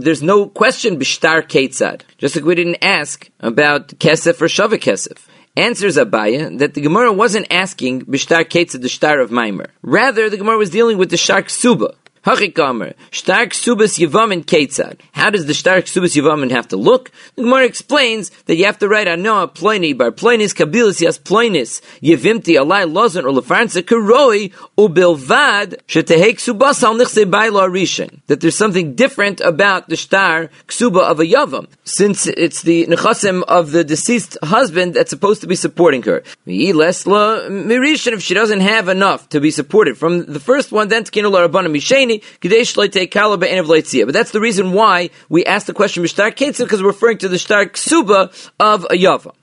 There's 0.03 0.23
no 0.23 0.47
question 0.47 0.99
b'shtar 0.99 1.47
ketzad. 1.47 2.03
Just 2.19 2.35
like 2.37 2.45
we 2.45 2.57
didn't 2.57 2.83
ask 2.83 3.31
about 3.41 3.89
kesef 3.89 4.43
or 4.43 4.47
shava 4.47 4.79
kesef. 4.79 5.28
Answers 5.59 5.97
Abaye 5.97 6.57
that 6.61 6.75
the 6.75 6.81
Gemara 6.81 7.13
wasn't 7.13 7.49
asking 7.51 8.03
Bishtar 8.03 8.45
Ketza 8.45 8.81
the 8.81 8.89
Shtar 8.89 9.19
of 9.21 9.31
Maimer. 9.31 9.67
Rather, 9.83 10.31
the 10.31 10.37
Gemara 10.37 10.57
was 10.57 10.71
dealing 10.71 10.99
with 10.99 11.11
the 11.11 11.17
Shark 11.17 11.51
Suba. 11.51 11.97
Hachikamer, 12.29 12.93
Stark 13.11 13.53
Subas 13.53 13.99
Yavamin 13.99 14.45
Ketzad. 14.45 15.01
How 15.13 15.31
does 15.31 15.47
the 15.47 15.55
Stark 15.55 15.87
Subas 15.87 16.15
Yavamin 16.15 16.51
have 16.51 16.69
to 16.69 16.77
look? 16.77 17.11
The 17.37 17.43
Gemara 17.45 17.65
explains 17.65 18.29
that 18.45 18.57
you 18.57 18.67
have 18.67 18.79
to 18.81 18.89
write 18.89 19.07
Anoa 19.07 19.55
Ploini 19.55 19.97
bar 19.97 20.11
Ploinis 20.11 20.53
Kabilis 20.55 21.01
Yas 21.01 21.19
Ploinis 21.19 21.81
Yevimti 22.03 22.59
Alai 22.63 22.85
Lozan 22.85 23.25
or 23.25 23.33
Lefarnsa 23.41 23.81
Karoi 23.83 24.53
Ubilvad 24.77 25.81
Shetehek 25.87 26.37
Subas 26.37 26.83
Al 26.83 26.97
Nichse 26.97 27.25
Baila 27.31 27.67
Rishon. 27.67 28.21
That 28.27 28.43
there's 28.43 28.59
something 28.59 28.95
different 28.95 29.41
about 29.41 29.89
the 29.89 29.97
Star 29.97 30.51
Ksuba 30.67 31.01
of 31.01 31.21
a 31.21 31.25
Yavam, 31.25 31.67
since 31.85 32.27
it's 32.27 32.61
the 32.61 32.87
Nechasim 32.89 33.43
of 33.45 33.71
the 33.71 33.85
deceased 33.85 34.37
husband 34.43 34.93
that's 34.93 35.09
supposed 35.09 35.41
to 35.41 35.47
be 35.47 35.57
supporting 35.57 36.03
her. 36.03 36.23
If 36.45 38.23
she 38.23 38.35
doesn't 38.35 38.61
have 38.61 38.89
enough 38.89 39.31
to 39.31 39.41
be 39.41 39.51
supported 39.51 39.97
from 39.97 40.27
the 40.27 40.41
first 40.41 40.73
one, 40.73 40.89
then 40.89 41.05
Tkinula 41.05 41.49
Rabbanah 41.49 41.75
Misheni, 41.75 42.18
but 42.41 44.13
that's 44.13 44.31
the 44.31 44.41
reason 44.41 44.73
why 44.73 45.11
we 45.29 45.45
ask 45.45 45.67
the 45.67 45.75
question 45.75 46.03
Mishtar 46.03 46.35
Ketzim, 46.35 46.65
because 46.65 46.83
we're 46.83 46.89
referring 46.89 47.19
to 47.19 47.29
the 47.29 47.39
Shtar 47.39 47.67
Ksuba 47.67 48.51
of 48.59 48.85
a 48.85 48.95
Yava. 48.95 49.35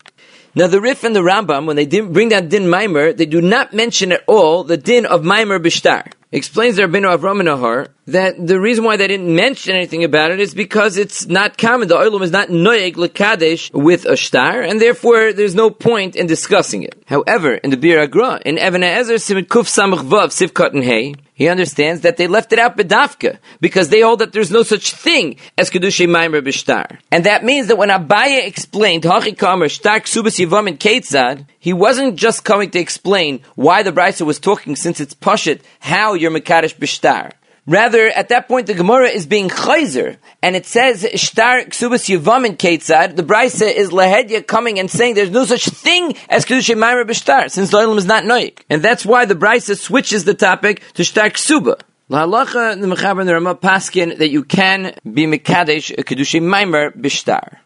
Now 0.57 0.67
the 0.67 0.79
Rif 0.79 1.03
and 1.03 1.15
the 1.15 1.19
Rambam, 1.19 1.65
when 1.65 1.75
they 1.75 1.85
bring 1.85 2.29
down 2.29 2.47
Din 2.47 2.63
Maimer, 2.63 3.15
they 3.15 3.25
do 3.25 3.41
not 3.41 3.73
mention 3.73 4.13
at 4.13 4.23
all 4.25 4.63
the 4.63 4.77
Din 4.77 5.05
of 5.05 5.21
Maimer 5.21 5.59
Bishtar. 5.59 6.13
Explains 6.31 6.77
the 6.77 6.83
Rabbeinu 6.83 7.17
Avram 7.17 7.41
Nahar 7.41 7.89
that 8.07 8.45
the 8.45 8.59
reason 8.59 8.83
why 8.83 8.97
they 8.97 9.07
didn't 9.07 9.33
mention 9.33 9.75
anything 9.75 10.03
about 10.03 10.31
it 10.31 10.39
is 10.39 10.53
because 10.53 10.97
it's 10.97 11.25
not 11.25 11.57
common. 11.57 11.87
The 11.87 11.95
oilum 11.95 12.21
is 12.21 12.31
not 12.31 12.49
noyeg 12.49 12.95
lekadesh 12.95 13.73
with 13.73 14.05
a 14.05 14.15
star, 14.15 14.61
and 14.61 14.79
therefore 14.79 15.33
there's 15.33 15.55
no 15.55 15.69
point 15.69 16.15
in 16.15 16.27
discussing 16.27 16.83
it. 16.83 17.01
However, 17.07 17.55
in 17.55 17.71
the 17.71 17.77
Biur 17.77 18.07
HaGra, 18.07 18.43
in 18.43 18.59
Even 18.59 18.83
Ezer 18.83 19.15
Simit 19.15 19.47
Kuf 19.47 19.65
Samach 19.65 20.07
Vav 20.07 20.29
Sivkat 20.29 20.73
and 20.73 20.83
Hay, 20.83 21.15
he 21.33 21.49
understands 21.49 22.01
that 22.01 22.17
they 22.17 22.27
left 22.27 22.53
it 22.53 22.59
out 22.59 22.77
bedafka 22.77 23.39
because 23.59 23.89
they 23.89 24.01
hold 24.01 24.19
that 24.19 24.31
there's 24.31 24.51
no 24.51 24.63
such 24.63 24.91
thing 24.91 25.35
as 25.57 25.69
kedushay 25.69 26.07
maimer 26.07 26.41
b'shtar, 26.41 26.99
and 27.11 27.25
that 27.25 27.43
means 27.43 27.67
that 27.67 27.77
when 27.77 27.89
Abaye 27.89 28.47
explained 28.47 29.03
hachi 29.03 29.35
kamer 29.35 29.69
shtar 29.69 29.99
ksubas 29.99 30.39
yivam 30.39 30.69
and 30.69 30.79
ketzad, 30.79 31.45
he 31.59 31.73
wasn't 31.73 32.15
just 32.15 32.45
coming 32.45 32.69
to 32.71 32.79
explain 32.79 33.41
why 33.55 33.83
the 33.83 33.91
brisa 33.91 34.25
was 34.25 34.39
talking 34.39 34.77
since 34.77 35.01
it's 35.01 35.13
pashit 35.13 35.59
how 35.79 36.13
you're 36.13 36.31
mekadesh 36.31 36.75
b'shtar. 36.77 37.33
Rather, 37.67 38.07
at 38.09 38.29
that 38.29 38.47
point, 38.47 38.67
the 38.67 38.75
Gemara 38.75 39.07
is 39.07 39.25
being 39.25 39.49
chayzer, 39.49 40.17
and 40.43 40.55
it 40.55 40.67
says, 40.67 41.01
Shtar 41.15 41.61
ksubas 41.61 42.05
yivam 42.07 42.45
in 42.45 42.57
ketzad, 42.57 43.15
the 43.15 43.23
Brisa 43.23 43.73
is 43.73 43.89
lahedya 43.89 44.45
coming 44.45 44.77
and 44.77 44.89
saying 44.89 45.15
there's 45.15 45.31
no 45.31 45.45
such 45.45 45.65
thing 45.65 46.15
as 46.29 46.45
kedushay 46.45 46.75
ma'ira 46.75 47.05
b'shtar, 47.05 47.49
since 47.49 47.71
the 47.71 47.79
is 47.79 48.05
not 48.05 48.23
noik. 48.23 48.59
And 48.69 48.83
that's 48.83 49.03
why 49.03 49.25
the 49.25 49.33
Brisa 49.33 49.75
switches 49.75 50.25
the 50.25 50.35
topic 50.35 50.83
to 50.93 51.03
shtar 51.03 51.31
ksuba. 51.31 51.81
Lahalacha, 52.07 52.79
the 52.79 52.85
Mechaber 52.85 53.21
and 53.21 53.29
the 53.29 53.33
Ramah 53.33 53.55
Paskin, 53.55 54.19
that 54.19 54.29
you 54.29 54.43
can 54.43 54.95
be 55.03 55.25
mekadesh 55.25 55.91
kedushay 55.95 56.43
maimer 56.43 56.95
b'shtar. 56.95 57.57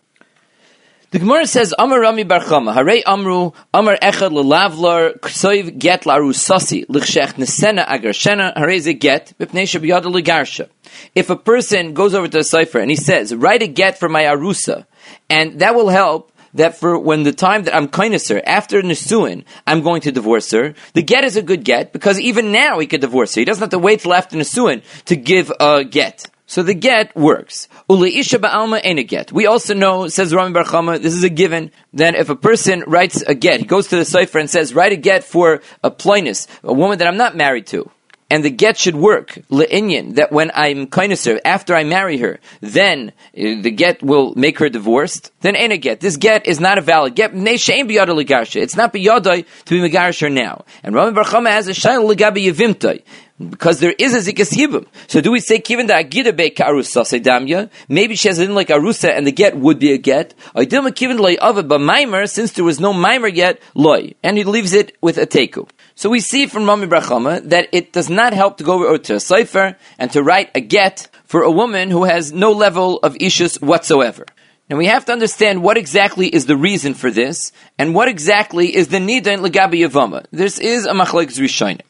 The 1.11 1.17
Gemara 1.17 1.47
says, 1.47 1.73
Amar 1.79 2.01
Rami 2.01 2.23
Bar 2.23 2.41
Chama, 2.41 2.71
Hare 2.71 3.01
Amru, 3.07 3.51
Amar 3.73 3.97
Echad 3.97 4.29
Lelavlar, 4.29 5.17
Ksoiv 5.17 5.79
Get 5.79 6.03
Larusasi, 6.03 6.85
Lichshech 6.85 7.33
Nesena 7.33 7.83
Agarshena, 7.87 8.55
Hare 8.55 8.79
Ze 8.79 8.93
Get, 8.93 9.33
Bipnei 9.39 9.63
Shabiyada 9.63 10.03
Legarsha. 10.03 10.69
If 11.15 11.31
a 11.31 11.35
person 11.35 11.95
goes 11.95 12.13
over 12.13 12.27
to 12.27 12.37
a 12.37 12.43
cipher 12.43 12.77
and 12.77 12.91
he 12.91 12.95
says, 12.95 13.33
write 13.33 13.63
a 13.63 13.67
get 13.67 13.97
for 13.97 14.07
my 14.07 14.25
Arusa, 14.25 14.85
and 15.31 15.61
that 15.61 15.73
will 15.73 15.89
help 15.89 16.31
that 16.53 16.77
for 16.77 16.99
when 16.99 17.23
the 17.23 17.33
time 17.33 17.63
that 17.63 17.75
I'm 17.75 17.89
her, 17.91 18.41
after 18.45 18.83
Nisuin, 18.83 19.45
I'm 19.65 19.81
going 19.81 20.01
to 20.01 20.11
divorce 20.11 20.51
her, 20.51 20.75
the 20.93 21.01
get 21.01 21.23
is 21.23 21.35
a 21.35 21.41
good 21.41 21.63
get, 21.63 21.91
because 21.91 22.19
even 22.19 22.51
now 22.51 22.77
he 22.77 22.85
could 22.85 23.01
divorce 23.01 23.33
her. 23.33 23.41
He 23.41 23.45
doesn't 23.45 23.61
have 23.61 23.71
to 23.71 23.79
wait 23.79 24.01
till 24.01 24.13
after 24.13 24.37
Nisuin 24.37 24.83
to 25.05 25.15
give 25.15 25.51
a 25.59 25.83
get. 25.83 26.27
So 26.49 26.63
the 26.63 26.73
get 26.73 27.15
works. 27.15 27.67
Uleisha 27.87 28.39
ba'alma 28.39 28.81
ain't 28.83 28.97
a 28.97 29.03
get. 29.03 29.31
We 29.31 29.45
also 29.45 29.75
know, 29.75 30.07
says 30.07 30.33
Rami 30.33 30.51
Bar 30.51 30.63
Chama, 30.63 30.99
this 30.99 31.13
is 31.13 31.23
a 31.23 31.29
given, 31.29 31.69
that 31.93 32.15
if 32.15 32.29
a 32.29 32.35
person 32.35 32.83
writes 32.87 33.21
a 33.21 33.35
get, 33.35 33.59
he 33.59 33.67
goes 33.67 33.89
to 33.89 33.97
the 33.97 34.03
cipher 34.03 34.39
and 34.39 34.49
says, 34.49 34.73
write 34.73 34.91
a 34.91 34.95
get 34.95 35.23
for 35.23 35.61
a 35.83 35.91
ploinus, 35.91 36.47
a 36.63 36.73
woman 36.73 36.97
that 36.97 37.07
I'm 37.07 37.17
not 37.17 37.37
married 37.37 37.67
to. 37.67 37.91
And 38.29 38.43
the 38.43 38.49
get 38.49 38.77
should 38.77 38.95
work 38.95 39.39
le'inyan 39.49 40.15
that 40.15 40.31
when 40.31 40.51
I'm 40.53 40.87
kaineser 40.87 41.39
after 41.43 41.75
I 41.75 41.83
marry 41.83 42.17
her, 42.17 42.39
then 42.61 43.09
uh, 43.09 43.61
the 43.61 43.71
get 43.71 44.03
will 44.03 44.33
make 44.35 44.59
her 44.59 44.69
divorced. 44.69 45.31
Then 45.41 45.55
ain't 45.55 45.73
a 45.73 45.77
get. 45.77 45.99
This 45.99 46.17
get 46.17 46.45
is 46.45 46.59
not 46.59 46.77
a 46.77 46.81
valid 46.81 47.15
get. 47.15 47.31
It's 47.33 48.75
not 48.75 48.93
biyadai 48.93 49.45
to 49.65 49.81
be 49.81 49.89
megarish 49.89 50.21
her 50.21 50.29
now. 50.29 50.65
And 50.83 50.93
Rami 50.93 51.13
Bar 51.13 51.23
has 51.23 51.67
a 51.67 51.71
shayla 51.71 52.15
legabi 52.15 52.45
yevimtai 52.45 53.03
because 53.49 53.79
there 53.79 53.93
is 53.97 54.13
a 54.13 54.31
zikas 54.31 54.53
yibum. 54.53 54.85
So 55.07 55.21
do 55.21 55.31
we 55.31 55.39
say 55.39 55.59
given 55.59 55.87
the 55.87 55.93
agida 55.93 56.35
be 56.35 56.49
karusa 56.51 57.03
sedamya? 57.03 57.69
Maybe 57.87 58.15
she 58.15 58.27
has 58.27 58.39
a 58.39 58.51
like 58.51 58.67
arusa 58.67 59.09
and 59.09 59.25
the 59.25 59.31
get 59.31 59.57
would 59.57 59.79
be 59.79 59.93
a 59.93 59.97
get. 59.97 60.33
I 60.53 60.65
didn't 60.65 60.95
given 60.95 61.17
loy 61.17 61.37
it, 61.39 61.67
but 61.67 61.79
mimer 61.79 62.27
since 62.27 62.51
there 62.53 62.65
was 62.65 62.79
no 62.79 62.93
mimer 62.93 63.27
yet 63.27 63.61
loy, 63.73 64.13
and 64.23 64.37
he 64.37 64.43
leaves 64.43 64.73
it 64.73 64.97
with 65.01 65.17
a 65.17 65.25
teku. 65.25 65.67
So 65.99 66.09
we 66.09 66.21
see 66.21 66.47
from 66.47 66.65
Rami 66.65 66.87
Bar 66.87 67.01
Chama 67.01 67.43
that 67.49 67.67
it 67.73 67.91
does 67.91 68.09
not 68.09 68.31
help 68.31 68.55
to 68.59 68.63
go 68.63 68.95
to 68.95 69.15
a 69.15 69.19
cipher 69.19 69.75
and 69.97 70.09
to 70.13 70.23
write 70.23 70.49
a 70.55 70.61
get 70.61 71.09
for 71.25 71.41
a 71.43 71.51
woman 71.51 71.91
who 71.91 72.05
has 72.05 72.31
no 72.31 72.53
level 72.53 72.99
of 72.99 73.15
ishus 73.15 73.61
whatsoever. 73.61 74.25
Now 74.69 74.77
we 74.77 74.85
have 74.85 75.03
to 75.07 75.11
understand 75.11 75.61
what 75.61 75.75
exactly 75.75 76.33
is 76.33 76.45
the 76.45 76.55
reason 76.55 76.93
for 76.93 77.11
this, 77.11 77.51
and 77.77 77.93
what 77.93 78.07
exactly 78.07 78.73
is 78.73 78.87
the 78.87 78.99
nida 78.99 79.27
in 79.27 79.41
legabi 79.41 79.85
yavama. 79.85 80.25
This 80.31 80.57
is 80.57 80.85
a 80.85 80.93
machlek 80.93 81.37
rishonim. 81.37 81.81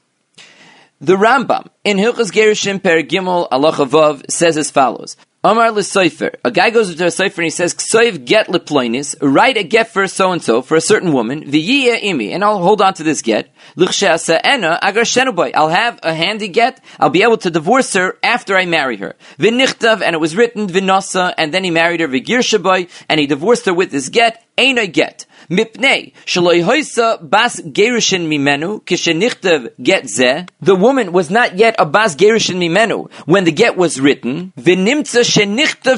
The 1.00 1.16
Rambam 1.16 1.68
in 1.84 1.98
Hilchas 1.98 2.32
Gerishim 2.32 2.82
Per 2.82 3.04
Gimel 3.04 3.48
Allah 3.52 3.74
Vav 3.74 4.32
says 4.32 4.58
as 4.58 4.72
follows: 4.72 5.18
Amar 5.42 5.72
l'soifer. 5.72 6.36
A 6.44 6.52
guy 6.52 6.70
goes 6.70 6.94
to 6.94 7.06
a 7.06 7.08
soifer 7.08 7.38
and 7.38 7.46
he 7.46 7.50
says, 7.50 7.74
"Ksoiv 7.74 8.26
get 8.26 8.48
leploinis. 8.48 9.16
Write 9.22 9.56
a 9.56 9.64
get 9.64 9.88
for 9.88 10.06
so 10.06 10.34
and 10.34 10.44
so 10.44 10.62
for 10.62 10.76
a 10.76 10.82
certain 10.82 11.14
woman. 11.14 11.46
V'yiyah 11.46 12.02
imi, 12.02 12.32
and 12.32 12.44
I'll 12.44 12.62
hold 12.62 12.82
on 12.82 12.94
to 12.96 13.04
this 13.04 13.22
get. 13.22 13.48
L'chsheasa 13.78 14.42
ena 14.44 14.78
agar. 14.84 15.06
I'll 15.56 15.70
have 15.70 15.98
a 16.04 16.14
handy 16.14 16.50
get. 16.50 16.84
I'll 17.00 17.10
be 17.10 17.24
able 17.24 17.38
to 17.38 17.50
divorce 17.50 17.94
her 17.94 18.18
after 18.22 18.58
I 18.58 18.66
marry 18.66 18.98
her. 18.98 19.16
V'nichtav, 19.40 20.02
and 20.02 20.14
it 20.14 20.20
was 20.20 20.36
written 20.36 20.68
v'nosa, 20.68 21.34
and 21.38 21.54
then 21.54 21.64
he 21.64 21.72
married 21.72 22.02
her 22.02 22.10
v'girshaboy, 22.10 22.90
and 23.08 23.18
he 23.22 23.26
divorced 23.26 23.66
her 23.66 23.74
with 23.74 23.92
this 23.92 24.10
get. 24.10 24.44
Ain't 24.58 24.78
a 24.78 24.88
get. 24.88 25.26
The 25.50 26.14
woman 30.76 31.12
was 31.12 31.30
not 31.32 31.58
yet 31.58 31.76
a 31.80 31.86
bas 31.86 32.16
gerishin 32.16 32.58
mimenu 32.58 33.12
when 33.26 33.46
the 33.46 33.52
get 33.52 33.76
was 33.76 34.00
written. 34.00 34.54
V'nimtza 34.60 35.24
shenichtav. 35.24 35.98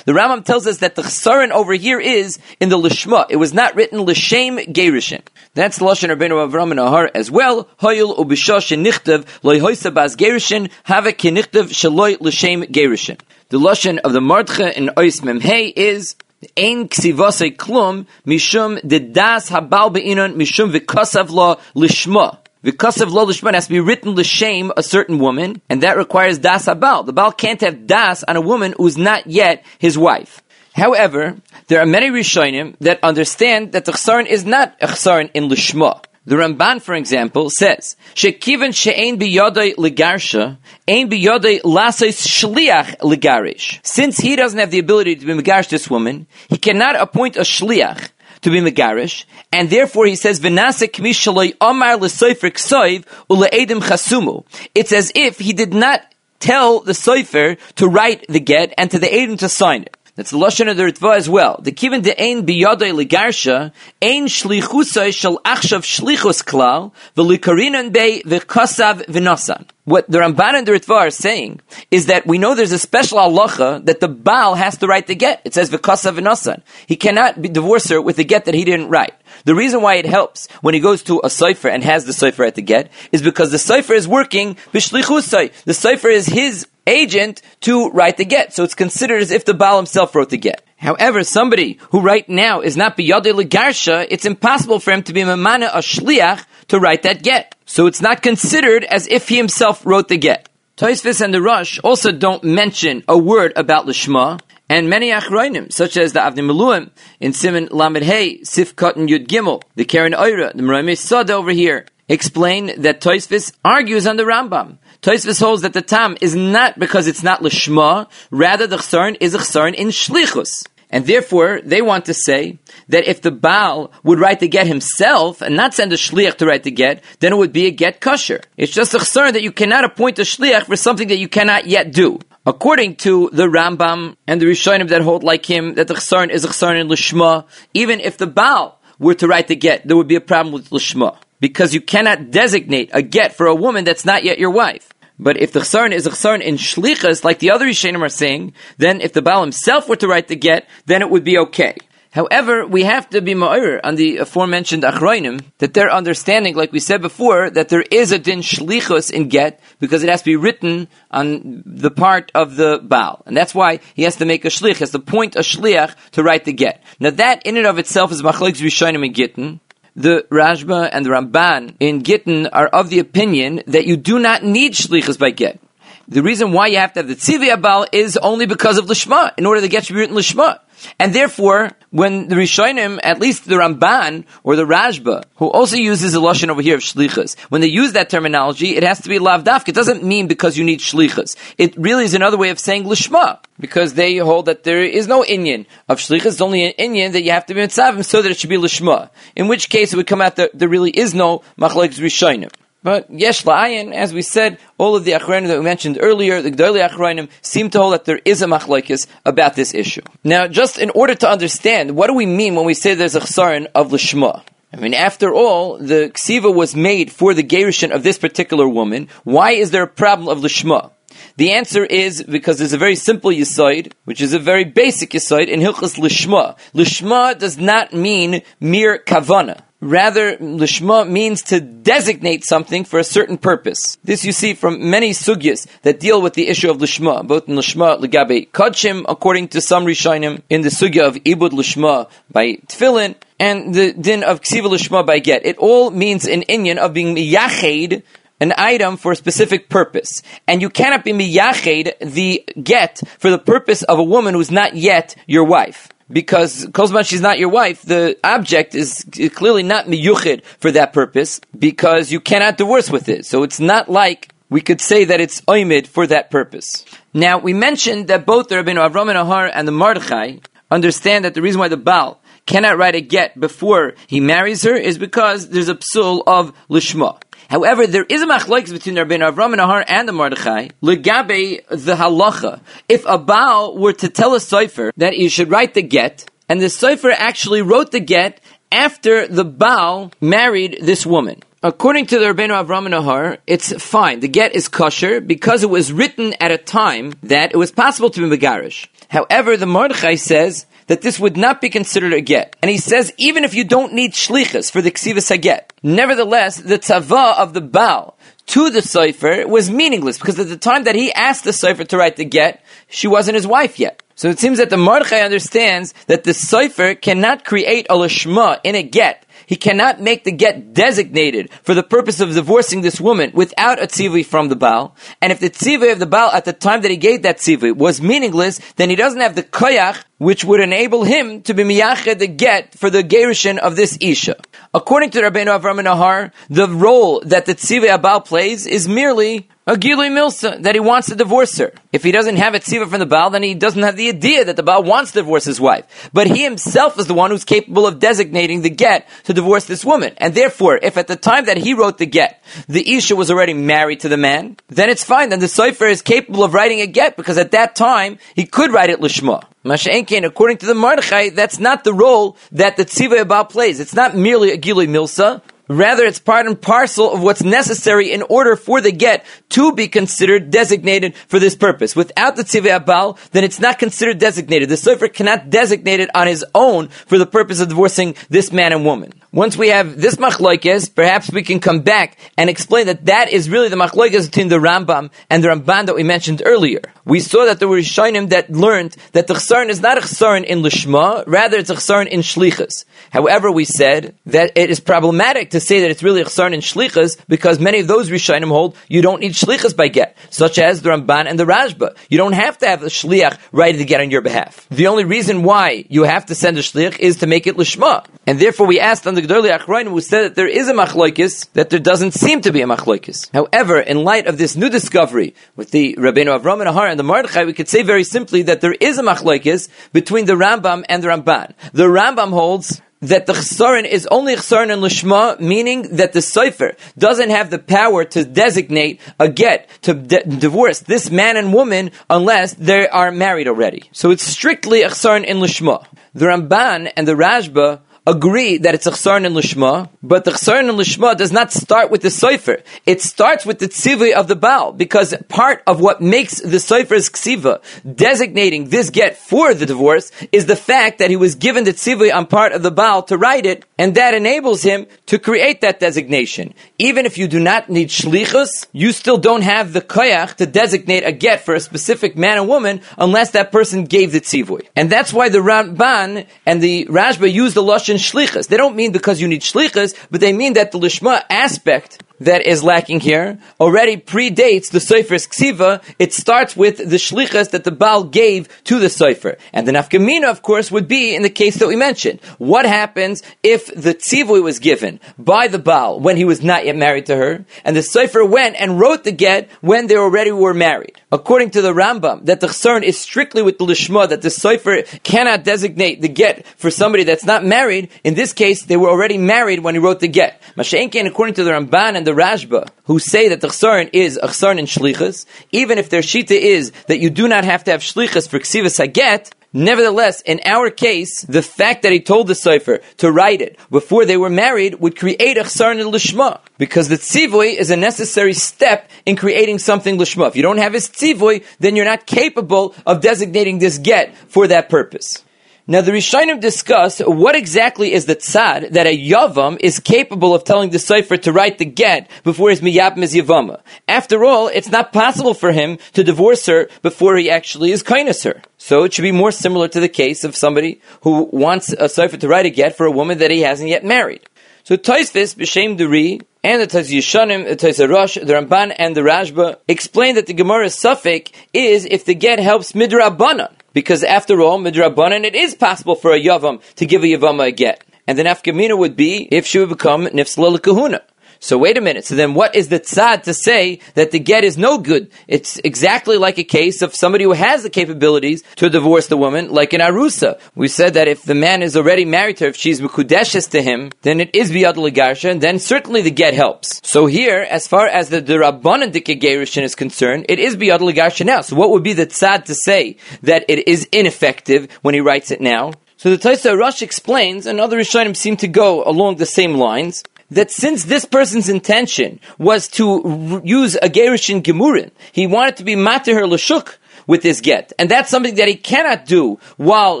The 0.04 0.12
Rambam 0.12 0.44
tells 0.44 0.66
us 0.66 0.76
that 0.78 0.94
the 0.94 1.02
chesaron 1.02 1.50
over 1.52 1.72
here 1.72 1.98
is 1.98 2.38
in 2.60 2.68
the 2.68 2.76
lishma. 2.76 3.24
It 3.30 3.36
was 3.36 3.54
not 3.54 3.74
written 3.74 4.02
l'shem 4.02 4.58
gerishin. 4.58 5.22
That's 5.54 5.78
Lashon 5.78 6.14
Rabbeinu 6.14 6.46
Avraham 6.46 6.68
Min 6.68 6.78
HaHar 6.78 7.08
as 7.14 7.30
well. 7.30 7.64
Hoyul 7.80 8.14
ubisha 8.16 8.58
shenichtav 8.58 9.24
loy 9.42 9.58
bas 9.90 10.16
gerishin 10.16 10.70
have 10.84 11.04
kenichtav 11.04 11.70
shaloi 11.70 12.18
l'shem 12.20 12.64
gerishin. 12.64 13.18
The 13.48 13.58
Lashon 13.58 13.98
of 13.98 14.12
the 14.12 14.20
Mordechai 14.20 14.70
in 14.70 14.90
Ois 14.96 15.20
Memhei 15.20 15.72
is 15.74 16.16
Ein 16.56 16.88
ksivase 16.88 17.56
klum 17.56 18.06
mishum 18.26 18.80
de 18.86 19.00
das 19.00 19.50
habal 19.50 19.92
beinon 19.92 20.34
mishum 20.34 20.72
v'kasav 20.72 21.30
lo 21.30 21.56
lishma. 21.74 22.38
V'kasav 22.64 23.10
lo 23.10 23.26
lishma 23.26 23.52
has 23.54 23.66
to 23.66 23.72
be 23.72 23.80
written 23.80 24.14
l'shame 24.14 24.70
a 24.76 24.82
certain 24.82 25.18
woman, 25.18 25.60
and 25.68 25.82
that 25.82 25.96
requires 25.96 26.38
das 26.38 26.66
habal. 26.66 27.04
The 27.06 27.12
bal 27.12 27.32
can't 27.32 27.60
have 27.60 27.86
das 27.86 28.24
on 28.24 28.36
a 28.36 28.40
woman 28.40 28.74
who's 28.76 28.96
not 28.96 29.26
yet 29.26 29.64
his 29.78 29.98
wife. 29.98 30.42
However, 30.74 31.36
there 31.68 31.80
are 31.80 31.86
many 31.86 32.08
Rishonim 32.08 32.76
that 32.80 32.98
understand 33.02 33.72
that 33.72 33.84
the 33.84 33.92
chsaron 33.92 34.26
is 34.26 34.44
not 34.44 34.74
a 34.80 34.88
chsaron 34.88 35.30
in 35.32 35.48
lishma. 35.48 36.04
The 36.26 36.36
Ramban, 36.36 36.80
for 36.80 36.94
example, 36.94 37.50
says, 37.50 37.96
"Shekivan 38.14 38.74
she'ein 38.74 39.18
biyodei 39.18 39.74
legarsha, 39.74 40.56
ein 40.88 41.10
biyodei 41.10 41.60
shliach 41.60 42.96
legarish." 43.00 43.78
Since 43.82 44.18
he 44.18 44.34
doesn't 44.34 44.58
have 44.58 44.70
the 44.70 44.78
ability 44.78 45.16
to 45.16 45.26
be 45.26 45.34
megarish 45.34 45.68
this 45.68 45.90
woman, 45.90 46.26
he 46.48 46.56
cannot 46.56 46.96
appoint 46.96 47.36
a 47.36 47.40
shliach 47.40 48.08
to 48.40 48.50
be 48.50 48.60
megarish, 48.60 49.24
and 49.52 49.68
therefore 49.68 50.06
he 50.06 50.16
says, 50.16 50.40
"V'nase 50.40 50.88
kmishaloi 50.88 51.56
omar 51.60 51.98
lesoifer 51.98 52.50
ksoiv 52.50 53.04
uleedim 53.28 53.82
chasumu." 53.82 54.44
It's 54.74 54.92
as 54.92 55.12
if 55.14 55.38
he 55.40 55.52
did 55.52 55.74
not 55.74 56.06
tell 56.40 56.80
the 56.80 56.92
soifer 56.92 57.58
to 57.76 57.86
write 57.86 58.24
the 58.30 58.40
get 58.40 58.72
and 58.78 58.90
to 58.90 58.98
the 58.98 59.08
edim 59.08 59.38
to 59.40 59.50
sign 59.50 59.82
it. 59.82 59.96
That's 60.16 60.30
the 60.30 60.38
lashon 60.38 60.70
of 60.70 60.76
the 60.76 60.84
Ritva 60.84 61.16
as 61.16 61.28
well. 61.28 61.58
The 61.60 61.72
kiven 61.72 62.04
de 62.04 62.14
ein 62.22 62.46
biyadei 62.46 62.92
ligarsha 62.92 63.72
ein 64.00 64.26
shlichusay 64.26 65.12
shel 65.12 65.40
achshav 65.44 65.82
shlichus 65.82 66.44
klal 66.44 66.92
v'likarinan 67.16 67.92
bei 67.92 68.22
v'kasav 68.24 69.06
v'nasan. 69.06 69.66
What 69.86 70.08
the 70.08 70.18
Ramban 70.18 70.54
and 70.54 70.68
the 70.68 70.72
Ritva 70.72 70.94
are 70.94 71.10
saying 71.10 71.60
is 71.90 72.06
that 72.06 72.28
we 72.28 72.38
know 72.38 72.54
there's 72.54 72.70
a 72.70 72.78
special 72.78 73.18
halacha 73.18 73.84
that 73.86 73.98
the 73.98 74.06
Baal 74.06 74.54
has 74.54 74.78
to 74.78 74.86
write 74.86 75.08
the 75.08 75.16
get. 75.16 75.40
It 75.44 75.52
says 75.52 75.68
v'kasav 75.70 76.16
v'nasan. 76.16 76.62
He 76.86 76.94
cannot 76.94 77.42
be 77.42 77.48
divorce 77.48 77.88
her 77.88 78.00
with 78.00 78.14
the 78.14 78.24
get 78.24 78.44
that 78.44 78.54
he 78.54 78.64
didn't 78.64 78.90
write. 78.90 79.14
The 79.44 79.54
reason 79.54 79.82
why 79.82 79.96
it 79.96 80.06
helps 80.06 80.48
when 80.62 80.72
he 80.74 80.80
goes 80.80 81.02
to 81.04 81.20
a 81.22 81.28
cipher 81.28 81.68
and 81.68 81.84
has 81.84 82.06
the 82.06 82.14
cipher 82.14 82.44
at 82.44 82.54
the 82.54 82.62
get 82.62 82.90
is 83.12 83.20
because 83.20 83.50
the 83.50 83.58
cipher 83.58 83.92
is 83.92 84.08
working 84.08 84.56
b'shlichusay. 84.72 85.52
The 85.64 85.74
cipher 85.74 86.08
is 86.08 86.26
his 86.26 86.66
agent 86.86 87.42
to 87.60 87.90
write 87.90 88.16
the 88.16 88.24
get. 88.24 88.54
So 88.54 88.64
it's 88.64 88.74
considered 88.74 89.20
as 89.20 89.30
if 89.30 89.44
the 89.44 89.52
Baal 89.52 89.76
himself 89.76 90.14
wrote 90.14 90.30
the 90.30 90.38
get. 90.38 90.62
However, 90.76 91.24
somebody 91.24 91.78
who 91.90 92.00
right 92.00 92.28
now 92.28 92.60
is 92.60 92.76
not 92.76 92.96
biyade 92.96 93.32
legarsha, 93.32 94.06
it's 94.10 94.26
impossible 94.26 94.80
for 94.80 94.92
him 94.92 95.02
to 95.04 95.12
be 95.12 95.22
mamana 95.22 95.70
a 95.72 95.78
shliach 95.78 96.44
to 96.68 96.80
write 96.80 97.02
that 97.02 97.22
get. 97.22 97.54
So 97.66 97.86
it's 97.86 98.02
not 98.02 98.22
considered 98.22 98.84
as 98.84 99.06
if 99.08 99.28
he 99.28 99.36
himself 99.36 99.84
wrote 99.84 100.08
the 100.08 100.18
get. 100.18 100.48
Toisvis 100.76 101.20
and 101.20 101.32
the 101.32 101.40
Rush 101.40 101.78
also 101.84 102.12
don't 102.12 102.42
mention 102.44 103.04
a 103.08 103.16
word 103.16 103.52
about 103.56 103.86
Lishma, 103.86 104.40
and 104.68 104.88
many 104.88 105.10
achrayim, 105.10 105.72
such 105.72 105.96
as 105.96 106.12
the 106.12 106.20
Avnei 106.20 106.44
Miluim 106.44 106.90
in 107.20 107.32
Simon 107.32 107.68
Lamed 107.70 108.02
Hey, 108.02 108.42
Sif 108.44 108.74
Cotton 108.76 109.08
Yud 109.08 109.26
Gimel, 109.26 109.62
the 109.74 109.84
Keren 109.84 110.12
Oira, 110.12 110.52
the 110.52 110.62
Meromei 110.62 110.92
Sadeh 110.92 111.30
over 111.30 111.50
here, 111.50 111.86
explain 112.08 112.80
that 112.82 113.00
Toisvis 113.00 113.52
argues 113.64 114.06
on 114.06 114.16
the 114.16 114.24
Rambam. 114.24 114.78
Toisvis 115.02 115.40
holds 115.40 115.62
that 115.62 115.74
the 115.74 115.82
tam 115.82 116.16
is 116.20 116.34
not 116.34 116.78
because 116.78 117.06
it's 117.06 117.22
not 117.22 117.40
lishma, 117.40 118.08
rather 118.30 118.66
the 118.66 118.78
chsaron 118.78 119.16
is 119.20 119.34
a 119.34 119.38
chsaron 119.38 119.74
in 119.74 119.88
shlichus. 119.88 120.66
And 120.90 121.06
therefore, 121.06 121.60
they 121.62 121.82
want 121.82 122.04
to 122.04 122.14
say 122.14 122.58
that 122.88 123.08
if 123.08 123.20
the 123.20 123.32
Baal 123.32 123.90
would 124.04 124.20
write 124.20 124.40
the 124.40 124.48
get 124.48 124.66
himself 124.66 125.42
and 125.42 125.56
not 125.56 125.74
send 125.74 125.92
a 125.92 125.96
shliach 125.96 126.36
to 126.36 126.46
write 126.46 126.62
the 126.62 126.70
get, 126.70 127.02
then 127.18 127.32
it 127.32 127.36
would 127.36 127.52
be 127.52 127.66
a 127.66 127.70
get 127.70 128.00
kosher. 128.00 128.40
It's 128.56 128.72
just 128.72 128.94
a 128.94 128.98
chsaron 128.98 129.32
that 129.32 129.42
you 129.42 129.50
cannot 129.50 129.84
appoint 129.84 130.20
a 130.20 130.22
shliach 130.22 130.66
for 130.66 130.76
something 130.76 131.08
that 131.08 131.18
you 131.18 131.28
cannot 131.28 131.66
yet 131.66 131.92
do. 131.92 132.20
According 132.46 132.96
to 132.96 133.30
the 133.32 133.44
Rambam 133.46 134.16
and 134.26 134.38
the 134.38 134.44
Rishonim 134.44 134.88
that 134.88 135.00
hold 135.00 135.24
like 135.24 135.46
him, 135.46 135.74
that 135.74 135.88
the 135.88 135.94
chsaron 135.94 136.28
is 136.28 136.44
a 136.44 136.48
chsaron 136.48 136.78
in 136.78 136.88
lishma, 136.88 137.46
even 137.72 138.00
if 138.00 138.18
the 138.18 138.26
Baal 138.26 138.78
were 138.98 139.14
to 139.14 139.26
write 139.26 139.48
the 139.48 139.56
get, 139.56 139.88
there 139.88 139.96
would 139.96 140.08
be 140.08 140.14
a 140.16 140.20
problem 140.20 140.52
with 140.52 140.68
lishma. 140.68 141.16
Because 141.40 141.72
you 141.72 141.80
cannot 141.80 142.30
designate 142.30 142.90
a 142.92 143.00
get 143.00 143.34
for 143.34 143.46
a 143.46 143.54
woman 143.54 143.84
that's 143.84 144.04
not 144.04 144.24
yet 144.24 144.38
your 144.38 144.50
wife. 144.50 144.92
But 145.18 145.38
if 145.38 145.52
the 145.52 145.60
chsaron 145.60 145.92
is 145.92 146.06
a 146.06 146.10
chsaron 146.10 146.42
in 146.42 146.56
shlichas, 146.56 147.24
like 147.24 147.38
the 147.38 147.50
other 147.50 147.66
Rishonim 147.66 148.02
are 148.02 148.10
saying, 148.10 148.52
then 148.76 149.00
if 149.00 149.14
the 149.14 149.22
Baal 149.22 149.40
himself 149.40 149.88
were 149.88 149.96
to 149.96 150.08
write 150.08 150.28
the 150.28 150.36
get, 150.36 150.68
then 150.84 151.00
it 151.00 151.08
would 151.08 151.24
be 151.24 151.38
okay. 151.38 151.76
However, 152.14 152.64
we 152.64 152.84
have 152.84 153.10
to 153.10 153.20
be 153.20 153.34
ma'ir 153.34 153.80
on 153.82 153.96
the 153.96 154.18
aforementioned 154.18 154.84
achroinim 154.84 155.42
that 155.58 155.74
they're 155.74 155.90
understanding, 155.90 156.54
like 156.54 156.70
we 156.70 156.78
said 156.78 157.02
before, 157.02 157.50
that 157.50 157.70
there 157.70 157.82
is 157.82 158.12
a 158.12 158.20
din 158.20 158.38
shlichus 158.38 159.10
in 159.10 159.28
get 159.28 159.58
because 159.80 160.04
it 160.04 160.08
has 160.08 160.20
to 160.20 160.26
be 160.26 160.36
written 160.36 160.86
on 161.10 161.64
the 161.66 161.90
part 161.90 162.30
of 162.32 162.54
the 162.54 162.78
Baal, 162.80 163.24
and 163.26 163.36
that's 163.36 163.52
why 163.52 163.80
he 163.94 164.04
has 164.04 164.14
to 164.16 164.26
make 164.26 164.44
a 164.44 164.48
shlich, 164.48 164.78
has 164.78 164.92
to 164.92 165.00
point 165.00 165.34
a 165.34 165.40
shliach 165.40 165.96
to 166.12 166.22
write 166.22 166.44
the 166.44 166.52
get. 166.52 166.84
Now 167.00 167.10
that 167.10 167.44
in 167.44 167.56
and 167.56 167.66
of 167.66 167.80
itself 167.80 168.12
is 168.12 168.22
machlekes 168.22 168.62
rishonim 168.62 169.04
and 169.04 169.12
gittin, 169.12 169.58
the 169.96 170.24
Rashba 170.30 170.90
and 170.92 171.04
the 171.04 171.10
Ramban 171.10 171.74
in 171.80 172.04
Gittin 172.04 172.46
are 172.46 172.68
of 172.68 172.90
the 172.90 173.00
opinion 173.00 173.62
that 173.66 173.86
you 173.86 173.96
do 173.96 174.20
not 174.20 174.44
need 174.44 174.74
shlichus 174.74 175.18
by 175.18 175.30
get. 175.30 175.60
The 176.06 176.22
reason 176.22 176.52
why 176.52 176.68
you 176.68 176.78
have 176.78 176.92
to 176.92 177.00
have 177.00 177.08
the 177.08 177.16
tzivi 177.16 177.52
abal 177.52 177.88
is 177.90 178.16
only 178.18 178.46
because 178.46 178.78
of 178.78 178.86
lishma, 178.86 179.32
in 179.36 179.46
order 179.46 179.62
to 179.62 179.68
get 179.68 179.84
to 179.84 179.94
be 179.94 179.98
written 179.98 180.14
lishma. 180.14 180.60
And 180.98 181.14
therefore, 181.14 181.72
when 181.90 182.28
the 182.28 182.34
Rishonim, 182.34 182.98
at 183.02 183.20
least 183.20 183.46
the 183.46 183.56
Ramban 183.56 184.24
or 184.42 184.56
the 184.56 184.64
Rashba, 184.64 185.24
who 185.36 185.48
also 185.50 185.76
uses 185.76 186.12
the 186.12 186.20
lashon 186.20 186.48
over 186.48 186.62
here 186.62 186.76
of 186.76 186.80
shlichus, 186.80 187.38
when 187.50 187.60
they 187.60 187.68
use 187.68 187.92
that 187.92 188.10
terminology, 188.10 188.76
it 188.76 188.82
has 188.82 189.00
to 189.02 189.08
be 189.08 189.18
lavdafk. 189.18 189.68
It 189.68 189.74
doesn't 189.74 190.02
mean 190.02 190.26
because 190.26 190.56
you 190.56 190.64
need 190.64 190.80
shlichus. 190.80 191.36
It 191.58 191.76
really 191.76 192.04
is 192.04 192.14
another 192.14 192.36
way 192.36 192.50
of 192.50 192.58
saying 192.58 192.84
lishma, 192.84 193.38
because 193.58 193.94
they 193.94 194.16
hold 194.16 194.46
that 194.46 194.64
there 194.64 194.82
is 194.82 195.06
no 195.06 195.22
inyan 195.22 195.66
of 195.88 195.98
shlichus. 195.98 196.26
It's 196.26 196.40
only 196.40 196.64
an 196.66 196.72
inyan 196.78 197.12
that 197.12 197.22
you 197.22 197.30
have 197.30 197.46
to 197.46 197.54
be 197.54 197.60
mitzavim 197.60 198.04
so 198.04 198.22
that 198.22 198.30
it 198.30 198.38
should 198.38 198.50
be 198.50 198.56
lishma. 198.56 199.10
In 199.36 199.48
which 199.48 199.68
case, 199.68 199.92
it 199.92 199.96
would 199.96 200.06
come 200.06 200.20
out 200.20 200.36
that 200.36 200.50
there 200.58 200.68
really 200.68 200.90
is 200.90 201.14
no 201.14 201.42
machlekes 201.58 201.98
Rishonim. 201.98 202.52
But 202.84 203.10
yesh 203.10 203.44
la'ayin, 203.44 203.94
as 203.94 204.12
we 204.12 204.20
said, 204.20 204.58
all 204.76 204.94
of 204.94 205.06
the 205.06 205.12
achronim 205.12 205.48
that 205.48 205.58
we 205.58 205.64
mentioned 205.64 205.98
earlier, 206.00 206.42
the 206.42 206.50
gdoli 206.50 206.86
achronim, 206.86 207.30
seem 207.40 207.70
to 207.70 207.78
hold 207.78 207.94
that 207.94 208.04
there 208.04 208.20
is 208.26 208.42
a 208.42 208.46
machlokes 208.46 209.06
about 209.24 209.56
this 209.56 209.72
issue. 209.72 210.02
Now, 210.22 210.46
just 210.46 210.78
in 210.78 210.90
order 210.90 211.14
to 211.14 211.28
understand, 211.28 211.96
what 211.96 212.08
do 212.08 212.14
we 212.14 212.26
mean 212.26 212.54
when 212.54 212.66
we 212.66 212.74
say 212.74 212.92
there's 212.92 213.14
a 213.14 213.20
chsaron 213.20 213.68
of 213.74 213.90
lishma? 213.90 214.44
I 214.70 214.76
mean, 214.76 214.92
after 214.92 215.32
all, 215.32 215.78
the 215.78 216.10
ksiva 216.14 216.54
was 216.54 216.76
made 216.76 217.10
for 217.10 217.32
the 217.32 217.42
gerushin 217.42 217.90
of 217.90 218.02
this 218.02 218.18
particular 218.18 218.68
woman. 218.68 219.08
Why 219.24 219.52
is 219.52 219.70
there 219.70 219.84
a 219.84 219.88
problem 219.88 220.28
of 220.28 220.42
lishma? 220.44 220.90
The 221.36 221.52
answer 221.52 221.84
is 221.84 222.22
because 222.22 222.58
there's 222.58 222.74
a 222.74 222.78
very 222.78 222.96
simple 222.96 223.30
yisoid, 223.30 223.92
which 224.04 224.20
is 224.20 224.34
a 224.34 224.38
very 224.38 224.64
basic 224.64 225.10
yisoid 225.10 225.48
in 225.48 225.60
Hilchas 225.60 225.98
Lishma. 225.98 226.56
Lishma 226.74 227.38
does 227.38 227.56
not 227.56 227.92
mean 227.92 228.42
mere 228.60 228.98
kavana. 228.98 229.62
Rather, 229.84 230.38
lishma 230.38 231.06
means 231.06 231.42
to 231.42 231.60
designate 231.60 232.42
something 232.42 232.84
for 232.84 232.98
a 232.98 233.04
certain 233.04 233.36
purpose. 233.36 233.98
This 234.02 234.24
you 234.24 234.32
see 234.32 234.54
from 234.54 234.88
many 234.88 235.10
sugyas 235.10 235.66
that 235.82 236.00
deal 236.00 236.22
with 236.22 236.32
the 236.32 236.48
issue 236.48 236.70
of 236.70 236.78
lishma, 236.78 237.26
both 237.26 237.50
in 237.50 237.54
lishma 237.54 238.00
legabe 238.00 238.50
kodshim, 238.50 239.04
according 239.06 239.48
to 239.48 239.60
some 239.60 239.84
rishonim, 239.84 240.40
in 240.48 240.62
the 240.62 240.70
sugya 240.70 241.06
of 241.06 241.16
ibud 241.16 241.50
lishma 241.50 242.08
by 242.32 242.54
tefillin, 242.66 243.14
and 243.38 243.74
the 243.74 243.92
din 243.92 244.24
of 244.24 244.40
ksiva 244.40 244.70
lishma 244.70 245.04
by 245.04 245.18
get. 245.18 245.44
It 245.44 245.58
all 245.58 245.90
means 245.90 246.26
an 246.26 246.44
inyan 246.48 246.78
of 246.78 246.94
being 246.94 247.14
yached 247.14 248.02
an 248.40 248.54
item 248.56 248.96
for 248.96 249.12
a 249.12 249.16
specific 249.16 249.68
purpose. 249.68 250.22
And 250.48 250.62
you 250.62 250.70
cannot 250.70 251.04
be 251.04 251.12
miyached 251.12 251.92
the 252.00 252.42
get 252.62 253.02
for 253.18 253.30
the 253.30 253.38
purpose 253.38 253.82
of 253.82 253.98
a 253.98 254.02
woman 254.02 254.32
who's 254.32 254.50
not 254.50 254.76
yet 254.76 255.14
your 255.26 255.44
wife. 255.44 255.88
Because 256.10 256.66
Kozman, 256.66 257.06
she's 257.08 257.22
not 257.22 257.38
your 257.38 257.48
wife, 257.48 257.82
the 257.82 258.18
object 258.22 258.74
is 258.74 259.04
clearly 259.34 259.62
not 259.62 259.86
miyuchid 259.86 260.44
for 260.44 260.70
that 260.72 260.92
purpose, 260.92 261.40
because 261.58 262.12
you 262.12 262.20
cannot 262.20 262.58
divorce 262.58 262.90
with 262.90 263.08
it. 263.08 263.24
So 263.24 263.42
it's 263.42 263.58
not 263.58 263.88
like 263.88 264.28
we 264.50 264.60
could 264.60 264.80
say 264.80 265.04
that 265.06 265.20
it's 265.20 265.40
oimid 265.42 265.86
for 265.86 266.06
that 266.06 266.30
purpose. 266.30 266.84
Now, 267.14 267.38
we 267.38 267.54
mentioned 267.54 268.08
that 268.08 268.26
both 268.26 268.48
the 268.48 268.56
Rabbeinu 268.56 268.88
Avraham 268.88 269.06
Min 269.06 269.16
HaHar 269.16 269.50
and 269.52 269.66
the 269.66 269.72
Mordechai 269.72 270.36
understand 270.70 271.24
that 271.24 271.34
the 271.34 271.42
reason 271.42 271.58
why 271.58 271.68
the 271.68 271.76
Baal 271.76 272.20
cannot 272.46 272.76
write 272.76 272.94
a 272.94 273.00
get 273.00 273.40
before 273.40 273.94
he 274.06 274.20
marries 274.20 274.62
her 274.64 274.74
is 274.74 274.98
because 274.98 275.48
there's 275.48 275.70
a 275.70 275.76
psul 275.76 276.22
of 276.26 276.52
lishma. 276.68 277.20
However, 277.54 277.86
there 277.86 278.02
is 278.08 278.20
a 278.20 278.26
machlokes 278.26 278.72
between 278.72 278.96
Rabbeinu 278.96 279.30
Avraham 279.30 279.50
Min 279.50 279.60
HaHar 279.60 279.84
and 279.86 280.08
the 280.08 280.12
Mordechai, 280.12 280.70
legabe 280.82 281.64
the 281.68 281.94
halacha. 281.94 282.58
If 282.88 283.06
a 283.06 283.16
Baal 283.16 283.78
were 283.78 283.92
to 283.92 284.08
tell 284.08 284.34
a 284.34 284.40
cipher 284.40 284.90
that 284.96 285.16
you 285.16 285.28
should 285.28 285.52
write 285.52 285.74
the 285.74 285.82
get, 285.82 286.28
and 286.48 286.60
the 286.60 286.68
cipher 286.68 287.12
actually 287.12 287.62
wrote 287.62 287.92
the 287.92 288.00
get 288.00 288.40
after 288.72 289.28
the 289.28 289.44
Baal 289.44 290.10
married 290.20 290.78
this 290.82 291.06
woman. 291.06 291.44
According 291.62 292.06
to 292.06 292.18
the 292.18 292.24
Rabbeinu 292.34 292.66
Avraham 292.66 292.90
Min 292.90 292.92
HaHar, 292.92 293.38
it's 293.46 293.72
fine. 293.80 294.18
The 294.18 294.26
get 294.26 294.56
is 294.56 294.66
kosher 294.66 295.20
because 295.20 295.62
it 295.62 295.70
was 295.70 295.92
written 295.92 296.34
at 296.40 296.50
a 296.50 296.58
time 296.58 297.12
that 297.22 297.52
it 297.52 297.56
was 297.56 297.70
possible 297.70 298.10
to 298.10 298.28
be 298.28 298.36
megarish. 298.36 298.88
However, 299.10 299.56
the 299.56 299.66
Mordechai 299.66 300.16
says 300.16 300.66
that 300.86 301.02
this 301.02 301.18
would 301.18 301.36
not 301.36 301.60
be 301.60 301.68
considered 301.70 302.12
a 302.12 302.20
get. 302.20 302.56
And 302.62 302.70
he 302.70 302.78
says, 302.78 303.12
even 303.16 303.44
if 303.44 303.54
you 303.54 303.64
don't 303.64 303.94
need 303.94 304.12
shlichus 304.12 304.70
for 304.70 304.82
the 304.82 304.90
ksivas 304.90 305.40
get, 305.40 305.72
nevertheless, 305.82 306.56
the 306.56 306.78
tzava 306.78 307.36
of 307.38 307.54
the 307.54 307.60
Baal 307.60 308.16
to 308.46 308.70
the 308.70 308.82
cipher 308.82 309.46
was 309.46 309.70
meaningless 309.70 310.18
because 310.18 310.38
at 310.38 310.48
the 310.48 310.56
time 310.56 310.84
that 310.84 310.94
he 310.94 311.12
asked 311.12 311.44
the 311.44 311.52
cipher 311.52 311.84
to 311.84 311.96
write 311.96 312.16
the 312.16 312.24
get, 312.24 312.62
she 312.88 313.08
wasn't 313.08 313.36
his 313.36 313.46
wife 313.46 313.78
yet. 313.78 314.02
So 314.16 314.28
it 314.28 314.38
seems 314.38 314.58
that 314.58 314.70
the 314.70 314.76
Mordechai 314.76 315.20
understands 315.20 315.92
that 316.06 316.24
the 316.24 316.34
cipher 316.34 316.94
cannot 316.94 317.44
create 317.44 317.86
a 317.90 317.94
lishma 317.94 318.60
in 318.62 318.74
a 318.74 318.82
get 318.82 319.23
he 319.46 319.56
cannot 319.56 320.00
make 320.00 320.24
the 320.24 320.32
get 320.32 320.72
designated 320.72 321.50
for 321.62 321.74
the 321.74 321.82
purpose 321.82 322.20
of 322.20 322.34
divorcing 322.34 322.80
this 322.80 323.00
woman 323.00 323.30
without 323.34 323.82
a 323.82 323.86
tzivi 323.86 324.24
from 324.24 324.48
the 324.48 324.56
Baal. 324.56 324.96
And 325.20 325.32
if 325.32 325.40
the 325.40 325.50
tzivi 325.50 325.92
of 325.92 325.98
the 325.98 326.06
Baal 326.06 326.30
at 326.30 326.44
the 326.44 326.52
time 326.52 326.82
that 326.82 326.90
he 326.90 326.96
gave 326.96 327.22
that 327.22 327.38
tzivi 327.38 327.74
was 327.76 328.00
meaningless, 328.00 328.60
then 328.76 328.90
he 328.90 328.96
doesn't 328.96 329.20
have 329.20 329.34
the 329.34 329.42
koyach 329.42 330.02
which 330.18 330.44
would 330.44 330.60
enable 330.60 331.04
him 331.04 331.42
to 331.42 331.54
be 331.54 331.64
miyached 331.64 332.18
the 332.18 332.26
get 332.26 332.74
for 332.78 332.88
the 332.88 333.02
gerushin 333.02 333.58
of 333.58 333.76
this 333.76 333.98
isha. 334.00 334.36
According 334.72 335.10
to 335.10 335.20
Rabbeinu 335.20 335.58
Avram 335.58 335.82
Nahar, 335.82 336.32
the 336.48 336.68
role 336.68 337.20
that 337.20 337.46
the 337.46 337.54
tzivi 337.54 337.88
Abal 337.88 338.24
plays 338.24 338.66
is 338.66 338.88
merely 338.88 339.48
a 339.66 339.76
Gilui 339.76 340.10
Milsa, 340.10 340.54
uh, 340.54 340.58
that 340.60 340.74
he 340.74 340.80
wants 340.80 341.08
to 341.08 341.14
divorce 341.14 341.56
her. 341.56 341.72
If 341.90 342.02
he 342.02 342.12
doesn't 342.12 342.36
have 342.36 342.54
a 342.54 342.60
tziva 342.60 342.88
from 342.88 342.98
the 342.98 343.06
Baal, 343.06 343.30
then 343.30 343.42
he 343.42 343.54
doesn't 343.54 343.82
have 343.82 343.96
the 343.96 344.08
idea 344.08 344.44
that 344.44 344.56
the 344.56 344.62
Baal 344.62 344.82
wants 344.82 345.12
to 345.12 345.20
divorce 345.20 345.44
his 345.44 345.58
wife. 345.58 346.10
But 346.12 346.26
he 346.26 346.44
himself 346.44 346.98
is 346.98 347.06
the 347.06 347.14
one 347.14 347.30
who's 347.30 347.44
capable 347.44 347.86
of 347.86 347.98
designating 347.98 348.60
the 348.60 348.70
get 348.70 349.08
to 349.24 349.32
divorce 349.32 349.64
this 349.64 349.84
woman. 349.84 350.12
And 350.18 350.34
therefore, 350.34 350.78
if 350.82 350.98
at 350.98 351.06
the 351.06 351.16
time 351.16 351.46
that 351.46 351.56
he 351.56 351.72
wrote 351.72 351.96
the 351.96 352.06
get, 352.06 352.44
the 352.68 352.96
Isha 352.96 353.16
was 353.16 353.30
already 353.30 353.54
married 353.54 354.00
to 354.00 354.10
the 354.10 354.18
man, 354.18 354.58
then 354.68 354.90
it's 354.90 355.04
fine. 355.04 355.30
Then 355.30 355.40
the 355.40 355.48
Sefer 355.48 355.86
is 355.86 356.02
capable 356.02 356.44
of 356.44 356.52
writing 356.52 356.82
a 356.82 356.86
get 356.86 357.16
because 357.16 357.38
at 357.38 357.52
that 357.52 357.74
time, 357.74 358.18
he 358.34 358.44
could 358.44 358.70
write 358.70 358.90
it 358.90 359.00
Lishma. 359.00 359.44
Masha'enkin, 359.64 360.26
according 360.26 360.58
to 360.58 360.66
the 360.66 360.74
Mordechai, 360.74 361.30
that's 361.30 361.58
not 361.58 361.84
the 361.84 361.94
role 361.94 362.36
that 362.52 362.76
the 362.76 362.84
Tziva 362.84 363.26
Baal 363.26 363.46
plays. 363.46 363.80
It's 363.80 363.94
not 363.94 364.14
merely 364.14 364.52
a 364.52 364.58
Gilui 364.58 364.86
Milsa, 364.86 365.40
Rather, 365.68 366.04
it's 366.04 366.18
part 366.18 366.46
and 366.46 366.60
parcel 366.60 367.10
of 367.10 367.22
what's 367.22 367.42
necessary 367.42 368.12
in 368.12 368.22
order 368.22 368.54
for 368.54 368.82
the 368.82 368.92
get 368.92 369.24
to 369.48 369.72
be 369.72 369.88
considered 369.88 370.50
designated 370.50 371.16
for 371.16 371.38
this 371.38 371.54
purpose. 371.54 371.96
Without 371.96 372.36
the 372.36 372.42
tzivei 372.42 372.78
abal, 372.78 373.18
then 373.30 373.44
it's 373.44 373.58
not 373.58 373.78
considered 373.78 374.18
designated. 374.18 374.68
The 374.68 374.74
sofer 374.74 375.12
cannot 375.12 375.48
designate 375.48 376.00
it 376.00 376.10
on 376.14 376.26
his 376.26 376.44
own 376.54 376.88
for 376.88 377.16
the 377.16 377.26
purpose 377.26 377.60
of 377.60 377.68
divorcing 377.68 378.14
this 378.28 378.52
man 378.52 378.72
and 378.72 378.84
woman. 378.84 379.12
Once 379.32 379.56
we 379.56 379.68
have 379.68 380.00
this 380.00 380.16
machlokes, 380.16 380.94
perhaps 380.94 381.32
we 381.32 381.42
can 381.42 381.60
come 381.60 381.80
back 381.80 382.18
and 382.36 382.50
explain 382.50 382.86
that 382.86 383.06
that 383.06 383.32
is 383.32 383.48
really 383.48 383.68
the 383.68 383.76
machlokes 383.76 384.26
between 384.26 384.48
the 384.48 384.58
Rambam 384.58 385.10
and 385.30 385.42
the 385.42 385.48
Ramban 385.48 385.86
that 385.86 385.96
we 385.96 386.02
mentioned 386.02 386.42
earlier. 386.44 386.82
We 387.04 387.20
saw 387.20 387.44
that 387.44 387.58
there 387.58 387.68
were 387.68 387.78
Rishonim 387.78 388.30
that 388.30 388.50
learned 388.50 388.96
that 389.12 389.26
the 389.26 389.34
chsaron 389.34 389.68
is 389.68 389.80
not 389.80 389.98
a 389.98 390.00
chsaron 390.00 390.44
in 390.44 390.62
lishma, 390.62 391.24
rather 391.26 391.58
it's 391.58 391.68
a 391.68 391.74
chsaron 391.74 392.06
in 392.06 392.20
shlichus. 392.20 392.86
However, 393.10 393.52
we 393.52 393.64
said 393.64 394.14
that 394.26 394.52
it 394.56 394.70
is 394.70 394.80
problematic 394.80 395.50
to 395.50 395.60
say 395.60 395.80
that 395.80 395.90
it's 395.90 396.02
really 396.02 396.22
a 396.22 396.24
in 396.24 396.60
shlichus 396.60 397.18
because 397.28 397.60
many 397.60 397.80
of 397.80 397.86
those 397.86 398.08
Rishonim 398.08 398.48
hold 398.48 398.76
you 398.88 399.02
don't 399.02 399.20
need 399.20 399.32
shlichus 399.32 399.76
by 399.76 399.88
get, 399.88 400.16
such 400.30 400.58
as 400.58 400.80
the 400.80 400.90
Ramban 400.90 401.26
and 401.26 401.38
the 401.38 401.44
Rashba. 401.44 401.94
You 402.08 402.16
don't 402.16 402.32
have 402.32 402.56
to 402.58 402.66
have 402.66 402.82
a 402.82 402.86
shliach 402.86 403.38
write 403.52 403.76
the 403.76 403.84
get 403.84 404.00
on 404.00 404.10
your 404.10 404.22
behalf. 404.22 404.66
The 404.70 404.86
only 404.86 405.04
reason 405.04 405.42
why 405.42 405.84
you 405.88 406.04
have 406.04 406.26
to 406.26 406.34
send 406.34 406.56
a 406.56 406.62
shliach 406.62 406.98
is 406.98 407.18
to 407.18 407.26
make 407.26 407.46
it 407.46 407.56
lishma. 407.56 408.06
And 408.26 408.40
therefore 408.40 408.66
we 408.66 408.80
asked 408.80 409.06
on 409.06 409.14
the 409.14 409.22
Gedolei 409.22 409.58
Achronim 409.58 409.90
who 409.90 410.00
said 410.00 410.22
that 410.22 410.34
there 410.36 410.48
is 410.48 410.68
a 410.68 410.72
machlokes, 410.72 411.52
that 411.52 411.68
there 411.68 411.80
doesn't 411.80 412.12
seem 412.12 412.40
to 412.40 412.52
be 412.52 412.62
a 412.62 412.66
machlokes. 412.66 413.30
However, 413.34 413.78
in 413.78 414.04
light 414.04 414.26
of 414.26 414.38
this 414.38 414.56
new 414.56 414.70
discovery 414.70 415.34
with 415.56 415.70
the 415.70 415.94
Rabbeinu 415.96 416.40
Avraham 416.40 416.58
Min 416.58 416.68
HaHar 416.68 416.93
and 416.94 416.98
the 417.00 417.02
Mordechai, 417.02 417.42
we 417.42 417.52
could 417.52 417.68
say 417.68 417.82
very 417.82 418.04
simply 418.04 418.42
that 418.42 418.60
there 418.60 418.72
is 418.72 418.98
a 418.98 419.02
machlokes 419.02 419.68
between 419.92 420.26
the 420.26 420.34
Rambam 420.34 420.84
and 420.88 421.02
the 421.02 421.08
Ramban. 421.08 421.52
The 421.72 421.86
Rambam 421.86 422.30
holds 422.30 422.80
that 423.00 423.26
the 423.26 423.32
chsaron 423.32 423.84
is 423.84 424.06
only 424.12 424.36
chsaron 424.36 424.70
and 424.70 424.80
lishma, 424.80 425.40
meaning 425.40 425.96
that 425.96 426.12
the 426.12 426.22
cipher 426.22 426.76
doesn't 426.96 427.30
have 427.30 427.50
the 427.50 427.58
power 427.58 428.04
to 428.04 428.24
designate 428.24 429.00
a 429.18 429.28
get 429.28 429.68
to 429.82 429.94
de- 429.94 430.22
divorce 430.22 430.78
this 430.78 431.10
man 431.10 431.36
and 431.36 431.52
woman 431.52 431.90
unless 432.08 432.54
they 432.54 432.88
are 432.88 433.10
married 433.10 433.48
already. 433.48 433.90
So 433.90 434.12
it's 434.12 434.22
strictly 434.22 434.82
chsaron 434.82 435.24
in 435.24 435.38
lishma. 435.38 435.84
The 436.14 436.26
Ramban 436.26 436.92
and 436.96 437.08
the 437.08 437.14
Rashba 437.14 437.80
agree 438.06 438.58
that 438.58 438.74
it's 438.74 438.86
a 438.86 438.90
chsaron 438.90 439.24
and 439.24 439.34
lishma, 439.34 439.88
but 440.02 440.24
the 440.24 440.30
chsaron 440.32 440.68
and 440.68 440.78
lishma 440.78 441.16
does 441.16 441.32
not 441.32 441.52
start 441.52 441.90
with 441.90 442.02
the 442.02 442.08
sofer. 442.08 442.62
It 442.84 443.00
starts 443.00 443.46
with 443.46 443.58
the 443.58 443.68
tzivui 443.68 444.12
of 444.12 444.28
the 444.28 444.36
Baal, 444.36 444.72
because 444.72 445.14
part 445.28 445.62
of 445.66 445.80
what 445.80 446.02
makes 446.02 446.40
the 446.40 446.58
sofer's 446.58 447.08
ksiva 447.08 447.62
designating 447.94 448.68
this 448.68 448.90
get 448.90 449.16
for 449.16 449.54
the 449.54 449.66
divorce 449.66 450.12
is 450.32 450.46
the 450.46 450.56
fact 450.56 450.98
that 450.98 451.10
he 451.10 451.16
was 451.16 451.34
given 451.34 451.64
the 451.64 451.72
tzivui 451.72 452.14
on 452.14 452.26
part 452.26 452.52
of 452.52 452.62
the 452.62 452.70
Baal 452.70 453.02
to 453.04 453.16
write 453.16 453.46
it, 453.46 453.64
and 453.78 453.94
that 453.96 454.14
enables 454.14 454.62
him 454.62 454.86
to 455.06 455.18
create 455.18 455.60
that 455.60 455.80
designation. 455.80 456.54
Even 456.78 457.06
if 457.06 457.18
you 457.18 457.26
do 457.26 457.40
not 457.40 457.68
need 457.68 457.88
shlichus, 457.88 458.66
you 458.72 458.92
still 458.92 459.18
don't 459.18 459.42
have 459.42 459.72
the 459.72 459.80
koyach 459.80 460.34
to 460.36 460.46
designate 460.46 461.04
a 461.04 461.12
get 461.12 461.44
for 461.44 461.54
a 461.54 461.60
specific 461.60 462.16
man 462.16 462.38
or 462.38 462.46
woman 462.46 462.80
unless 462.98 463.30
that 463.32 463.50
person 463.50 463.84
gave 463.84 464.12
the 464.12 464.20
tzivui. 464.20 464.66
And 464.76 464.90
that's 464.90 465.12
why 465.12 465.28
the 465.28 465.38
Ramban 465.38 466.26
and 466.46 466.62
the 466.62 466.86
Rashba 466.86 467.32
use 467.32 467.54
the 467.54 467.62
lashon 467.62 467.96
shlichus. 467.96 468.48
They 468.48 468.56
don't 468.56 468.76
mean 468.76 468.92
because 468.92 469.20
you 469.20 469.28
need 469.28 469.42
shlichus, 469.42 469.94
but 470.10 470.20
they 470.20 470.32
mean 470.32 470.54
that 470.54 470.72
the 470.72 470.78
lishma 470.78 471.22
aspect 471.28 472.02
that 472.20 472.46
is 472.46 472.62
lacking 472.62 473.00
here 473.00 473.38
already 473.60 473.96
predates 473.96 474.70
the 474.70 474.80
Sefer's 474.80 475.26
Ksiva. 475.26 475.82
It 475.98 476.12
starts 476.12 476.56
with 476.56 476.78
the 476.78 476.96
Shlichas 476.96 477.50
that 477.50 477.64
the 477.64 477.72
Baal 477.72 478.04
gave 478.04 478.48
to 478.64 478.78
the 478.78 478.88
Sefer. 478.88 479.36
And 479.52 479.66
the 479.66 479.72
Nafkamina, 479.72 480.30
of 480.30 480.42
course, 480.42 480.70
would 480.70 480.88
be 480.88 481.14
in 481.14 481.22
the 481.22 481.30
case 481.30 481.56
that 481.56 481.68
we 481.68 481.76
mentioned. 481.76 482.20
What 482.38 482.66
happens 482.66 483.22
if 483.42 483.63
the 483.66 483.94
Tzivui 483.94 484.42
was 484.42 484.58
given 484.58 485.00
by 485.18 485.48
the 485.48 485.58
Baal 485.58 486.00
when 486.00 486.16
he 486.16 486.24
was 486.24 486.42
not 486.42 486.64
yet 486.64 486.76
married 486.76 487.06
to 487.06 487.16
her, 487.16 487.44
and 487.64 487.76
the 487.76 487.82
Sefer 487.82 488.24
went 488.24 488.56
and 488.56 488.78
wrote 488.78 489.04
the 489.04 489.12
get 489.12 489.50
when 489.60 489.86
they 489.86 489.96
already 489.96 490.32
were 490.32 490.54
married? 490.54 491.00
According 491.12 491.50
to 491.50 491.62
the 491.62 491.72
Rambam, 491.72 492.26
that 492.26 492.40
the 492.40 492.48
Chsarn 492.48 492.82
is 492.82 492.98
strictly 492.98 493.42
with 493.42 493.58
the 493.58 493.64
Lishma, 493.64 494.08
that 494.08 494.22
the 494.22 494.30
Sefer 494.30 494.82
cannot 495.02 495.44
designate 495.44 496.00
the 496.02 496.08
get 496.08 496.46
for 496.56 496.70
somebody 496.70 497.04
that's 497.04 497.24
not 497.24 497.44
married. 497.44 497.90
In 498.02 498.14
this 498.14 498.32
case, 498.32 498.64
they 498.64 498.76
were 498.76 498.88
already 498.88 499.18
married 499.18 499.60
when 499.60 499.74
he 499.74 499.78
wrote 499.78 500.00
the 500.00 500.08
get. 500.08 500.40
Mashenkin, 500.56 501.06
according 501.06 501.34
to 501.34 501.44
the 501.44 501.50
Ramban 501.50 501.96
and 501.96 502.06
the 502.06 502.12
Rashba, 502.12 502.68
who 502.84 502.98
say 502.98 503.28
that 503.28 503.40
the 503.40 503.48
chsaron 503.48 503.90
is 503.92 504.18
a 504.22 504.28
chsaron 504.28 504.58
in 504.58 504.66
shlichus, 504.66 505.26
even 505.52 505.78
if 505.78 505.88
their 505.90 506.02
shita 506.02 506.32
is 506.32 506.72
that 506.86 506.98
you 506.98 507.10
do 507.10 507.28
not 507.28 507.44
have 507.44 507.64
to 507.64 507.70
have 507.70 507.80
shlichus 507.80 508.28
for 508.28 508.38
ksivas 508.38 508.78
haget, 508.84 509.30
Nevertheless, 509.56 510.20
in 510.22 510.40
our 510.44 510.68
case, 510.68 511.22
the 511.22 511.40
fact 511.40 511.82
that 511.82 511.92
he 511.92 512.00
told 512.00 512.26
the 512.26 512.34
Sefer 512.34 512.80
to 512.96 513.12
write 513.12 513.40
it 513.40 513.56
before 513.70 514.04
they 514.04 514.16
were 514.16 514.28
married 514.28 514.80
would 514.80 514.98
create 514.98 515.38
a 515.38 515.44
chsarn 515.44 515.80
lishma, 515.92 516.40
because 516.58 516.88
the 516.88 516.96
tzivoy 516.96 517.54
is 517.54 517.70
a 517.70 517.76
necessary 517.76 518.32
step 518.32 518.90
in 519.06 519.14
creating 519.14 519.60
something 519.60 519.96
lishma. 519.96 520.26
If 520.26 520.34
you 520.34 520.42
don't 520.42 520.58
have 520.58 520.72
his 520.72 520.88
tzivoy, 520.88 521.44
then 521.60 521.76
you're 521.76 521.84
not 521.84 522.04
capable 522.04 522.74
of 522.84 523.00
designating 523.00 523.60
this 523.60 523.78
get 523.78 524.16
for 524.26 524.48
that 524.48 524.68
purpose. 524.68 525.22
Now 525.66 525.80
the 525.80 525.92
Rishonim 525.92 526.40
discuss 526.40 526.98
what 526.98 527.34
exactly 527.34 527.94
is 527.94 528.04
the 528.04 528.16
tzad 528.16 528.72
that 528.72 528.86
a 528.86 528.94
yavam 528.94 529.56
is 529.60 529.80
capable 529.80 530.34
of 530.34 530.44
telling 530.44 530.68
the 530.68 530.78
cipher 530.78 531.16
to 531.16 531.32
write 531.32 531.56
the 531.56 531.64
get 531.64 532.10
before 532.22 532.50
his 532.50 532.60
miyabim 532.60 533.02
is 533.02 533.14
yavama. 533.14 533.62
After 533.88 534.26
all, 534.26 534.48
it's 534.48 534.68
not 534.68 534.92
possible 534.92 535.32
for 535.32 535.52
him 535.52 535.78
to 535.94 536.04
divorce 536.04 536.44
her 536.46 536.68
before 536.82 537.16
he 537.16 537.30
actually 537.30 537.70
is 537.70 537.82
kindness 537.82 538.24
her. 538.24 538.42
So 538.66 538.84
it 538.84 538.94
should 538.94 539.02
be 539.02 539.12
more 539.12 539.30
similar 539.30 539.68
to 539.68 539.78
the 539.78 539.90
case 539.90 540.24
of 540.24 540.34
somebody 540.34 540.80
who 541.02 541.24
wants 541.24 541.74
a 541.74 541.86
cipher 541.86 542.16
to 542.16 542.26
write 542.26 542.46
a 542.46 542.50
get 542.50 542.78
for 542.78 542.86
a 542.86 542.90
woman 542.90 543.18
that 543.18 543.30
he 543.30 543.42
hasn't 543.42 543.68
yet 543.68 543.84
married. 543.84 544.22
So 544.62 544.78
Toisvis, 544.78 545.34
B'Shem 545.36 545.76
Duri, 545.76 546.18
and 546.42 546.62
the 546.62 546.66
Taz 546.66 546.90
Yishanim, 546.90 547.46
the 547.46 547.56
Taz 547.56 547.86
Rosh, 547.86 548.14
the 548.14 548.32
Ramban, 548.32 548.74
and 548.78 548.96
the 548.96 549.02
Rashba 549.02 549.58
explain 549.68 550.14
that 550.14 550.24
the 550.24 550.32
Gemara's 550.32 550.74
suffix 550.74 551.30
is 551.52 551.84
if 551.90 552.06
the 552.06 552.14
get 552.14 552.38
helps 552.38 552.72
midrabanan. 552.72 553.52
Because 553.74 554.02
after 554.02 554.40
all, 554.40 554.58
midrabanan, 554.58 555.24
it 555.24 555.34
is 555.34 555.54
possible 555.54 555.94
for 555.94 556.14
a 556.14 556.18
yavam 556.18 556.62
to 556.76 556.86
give 556.86 557.04
a 557.04 557.06
yavama 557.06 557.48
a 557.48 557.52
get. 557.52 557.84
And 558.06 558.18
the 558.18 558.22
nafkamina 558.22 558.78
would 558.78 558.96
be 558.96 559.28
if 559.30 559.44
she 559.46 559.58
would 559.58 559.68
become 559.68 560.06
nifsla 560.06 560.62
kahuna. 560.62 561.02
So 561.44 561.58
wait 561.58 561.76
a 561.76 561.82
minute. 561.82 562.06
So 562.06 562.14
then 562.14 562.32
what 562.32 562.54
is 562.54 562.68
the 562.68 562.80
tzad 562.80 563.24
to 563.24 563.34
say 563.34 563.80
that 563.96 564.12
the 564.12 564.18
get 564.18 564.44
is 564.44 564.56
no 564.56 564.78
good? 564.78 565.10
It's 565.28 565.58
exactly 565.58 566.16
like 566.16 566.38
a 566.38 566.42
case 566.42 566.80
of 566.80 566.94
somebody 566.94 567.24
who 567.24 567.32
has 567.32 567.62
the 567.62 567.68
capabilities 567.68 568.42
to 568.56 568.70
divorce 568.70 569.08
the 569.08 569.18
woman, 569.18 569.50
like 569.50 569.74
in 569.74 569.82
Arusa. 569.82 570.40
We 570.54 570.68
said 570.68 570.94
that 570.94 571.06
if 571.06 571.22
the 571.22 571.34
man 571.34 571.60
is 571.60 571.76
already 571.76 572.06
married 572.06 572.38
to 572.38 572.44
her, 572.44 572.48
if 572.48 572.56
she's 572.56 572.80
mekudeshes 572.80 573.50
to 573.50 573.60
him, 573.60 573.92
then 574.00 574.20
it 574.20 574.34
is 574.34 574.50
biyad 574.50 574.76
legarsha, 574.76 575.32
and 575.32 575.42
then 575.42 575.58
certainly 575.58 576.00
the 576.00 576.10
get 576.10 576.32
helps. 576.32 576.80
So 576.82 577.04
here, 577.04 577.40
as 577.42 577.68
far 577.68 577.88
as 577.88 578.08
the 578.08 578.22
Rabbanan 578.22 578.92
Dikegerishin 578.92 579.64
is 579.64 579.74
concerned, 579.74 580.24
it 580.30 580.38
is 580.38 580.56
biyad 580.56 580.78
legarsha 580.78 581.26
now. 581.26 581.42
So 581.42 581.56
what 581.56 581.68
would 581.72 581.82
be 581.82 581.92
the 581.92 582.06
tzad 582.06 582.46
to 582.46 582.54
say 582.54 582.96
that 583.22 583.44
it 583.48 583.68
is 583.68 583.86
ineffective 583.92 584.72
when 584.80 584.94
he 584.94 585.00
writes 585.00 585.30
it 585.30 585.42
now? 585.42 585.72
So 585.98 586.10
the 586.10 586.18
Taisa 586.18 586.56
Rush 586.56 586.80
explains, 586.82 587.46
and 587.46 587.60
other 587.60 587.78
Rishonim 587.78 588.16
seem 588.16 588.36
to 588.38 588.48
go 588.48 588.82
along 588.84 589.16
the 589.16 589.26
same 589.26 589.54
lines, 589.54 590.02
that 590.30 590.50
since 590.50 590.84
this 590.84 591.04
person's 591.04 591.48
intention 591.48 592.20
was 592.38 592.68
to 592.68 593.40
use 593.44 593.76
a 593.76 593.88
Gerishin 593.88 594.42
Gemurin, 594.42 594.90
he 595.12 595.26
wanted 595.26 595.56
to 595.56 595.64
be 595.64 595.76
Mater 595.76 596.14
her 596.14 596.26
Lashuk 596.26 596.76
with 597.06 597.22
this 597.22 597.40
get. 597.40 597.72
And 597.78 597.90
that's 597.90 598.10
something 598.10 598.34
that 598.36 598.48
he 598.48 598.56
cannot 598.56 599.06
do 599.06 599.38
while 599.56 600.00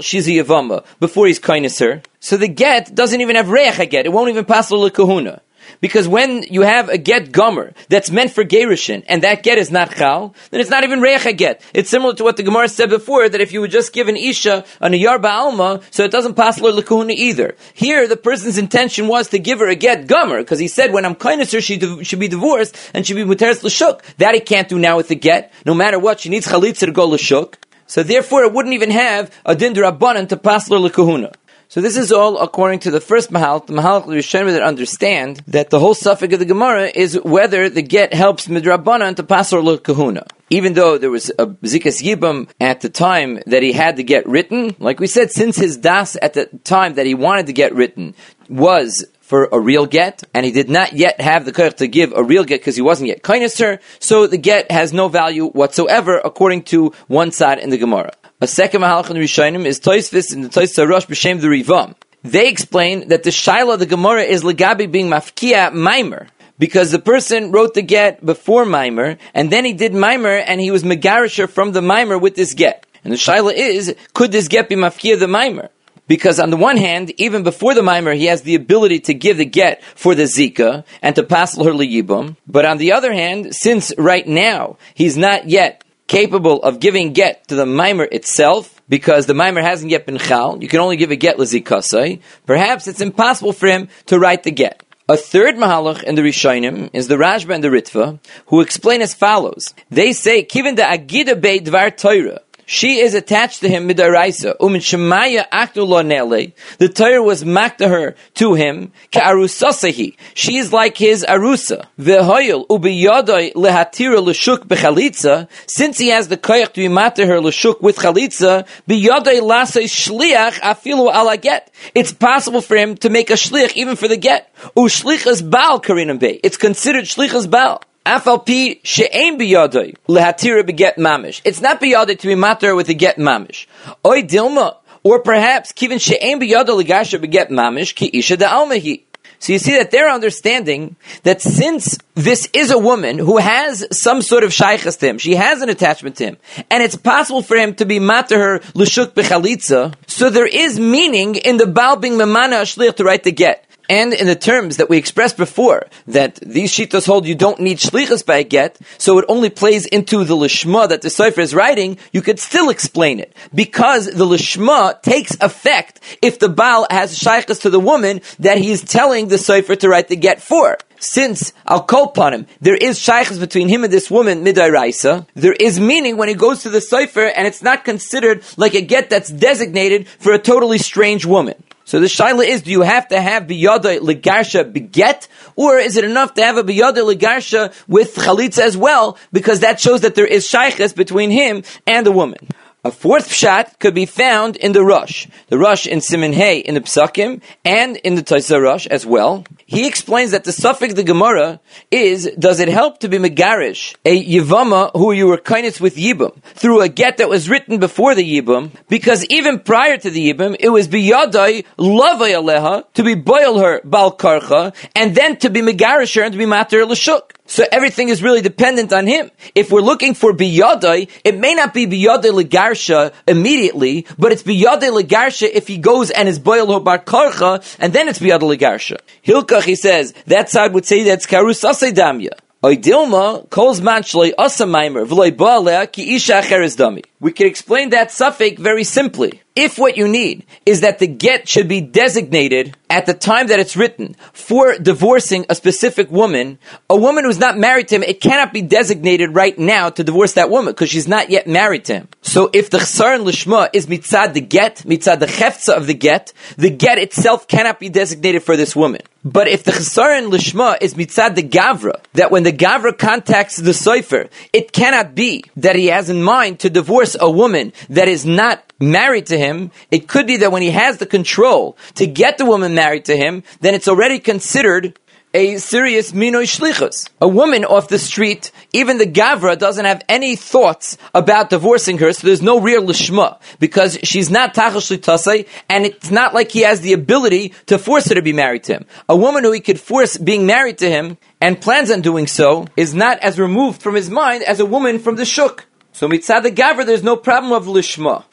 she's 0.00 0.26
a 0.26 0.32
Yavama, 0.32 0.84
before 1.00 1.26
he's 1.26 1.38
kindness 1.38 1.78
her. 1.78 2.02
So 2.20 2.36
the 2.36 2.48
get 2.48 2.94
doesn't 2.94 3.20
even 3.20 3.36
have 3.36 3.50
Reach 3.50 3.78
get. 3.90 4.06
It 4.06 4.12
won't 4.12 4.30
even 4.30 4.44
pass 4.44 4.68
the 4.68 4.90
Kahuna. 4.90 5.42
Because 5.84 6.08
when 6.08 6.44
you 6.44 6.62
have 6.62 6.88
a 6.88 6.96
get 6.96 7.30
gomer 7.30 7.74
that's 7.90 8.10
meant 8.10 8.30
for 8.30 8.42
gerushin 8.42 9.04
and 9.06 9.22
that 9.22 9.42
get 9.42 9.58
is 9.58 9.70
not 9.70 9.94
chal, 9.94 10.34
then 10.50 10.62
it's 10.62 10.70
not 10.70 10.82
even 10.82 11.02
reich 11.02 11.36
get. 11.36 11.60
It's 11.74 11.90
similar 11.90 12.14
to 12.14 12.24
what 12.24 12.38
the 12.38 12.42
Gemara 12.42 12.70
said 12.70 12.88
before 12.88 13.28
that 13.28 13.42
if 13.42 13.52
you 13.52 13.60
would 13.60 13.70
just 13.70 13.92
give 13.92 14.08
an 14.08 14.16
isha 14.16 14.64
a 14.80 14.88
yarba 14.88 15.24
ba'alma, 15.24 15.82
so 15.90 16.04
it 16.04 16.10
doesn't 16.10 16.36
pass 16.36 16.58
l'kahuna 16.58 17.10
either. 17.10 17.54
Here, 17.74 18.08
the 18.08 18.16
person's 18.16 18.56
intention 18.56 19.08
was 19.08 19.28
to 19.28 19.38
give 19.38 19.58
her 19.58 19.68
a 19.68 19.74
get 19.74 20.06
gomer 20.06 20.38
because 20.38 20.58
he 20.58 20.68
said 20.68 20.90
when 20.90 21.04
I'm 21.04 21.14
kindness 21.14 21.52
her, 21.52 21.60
she 21.60 21.78
should 22.02 22.18
be 22.18 22.28
divorced 22.28 22.74
and 22.94 23.06
should 23.06 23.16
be 23.16 23.24
muteres 23.24 23.62
l'shuk. 23.62 24.00
That 24.16 24.32
he 24.34 24.40
can't 24.40 24.70
do 24.70 24.78
now 24.78 24.96
with 24.96 25.08
the 25.08 25.16
get. 25.16 25.52
No 25.66 25.74
matter 25.74 25.98
what, 25.98 26.20
she 26.20 26.30
needs 26.30 26.46
chalitza 26.46 26.86
to 26.86 26.92
go 26.92 27.04
l'shuk. 27.04 27.58
So 27.86 28.02
therefore, 28.02 28.44
it 28.44 28.54
wouldn't 28.54 28.72
even 28.72 28.90
have 28.90 29.30
a 29.44 29.54
din 29.54 29.74
to 29.74 30.36
pass 30.42 30.70
l'kahuna. 30.70 31.34
So 31.74 31.80
this 31.80 31.96
is 31.96 32.12
all 32.12 32.38
according 32.38 32.78
to 32.86 32.92
the 32.92 33.00
first 33.00 33.32
Mahal, 33.32 33.58
the 33.58 33.72
Mahal 33.72 34.02
Rishonim 34.02 34.52
that 34.52 34.62
understand 34.62 35.42
that 35.48 35.70
the 35.70 35.80
whole 35.80 35.94
suffix 35.94 36.32
of 36.32 36.38
the 36.38 36.46
Gemara 36.46 36.88
is 36.94 37.20
whether 37.24 37.68
the 37.68 37.82
get 37.82 38.14
helps 38.14 38.46
midrabanan 38.46 39.16
to 39.16 39.24
pass 39.24 39.52
or 39.52 39.76
kahuna. 39.78 40.24
Even 40.50 40.74
though 40.74 40.98
there 40.98 41.10
was 41.10 41.30
a 41.30 41.46
zikas 41.46 42.00
yibam 42.00 42.48
at 42.60 42.80
the 42.82 42.88
time 42.88 43.40
that 43.48 43.64
he 43.64 43.72
had 43.72 43.96
to 43.96 44.04
get 44.04 44.24
written, 44.24 44.76
like 44.78 45.00
we 45.00 45.08
said, 45.08 45.32
since 45.32 45.56
his 45.56 45.76
das 45.76 46.16
at 46.22 46.34
the 46.34 46.46
time 46.62 46.94
that 46.94 47.06
he 47.06 47.14
wanted 47.16 47.46
to 47.46 47.52
get 47.52 47.74
written 47.74 48.14
was 48.48 49.04
for 49.20 49.48
a 49.50 49.58
real 49.58 49.86
get, 49.86 50.22
and 50.32 50.46
he 50.46 50.52
did 50.52 50.70
not 50.70 50.92
yet 50.92 51.20
have 51.20 51.44
the 51.44 51.50
koyach 51.50 51.78
to 51.78 51.88
give 51.88 52.12
a 52.12 52.22
real 52.22 52.44
get 52.44 52.60
because 52.60 52.76
he 52.76 52.82
wasn't 52.82 53.08
yet 53.08 53.26
her. 53.58 53.80
so 53.98 54.28
the 54.28 54.38
get 54.38 54.70
has 54.70 54.92
no 54.92 55.08
value 55.08 55.48
whatsoever 55.48 56.18
according 56.24 56.62
to 56.62 56.92
one 57.08 57.32
side 57.32 57.58
in 57.58 57.70
the 57.70 57.78
Gemara. 57.78 58.12
A 58.40 58.48
second 58.48 58.80
Mahalach 58.80 59.10
in 59.10 59.16
Rishonim 59.16 59.64
is 59.64 59.78
Toisvis 59.78 60.32
in 60.34 60.42
the 60.42 60.48
Tois 60.48 60.76
Rosh 60.76 61.06
B'Shem 61.06 61.40
the 61.40 61.46
Rivam. 61.46 61.94
They 62.24 62.48
explain 62.48 63.08
that 63.08 63.22
the 63.22 63.30
Shaila 63.30 63.74
of 63.74 63.78
the 63.78 63.86
Gemara 63.86 64.22
is 64.22 64.42
Legabi 64.42 64.90
being 64.90 65.08
Mafkia 65.08 65.70
Maimer. 65.72 66.26
Because 66.58 66.90
the 66.90 66.98
person 66.98 67.52
wrote 67.52 67.74
the 67.74 67.82
get 67.82 68.26
before 68.26 68.64
Maimer, 68.64 69.18
and 69.34 69.50
then 69.50 69.64
he 69.64 69.72
did 69.72 69.92
Maimer, 69.92 70.42
and 70.44 70.60
he 70.60 70.72
was 70.72 70.82
Megarisher 70.82 71.48
from 71.48 71.72
the 71.72 71.80
Maimer 71.80 72.20
with 72.20 72.34
this 72.34 72.54
get. 72.54 72.86
And 73.04 73.12
the 73.12 73.16
Shaila 73.16 73.52
is, 73.54 73.94
could 74.14 74.32
this 74.32 74.48
get 74.48 74.68
be 74.68 74.74
Mafkia 74.74 75.16
the 75.18 75.26
Maimer? 75.26 75.68
Because 76.08 76.40
on 76.40 76.50
the 76.50 76.56
one 76.56 76.76
hand, 76.76 77.12
even 77.18 77.44
before 77.44 77.74
the 77.74 77.82
mimer, 77.82 78.12
he 78.12 78.26
has 78.26 78.42
the 78.42 78.56
ability 78.56 79.00
to 79.00 79.14
give 79.14 79.38
the 79.38 79.46
get 79.46 79.82
for 79.82 80.14
the 80.14 80.24
zika 80.24 80.84
and 81.00 81.16
to 81.16 81.22
pass 81.22 81.56
her 81.56 81.72
liyibum. 81.72 82.36
But 82.46 82.66
on 82.66 82.76
the 82.76 82.92
other 82.92 83.12
hand, 83.12 83.54
since 83.54 83.92
right 83.96 84.26
now 84.26 84.76
he's 84.92 85.16
not 85.16 85.48
yet 85.48 85.83
capable 86.14 86.62
of 86.62 86.78
giving 86.78 87.12
get 87.12 87.48
to 87.48 87.56
the 87.56 87.66
mimer 87.66 88.04
itself, 88.04 88.80
because 88.88 89.26
the 89.26 89.34
mimer 89.34 89.60
hasn't 89.60 89.90
yet 89.90 90.06
been 90.06 90.18
chal, 90.18 90.62
you 90.62 90.68
can 90.68 90.78
only 90.78 90.96
give 90.96 91.10
a 91.10 91.16
get 91.16 91.38
lezikasai, 91.38 92.20
perhaps 92.46 92.86
it's 92.86 93.00
impossible 93.00 93.52
for 93.52 93.66
him 93.66 93.88
to 94.06 94.16
write 94.16 94.44
the 94.44 94.52
get. 94.52 94.84
A 95.08 95.16
third 95.16 95.56
mahalach 95.56 96.04
in 96.04 96.14
the 96.14 96.22
Rishonim 96.22 96.88
is 96.92 97.08
the 97.08 97.16
Rashba 97.16 97.52
and 97.56 97.64
the 97.64 97.68
Ritva, 97.68 98.20
who 98.46 98.60
explain 98.60 99.02
as 99.02 99.12
follows. 99.12 99.74
They 99.90 100.12
say, 100.12 100.44
Kiven 100.44 100.76
the 100.76 100.82
Agida 100.82 101.40
Be 101.40 101.58
Dvar 101.58 101.96
Torah, 101.96 102.42
she 102.66 103.00
is 103.00 103.14
attached 103.14 103.60
to 103.60 103.68
him 103.68 103.88
midaraisa. 103.88 104.56
Umin 104.58 104.80
shemaya 104.80 105.46
akdullah 105.50 106.04
nele. 106.04 106.52
The 106.78 106.88
Torah 106.88 107.22
was 107.22 107.44
makta 107.44 107.88
her 107.88 108.14
to 108.34 108.54
him 108.54 108.92
ka'arusasahi. 109.12 110.16
She 110.34 110.56
is 110.56 110.72
like 110.72 110.96
his 110.96 111.24
arusa. 111.28 111.86
V'hoyel 111.98 112.66
ubiyadoi 112.68 113.54
lehatira 113.54 114.24
l'shuk 114.24 114.66
b'chalitza. 114.66 115.48
Since 115.66 115.98
he 115.98 116.08
has 116.08 116.28
the 116.28 116.36
koyach 116.36 116.72
to 116.72 116.88
be 117.16 117.26
her 117.26 117.40
l'shuk 117.40 117.80
with 117.80 117.96
chalitza, 117.96 118.66
biyadoi 118.88 119.40
lasei 119.40 119.84
shliach 119.84 120.60
afilu 120.60 121.12
alaget. 121.12 121.66
It's 121.94 122.12
possible 122.12 122.60
for 122.60 122.76
him 122.76 122.96
to 122.98 123.10
make 123.10 123.30
a 123.30 123.34
shliach 123.34 123.72
even 123.74 123.96
for 123.96 124.08
the 124.08 124.16
get. 124.16 124.54
Ushlichas 124.76 125.48
bal 125.48 125.80
karinam 125.80 126.18
be. 126.18 126.40
It's 126.42 126.56
considered 126.56 127.04
shlichas 127.04 127.50
bal. 127.50 127.82
Afalpi 128.06 128.80
she'ain 128.82 129.38
biyadoi 129.38 129.94
lehatira 130.08 130.62
beget 130.66 130.96
mamish. 130.98 131.40
It's 131.42 131.62
not 131.62 131.80
biyadoi 131.80 132.18
to 132.18 132.26
be 132.26 132.34
matter 132.34 132.74
with 132.74 132.90
a 132.90 132.94
get 132.94 133.16
mamish. 133.16 133.66
Oy 134.04 134.22
dilma, 134.22 134.76
or 135.02 135.20
perhaps 135.20 135.72
kivin 135.72 135.98
she'ain 135.98 136.38
biyadoi 136.38 136.84
legasha 136.84 137.18
beget 137.18 137.48
mamish 137.48 137.94
ki 137.94 138.10
isha 138.12 138.36
da'almahi. 138.36 139.04
So 139.38 139.54
you 139.54 139.58
see 139.58 139.72
that 139.78 139.90
they're 139.90 140.10
understanding 140.10 140.96
that 141.22 141.40
since 141.40 141.98
this 142.14 142.46
is 142.52 142.70
a 142.70 142.78
woman 142.78 143.18
who 143.18 143.38
has 143.38 143.86
some 143.90 144.20
sort 144.20 144.44
of 144.44 144.50
shaykhas 144.50 144.98
to 144.98 145.06
him, 145.06 145.18
she 145.18 145.34
has 145.34 145.62
an 145.62 145.70
attachment 145.70 146.16
to 146.16 146.24
him, 146.24 146.36
and 146.70 146.82
it's 146.82 146.96
possible 146.96 147.42
for 147.42 147.56
him 147.56 147.74
to 147.76 147.86
be 147.86 147.98
matter 147.98 148.38
her 148.38 148.60
l'shuk 148.74 149.14
bechalitza, 149.14 149.94
so 150.06 150.28
there 150.28 150.46
is 150.46 150.78
meaning 150.78 151.36
in 151.36 151.56
the 151.56 151.66
Baal 151.66 151.96
being 151.96 152.14
memana 152.14 152.62
ashlich 152.62 152.96
to 152.96 153.04
write 153.04 153.24
the 153.24 153.32
get 153.32 153.64
and 153.88 154.14
in 154.14 154.26
the 154.26 154.36
terms 154.36 154.78
that 154.78 154.88
we 154.88 154.96
expressed 154.96 155.36
before, 155.36 155.86
that 156.06 156.36
these 156.36 156.72
shitas 156.72 157.06
hold 157.06 157.26
you 157.26 157.34
don't 157.34 157.60
need 157.60 157.78
shlichus 157.78 158.24
by 158.24 158.36
a 158.36 158.44
get, 158.44 158.78
so 158.98 159.18
it 159.18 159.24
only 159.28 159.50
plays 159.50 159.86
into 159.86 160.24
the 160.24 160.36
lishma 160.36 160.88
that 160.88 161.02
the 161.02 161.10
cipher 161.10 161.40
is 161.40 161.54
writing, 161.54 161.98
you 162.12 162.22
could 162.22 162.38
still 162.38 162.70
explain 162.70 163.20
it. 163.20 163.34
Because 163.54 164.06
the 164.06 164.24
lishma 164.24 165.00
takes 165.02 165.36
effect 165.40 166.00
if 166.22 166.38
the 166.38 166.48
Baal 166.48 166.86
has 166.90 167.18
shaykhs 167.18 167.58
to 167.60 167.70
the 167.70 167.80
woman 167.80 168.20
that 168.38 168.58
he 168.58 168.70
is 168.70 168.82
telling 168.82 169.28
the 169.28 169.38
cipher 169.38 169.76
to 169.76 169.88
write 169.88 170.08
the 170.08 170.16
get 170.16 170.40
for. 170.40 170.78
Since 170.98 171.52
I'll 171.66 171.82
call 171.82 172.04
upon 172.04 172.32
him, 172.32 172.46
there 172.62 172.76
is 172.76 172.98
shaykhs 172.98 173.38
between 173.38 173.68
him 173.68 173.84
and 173.84 173.92
this 173.92 174.10
woman, 174.10 174.44
midairaisa, 174.44 175.26
there 175.34 175.52
is 175.52 175.78
meaning 175.78 176.16
when 176.16 176.28
he 176.28 176.34
goes 176.34 176.62
to 176.62 176.70
the 176.70 176.80
cipher 176.80 177.26
and 177.26 177.46
it's 177.46 177.62
not 177.62 177.84
considered 177.84 178.42
like 178.56 178.74
a 178.74 178.80
get 178.80 179.10
that's 179.10 179.28
designated 179.28 180.08
for 180.08 180.32
a 180.32 180.38
totally 180.38 180.78
strange 180.78 181.26
woman. 181.26 181.62
So 181.84 182.00
the 182.00 182.06
shaila 182.06 182.46
is: 182.46 182.62
Do 182.62 182.70
you 182.70 182.82
have 182.82 183.08
to 183.08 183.20
have 183.20 183.44
biyada 183.44 184.00
legarsha 184.00 184.72
beget, 184.72 185.28
or 185.54 185.78
is 185.78 185.96
it 185.96 186.04
enough 186.04 186.34
to 186.34 186.42
have 186.42 186.56
a 186.56 186.64
biyada 186.64 187.14
legarsha 187.14 187.72
with 187.86 188.14
chalitza 188.14 188.60
as 188.60 188.76
well? 188.76 189.18
Because 189.32 189.60
that 189.60 189.80
shows 189.80 190.00
that 190.00 190.14
there 190.14 190.26
is 190.26 190.48
shaykhs 190.48 190.94
between 190.94 191.30
him 191.30 191.62
and 191.86 192.06
the 192.06 192.12
woman. 192.12 192.38
A 192.86 192.90
fourth 192.90 193.30
pshat 193.30 193.78
could 193.78 193.94
be 193.94 194.04
found 194.04 194.56
in 194.56 194.72
the 194.72 194.84
Rush, 194.84 195.26
the 195.48 195.56
Rush 195.56 195.86
in 195.86 196.02
Simin 196.02 196.34
Hay 196.34 196.58
in 196.58 196.74
the 196.74 196.82
Psakim, 196.82 197.40
and 197.64 197.96
in 197.96 198.14
the 198.14 198.22
Taisa 198.22 198.62
Rush 198.62 198.86
as 198.88 199.06
well. 199.06 199.46
He 199.64 199.88
explains 199.88 200.32
that 200.32 200.44
the 200.44 200.52
suffix 200.52 200.92
the 200.92 201.02
Gemara 201.02 201.60
is, 201.90 202.30
does 202.38 202.60
it 202.60 202.68
help 202.68 202.98
to 202.98 203.08
be 203.08 203.16
Megarish, 203.16 203.94
a 204.04 204.22
Yivama 204.22 204.90
who 204.92 205.12
you 205.12 205.28
were 205.28 205.38
kindness 205.38 205.80
with 205.80 205.96
Yibum, 205.96 206.42
through 206.42 206.82
a 206.82 206.90
get 206.90 207.16
that 207.16 207.30
was 207.30 207.48
written 207.48 207.78
before 207.78 208.14
the 208.14 208.22
Yibum, 208.22 208.70
because 208.90 209.24
even 209.26 209.60
prior 209.60 209.96
to 209.96 210.10
the 210.10 210.34
Yibum, 210.34 210.54
it 210.60 210.68
was 210.68 210.86
Biyadai, 210.86 211.64
Lavai 211.78 212.34
Aleha, 212.34 212.84
to 212.92 213.02
be 213.02 213.14
boil 213.14 213.60
her 213.60 213.80
Bal 213.84 214.14
Karcha, 214.14 214.74
and 214.94 215.14
then 215.14 215.38
to 215.38 215.48
be 215.48 215.62
Megarish 215.62 216.16
her 216.16 216.22
and 216.22 216.32
to 216.32 216.38
be 216.38 216.44
Mater 216.44 216.84
Lashuk. 216.84 217.33
So 217.54 217.64
everything 217.70 218.08
is 218.08 218.20
really 218.20 218.40
dependent 218.40 218.92
on 218.92 219.06
him. 219.06 219.30
If 219.54 219.70
we're 219.70 219.80
looking 219.80 220.14
for 220.14 220.32
biyadai, 220.32 221.08
it 221.22 221.38
may 221.38 221.54
not 221.54 221.72
be 221.72 221.86
biyadai 221.86 222.32
legarsha 222.42 223.12
immediately, 223.28 224.08
but 224.18 224.32
it's 224.32 224.42
biyadai 224.42 224.90
legarsha 225.00 225.48
if 225.52 225.68
he 225.68 225.78
goes 225.78 226.10
and 226.10 226.28
is 226.28 226.40
boil 226.40 226.80
bar 226.80 226.98
karcha, 226.98 227.62
and 227.78 227.92
then 227.92 228.08
it's 228.08 228.18
biyadai 228.18 228.56
legarsha. 228.56 228.98
Hilkach, 229.24 229.62
he 229.62 229.76
says, 229.76 230.14
that 230.26 230.50
side 230.50 230.72
would 230.74 230.84
say 230.84 231.04
that's 231.04 231.28
karusase 231.28 231.92
damya. 231.92 232.32
Oidilma 232.64 233.48
calls 233.50 233.80
manchloi 233.80 234.32
asamaimer 234.34 235.06
v'loi 235.06 235.30
ba'alea 235.30 235.92
ki 235.92 236.16
isha 236.16 236.40
acheres 236.40 236.76
dami. 236.76 237.04
We 237.24 237.32
can 237.32 237.46
explain 237.46 237.88
that 237.88 238.10
suffix 238.10 238.60
very 238.60 238.84
simply. 238.84 239.40
If 239.56 239.78
what 239.78 239.96
you 239.96 240.08
need 240.08 240.44
is 240.66 240.82
that 240.82 240.98
the 240.98 241.06
get 241.06 241.48
should 241.48 241.68
be 241.68 241.80
designated 241.80 242.76
at 242.90 243.06
the 243.06 243.14
time 243.14 243.46
that 243.46 243.60
it's 243.60 243.76
written 243.76 244.14
for 244.32 244.76
divorcing 244.78 245.46
a 245.48 245.54
specific 245.54 246.10
woman, 246.10 246.58
a 246.90 246.96
woman 246.96 247.24
who's 247.24 247.38
not 247.38 247.56
married 247.56 247.88
to 247.88 247.94
him, 247.94 248.02
it 248.02 248.20
cannot 248.20 248.52
be 248.52 248.62
designated 248.62 249.34
right 249.34 249.56
now 249.56 249.90
to 249.90 250.04
divorce 250.04 250.34
that 250.34 250.50
woman 250.50 250.74
because 250.74 250.90
she's 250.90 251.08
not 251.08 251.30
yet 251.30 251.46
married 251.46 251.84
to 251.86 251.94
him. 251.94 252.08
So 252.20 252.50
if 252.52 252.68
the 252.68 252.78
chsar 252.78 253.14
and 253.14 253.24
lishma 253.24 253.70
is 253.72 253.86
mitzad 253.86 254.34
the 254.34 254.40
get, 254.40 254.78
mitzad 254.78 255.20
the 255.20 255.26
cheftza 255.26 255.76
of 255.76 255.86
the 255.86 255.94
get, 255.94 256.32
the 256.56 256.70
get 256.70 256.98
itself 256.98 257.46
cannot 257.46 257.78
be 257.78 257.88
designated 257.88 258.42
for 258.42 258.56
this 258.56 258.74
woman. 258.74 259.00
But 259.24 259.48
if 259.48 259.62
the 259.62 259.70
chsar 259.70 260.18
and 260.18 260.32
lishma 260.32 260.78
is 260.80 260.94
mitzad 260.94 261.36
the 261.36 261.42
gavra, 261.42 262.02
that 262.14 262.32
when 262.32 262.42
the 262.42 262.52
gavra 262.52 262.96
contacts 262.98 263.56
the 263.56 263.70
soifer, 263.70 264.28
it 264.52 264.72
cannot 264.72 265.14
be 265.14 265.44
that 265.56 265.76
he 265.76 265.86
has 265.86 266.10
in 266.10 266.22
mind 266.22 266.58
to 266.60 266.70
divorce 266.70 267.13
a 267.20 267.30
woman 267.30 267.72
that 267.90 268.08
is 268.08 268.24
not 268.24 268.72
married 268.80 269.26
to 269.26 269.38
him, 269.38 269.70
it 269.90 270.08
could 270.08 270.26
be 270.26 270.38
that 270.38 270.52
when 270.52 270.62
he 270.62 270.70
has 270.70 270.98
the 270.98 271.06
control 271.06 271.76
to 271.94 272.06
get 272.06 272.38
the 272.38 272.46
woman 272.46 272.74
married 272.74 273.06
to 273.06 273.16
him, 273.16 273.42
then 273.60 273.74
it's 273.74 273.88
already 273.88 274.18
considered 274.18 274.98
a 275.34 275.56
serious 275.56 276.12
minoi 276.12 276.44
shlichus. 276.44 277.08
A 277.20 277.26
woman 277.26 277.64
off 277.64 277.88
the 277.88 277.98
street, 277.98 278.52
even 278.72 278.98
the 278.98 279.06
gavra 279.06 279.58
doesn't 279.58 279.84
have 279.84 280.02
any 280.08 280.36
thoughts 280.36 280.96
about 281.12 281.50
divorcing 281.50 281.98
her, 281.98 282.12
so 282.12 282.26
there's 282.26 282.40
no 282.40 282.60
real 282.60 282.82
lishma 282.82 283.40
because 283.58 283.98
she's 284.04 284.30
not 284.30 284.54
tachas 284.54 284.96
tasei, 284.96 285.48
and 285.68 285.84
it's 285.84 286.12
not 286.12 286.34
like 286.34 286.52
he 286.52 286.60
has 286.60 286.82
the 286.82 286.92
ability 286.92 287.52
to 287.66 287.78
force 287.78 288.08
her 288.08 288.14
to 288.14 288.22
be 288.22 288.32
married 288.32 288.62
to 288.64 288.74
him. 288.74 288.86
A 289.08 289.16
woman 289.16 289.42
who 289.42 289.50
he 289.50 289.60
could 289.60 289.80
force 289.80 290.16
being 290.16 290.46
married 290.46 290.78
to 290.78 290.88
him 290.88 291.18
and 291.40 291.60
plans 291.60 291.90
on 291.90 292.00
doing 292.00 292.28
so 292.28 292.66
is 292.76 292.94
not 292.94 293.18
as 293.18 293.38
removed 293.38 293.82
from 293.82 293.96
his 293.96 294.08
mind 294.08 294.44
as 294.44 294.60
a 294.60 294.66
woman 294.66 295.00
from 295.00 295.16
the 295.16 295.24
shuk. 295.24 295.66
So 295.94 296.06
mitzad 296.08 296.42
the 296.42 296.50
gavra, 296.50 296.84
there's 296.84 297.02
no 297.04 297.16
problem 297.16 297.52
of 297.52 297.66
lishma. 297.66 298.24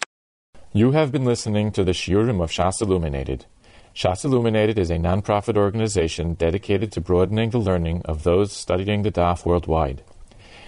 You 0.74 0.94
have 0.94 1.12
been 1.12 1.26
listening 1.26 1.72
to 1.74 1.84
the 1.84 1.92
Shiurim 1.92 2.42
of 2.42 2.50
Shas 2.50 2.82
Illuminated. 2.82 3.46
Shas 3.94 4.26
Illuminated 4.26 4.80
is 4.80 4.90
a 4.90 4.98
non-profit 4.98 5.56
organization 5.56 6.34
dedicated 6.34 6.92
to 6.94 7.02
broadening 7.02 7.52
the 7.52 7.60
learning 7.60 8.02
of 8.06 8.24
those 8.24 8.52
studying 8.52 9.04
the 9.04 9.12
Daf 9.12 9.46
worldwide. 9.46 10.02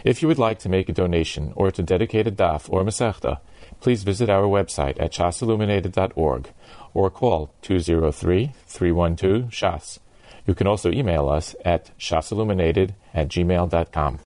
If 0.03 0.21
you 0.21 0.27
would 0.27 0.37
like 0.37 0.59
to 0.59 0.69
make 0.69 0.87
a 0.87 0.93
donation 0.93 1.51
or 1.55 1.71
to 1.71 1.81
dedicate 1.81 2.27
a 2.27 2.31
Daf 2.31 2.69
or 2.69 2.83
Masechta, 2.83 3.39
please 3.81 4.03
visit 4.03 4.29
our 4.29 4.43
website 4.43 5.01
at 5.01 5.13
shasilluminated.org 5.13 6.51
or 6.93 7.09
call 7.09 7.55
203-312-SHAS. 7.63 9.99
You 10.45 10.53
can 10.53 10.67
also 10.67 10.91
email 10.91 11.27
us 11.27 11.55
at 11.65 11.89
shasilluminated 11.97 12.93
at 13.15 13.29
gmail.com. 13.29 14.19